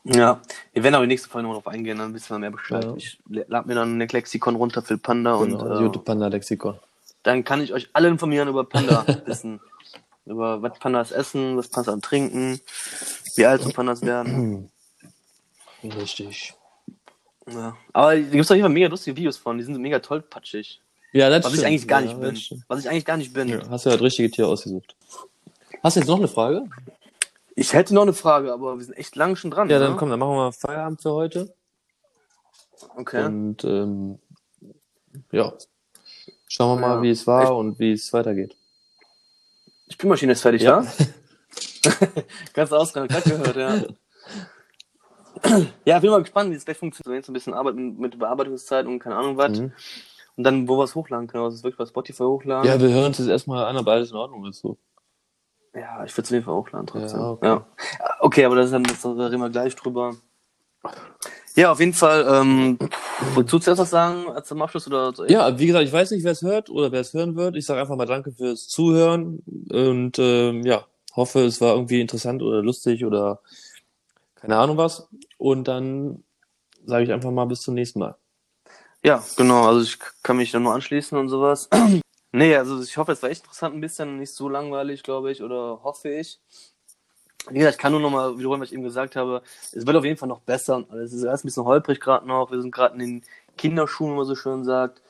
Ja, 0.04 0.40
wir 0.72 0.82
werden 0.82 0.94
aber 0.94 1.04
die 1.04 1.08
nächste 1.12 1.28
Folge 1.28 1.46
noch 1.46 1.54
drauf 1.54 1.66
eingehen, 1.68 1.98
dann 1.98 2.14
wissen 2.14 2.30
wir 2.30 2.38
mehr 2.38 2.50
Bescheid. 2.50 2.84
Ja. 2.84 2.94
Ich 2.96 3.18
lade 3.28 3.68
mir 3.68 3.74
dann 3.74 3.98
ein 4.00 4.08
Lexikon 4.08 4.56
runter 4.56 4.82
für 4.82 4.96
Panda 4.98 5.36
Genau, 5.42 5.60
und 5.82 5.94
äh, 5.94 5.98
Panda-Lexikon. 5.98 6.78
dann 7.22 7.44
kann 7.44 7.60
ich 7.62 7.72
euch 7.74 7.90
alle 7.92 8.08
informieren 8.08 8.48
über 8.48 8.64
Panda-Wissen. 8.64 9.60
über 10.26 10.62
was 10.62 10.78
Pandas 10.78 11.10
essen, 11.12 11.56
was 11.56 11.68
Pandas 11.68 12.00
trinken, 12.00 12.60
wie 13.36 13.46
alt 13.46 13.62
so 13.62 13.70
Pandas 13.70 14.02
werden. 14.02 14.70
Richtig. 15.82 16.54
Ja. 17.48 17.76
Aber 17.92 18.14
da 18.14 18.20
gibt 18.20 18.34
es 18.34 18.50
auf 18.50 18.54
jeden 18.56 18.64
Fall 18.64 18.72
mega 18.72 18.88
lustige 18.88 19.16
Videos 19.16 19.36
von, 19.36 19.58
die 19.58 19.64
sind 19.64 19.76
mega 19.78 19.98
tollpatschig. 19.98 20.80
Ja, 21.12 21.28
das 21.28 21.44
Was 21.44 21.52
ich 21.52 21.58
stimmt. 21.60 21.66
eigentlich 21.68 21.88
gar 21.88 22.00
ja, 22.02 22.06
nicht 22.14 22.22
das 22.22 22.48
bin. 22.50 22.64
Was 22.68 22.80
ich 22.80 22.88
eigentlich 22.88 23.04
gar 23.04 23.16
nicht 23.16 23.32
bin. 23.32 23.48
Ja, 23.48 23.68
hast 23.68 23.84
du 23.84 23.90
ja 23.90 23.96
das 23.96 24.04
richtige 24.04 24.30
Tier 24.30 24.46
ausgesucht. 24.46 24.94
Hast 25.82 25.96
du 25.96 26.00
jetzt 26.00 26.08
noch 26.08 26.18
eine 26.18 26.28
Frage? 26.28 26.68
Ich 27.56 27.72
hätte 27.72 27.94
noch 27.94 28.02
eine 28.02 28.12
Frage, 28.12 28.52
aber 28.52 28.78
wir 28.78 28.84
sind 28.84 28.96
echt 28.96 29.16
lang 29.16 29.34
schon 29.36 29.50
dran. 29.50 29.68
Ja, 29.68 29.78
dann 29.78 29.92
ne? 29.92 29.96
komm, 29.98 30.10
dann 30.10 30.20
machen 30.20 30.36
wir 30.36 30.52
Feierabend 30.52 31.02
für 31.02 31.12
heute. 31.12 31.52
Okay. 32.96 33.24
Und 33.24 33.64
ähm, 33.64 34.18
ja, 35.32 35.52
schauen 36.46 36.80
wir 36.80 36.86
mal, 36.88 36.96
Ja. 36.96 37.02
wie 37.02 37.10
es 37.10 37.26
war 37.26 37.44
Ich- 37.44 37.50
und 37.50 37.78
wie 37.78 37.92
es 37.92 38.12
weitergeht. 38.12 38.56
Die 39.90 39.94
Spülmaschine 39.94 40.32
ist 40.32 40.42
fertig, 40.42 40.62
Ja. 40.62 40.82
ja? 40.82 41.90
Ganz 42.54 42.72
ausgegangen, 42.72 43.08
gerade 43.08 43.30
gehört, 43.30 43.56
ja. 43.56 43.84
ja, 45.84 45.98
bin 45.98 46.10
mal 46.10 46.20
gespannt, 46.20 46.50
wie 46.50 46.54
es 46.54 46.64
gleich 46.64 46.76
funktioniert. 46.76 47.22
Jetzt 47.22 47.28
ein 47.28 47.32
bisschen 47.32 47.54
Arbeit 47.54 47.74
mit, 47.74 47.98
mit 47.98 48.18
Bearbeitungszeit 48.18 48.86
und 48.86 48.98
keine 48.98 49.16
Ahnung 49.16 49.36
was. 49.36 49.58
Mhm. 49.58 49.72
Und 50.36 50.44
dann, 50.44 50.68
wo 50.68 50.78
wir 50.78 50.84
es 50.84 50.94
hochladen 50.94 51.26
können. 51.26 51.44
Also, 51.44 51.56
es 51.56 51.64
wirklich 51.64 51.78
bei 51.78 51.86
Spotify 51.86 52.22
hochladen. 52.22 52.68
Ja, 52.70 52.80
wir 52.80 52.88
hören 52.90 53.06
uns 53.06 53.18
jetzt 53.18 53.28
erstmal 53.28 53.64
an, 53.64 53.76
ob 53.76 53.88
alles 53.88 54.10
in 54.10 54.16
Ordnung 54.16 54.46
ist. 54.46 54.60
So. 54.60 54.78
Ja, 55.74 56.04
ich 56.04 56.12
würde 56.16 56.22
es 56.22 56.28
auf 56.28 56.30
jeden 56.30 56.44
Fall 56.44 56.54
hochladen 56.54 56.86
trotzdem. 56.86 57.20
Ja, 57.20 57.38
Ja, 57.42 57.54
okay. 57.56 57.64
okay. 58.20 58.44
aber 58.44 58.56
das 58.56 58.66
ist 58.66 58.72
dann, 58.72 58.84
das, 58.84 59.02
da 59.02 59.10
reden 59.10 59.40
wir 59.40 59.50
gleich 59.50 59.74
drüber. 59.76 60.14
Ja, 61.56 61.72
auf 61.72 61.80
jeden 61.80 61.92
Fall, 61.92 62.26
ähm, 62.28 62.78
wolltest 63.34 63.52
du 63.52 63.58
zuerst 63.58 63.80
was 63.80 63.90
sagen 63.90 64.30
als 64.30 64.48
zum 64.48 64.62
Abschluss 64.62 64.86
oder 64.86 65.12
so? 65.12 65.26
Ja, 65.26 65.58
wie 65.58 65.66
gesagt, 65.66 65.84
ich 65.84 65.92
weiß 65.92 66.12
nicht, 66.12 66.24
wer 66.24 66.32
es 66.32 66.42
hört 66.42 66.70
oder 66.70 66.92
wer 66.92 67.00
es 67.00 67.12
hören 67.12 67.36
wird. 67.36 67.56
Ich 67.56 67.66
sage 67.66 67.80
einfach 67.80 67.96
mal 67.96 68.06
Danke 68.06 68.32
fürs 68.32 68.68
Zuhören 68.68 69.42
und 69.70 70.18
ähm, 70.18 70.64
ja, 70.64 70.86
hoffe, 71.14 71.40
es 71.40 71.60
war 71.60 71.74
irgendwie 71.74 72.00
interessant 72.00 72.42
oder 72.42 72.62
lustig 72.62 73.04
oder 73.04 73.40
keine 74.36 74.56
Ahnung 74.56 74.76
was. 74.76 75.08
Und 75.38 75.68
dann 75.68 76.24
sage 76.86 77.04
ich 77.04 77.12
einfach 77.12 77.30
mal 77.30 77.46
bis 77.46 77.62
zum 77.62 77.74
nächsten 77.74 77.98
Mal. 77.98 78.16
Ja, 79.04 79.22
genau, 79.36 79.66
also 79.66 79.80
ich 79.80 79.98
kann 80.22 80.36
mich 80.36 80.52
da 80.52 80.60
nur 80.60 80.74
anschließen 80.74 81.16
und 81.18 81.28
sowas. 81.28 81.68
nee, 82.32 82.54
also 82.54 82.82
ich 82.82 82.96
hoffe, 82.96 83.12
es 83.12 83.22
war 83.22 83.30
echt 83.30 83.42
interessant 83.42 83.74
ein 83.74 83.80
bisschen, 83.80 84.18
nicht 84.18 84.32
so 84.32 84.48
langweilig, 84.48 85.02
glaube 85.02 85.32
ich, 85.32 85.42
oder 85.42 85.80
hoffe 85.82 86.10
ich. 86.10 86.38
Wie 87.48 87.58
gesagt, 87.58 87.76
ich 87.76 87.80
kann 87.80 87.92
nur 87.92 88.00
nochmal 88.00 88.38
wiederholen, 88.38 88.60
was 88.60 88.68
ich 88.68 88.74
eben 88.74 88.82
gesagt 88.82 89.16
habe. 89.16 89.42
Es 89.72 89.86
wird 89.86 89.96
auf 89.96 90.04
jeden 90.04 90.18
Fall 90.18 90.28
noch 90.28 90.40
besser 90.40 90.84
alles. 90.90 91.12
Es 91.12 91.18
ist 91.18 91.24
erst 91.24 91.44
ein 91.44 91.48
bisschen 91.48 91.64
holprig 91.64 92.00
gerade 92.00 92.26
noch. 92.26 92.50
Wir 92.50 92.60
sind 92.60 92.72
gerade 92.72 92.94
in 92.94 93.00
den 93.00 93.22
Kinderschuhen, 93.56 94.12
wie 94.12 94.16
man 94.16 94.26
so 94.26 94.34
schön 94.34 94.64
sagt. 94.64 95.00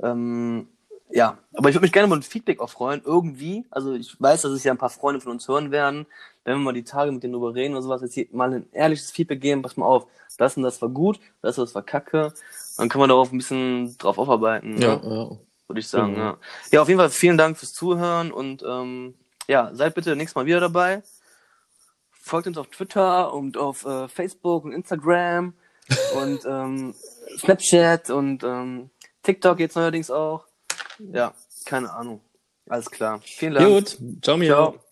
Ähm, 0.00 0.68
ja, 1.10 1.38
aber 1.52 1.68
ich 1.68 1.74
würde 1.74 1.84
mich 1.84 1.92
gerne 1.92 2.08
mal 2.08 2.16
ein 2.16 2.22
Feedback 2.22 2.60
auch 2.60 2.70
freuen, 2.70 3.02
irgendwie. 3.04 3.64
Also 3.70 3.94
ich 3.94 4.20
weiß, 4.20 4.42
dass 4.42 4.52
es 4.52 4.64
ja 4.64 4.72
ein 4.72 4.78
paar 4.78 4.90
Freunde 4.90 5.20
von 5.20 5.32
uns 5.32 5.46
hören 5.46 5.70
werden. 5.70 6.06
Wenn 6.44 6.58
wir 6.58 6.64
mal 6.64 6.72
die 6.72 6.84
Tage 6.84 7.12
mit 7.12 7.22
denen 7.22 7.34
drüber 7.34 7.54
reden 7.54 7.74
oder 7.74 7.82
sowas, 7.82 8.02
jetzt 8.02 8.14
hier 8.14 8.26
mal 8.32 8.52
ein 8.52 8.66
ehrliches 8.72 9.10
Feedback 9.10 9.40
geben, 9.40 9.62
pass 9.62 9.76
mal 9.76 9.86
auf, 9.86 10.06
das 10.38 10.56
und 10.56 10.62
das 10.62 10.82
war 10.82 10.88
gut, 10.88 11.20
das 11.42 11.58
und 11.58 11.66
das 11.66 11.74
war 11.74 11.82
kacke. 11.82 12.32
Dann 12.76 12.88
können 12.88 13.04
wir 13.04 13.08
darauf 13.08 13.32
ein 13.32 13.38
bisschen 13.38 13.96
drauf 13.98 14.18
aufarbeiten. 14.18 14.80
Ja, 14.80 14.96
ne? 14.96 15.02
ja. 15.04 15.38
würde 15.68 15.80
ich 15.80 15.88
sagen. 15.88 16.14
Genau. 16.14 16.24
Ja. 16.24 16.38
ja, 16.72 16.82
auf 16.82 16.88
jeden 16.88 16.98
Fall 16.98 17.10
vielen 17.10 17.38
Dank 17.38 17.56
fürs 17.58 17.72
Zuhören 17.72 18.32
und 18.32 18.64
ähm, 18.66 19.14
ja, 19.46 19.70
seid 19.74 19.94
bitte 19.94 20.16
nächstes 20.16 20.34
Mal 20.34 20.46
wieder 20.46 20.60
dabei. 20.60 21.02
Folgt 22.26 22.46
uns 22.46 22.56
auf 22.56 22.68
Twitter 22.68 23.34
und 23.34 23.58
auf 23.58 23.84
äh, 23.84 24.08
Facebook 24.08 24.64
und 24.64 24.72
Instagram 24.72 25.52
und 26.16 26.40
ähm, 26.48 26.94
Snapchat 27.36 28.08
und 28.08 28.42
ähm, 28.42 28.88
TikTok 29.22 29.60
jetzt 29.60 29.76
neuerdings 29.76 30.10
auch. 30.10 30.46
Ja, 31.12 31.34
keine 31.66 31.92
Ahnung. 31.92 32.22
Alles 32.66 32.90
klar. 32.90 33.20
Vielen 33.22 33.54
Dank. 33.54 33.68
Gut, 33.68 33.98
ciao. 34.22 34.40
Ciao. 34.40 34.84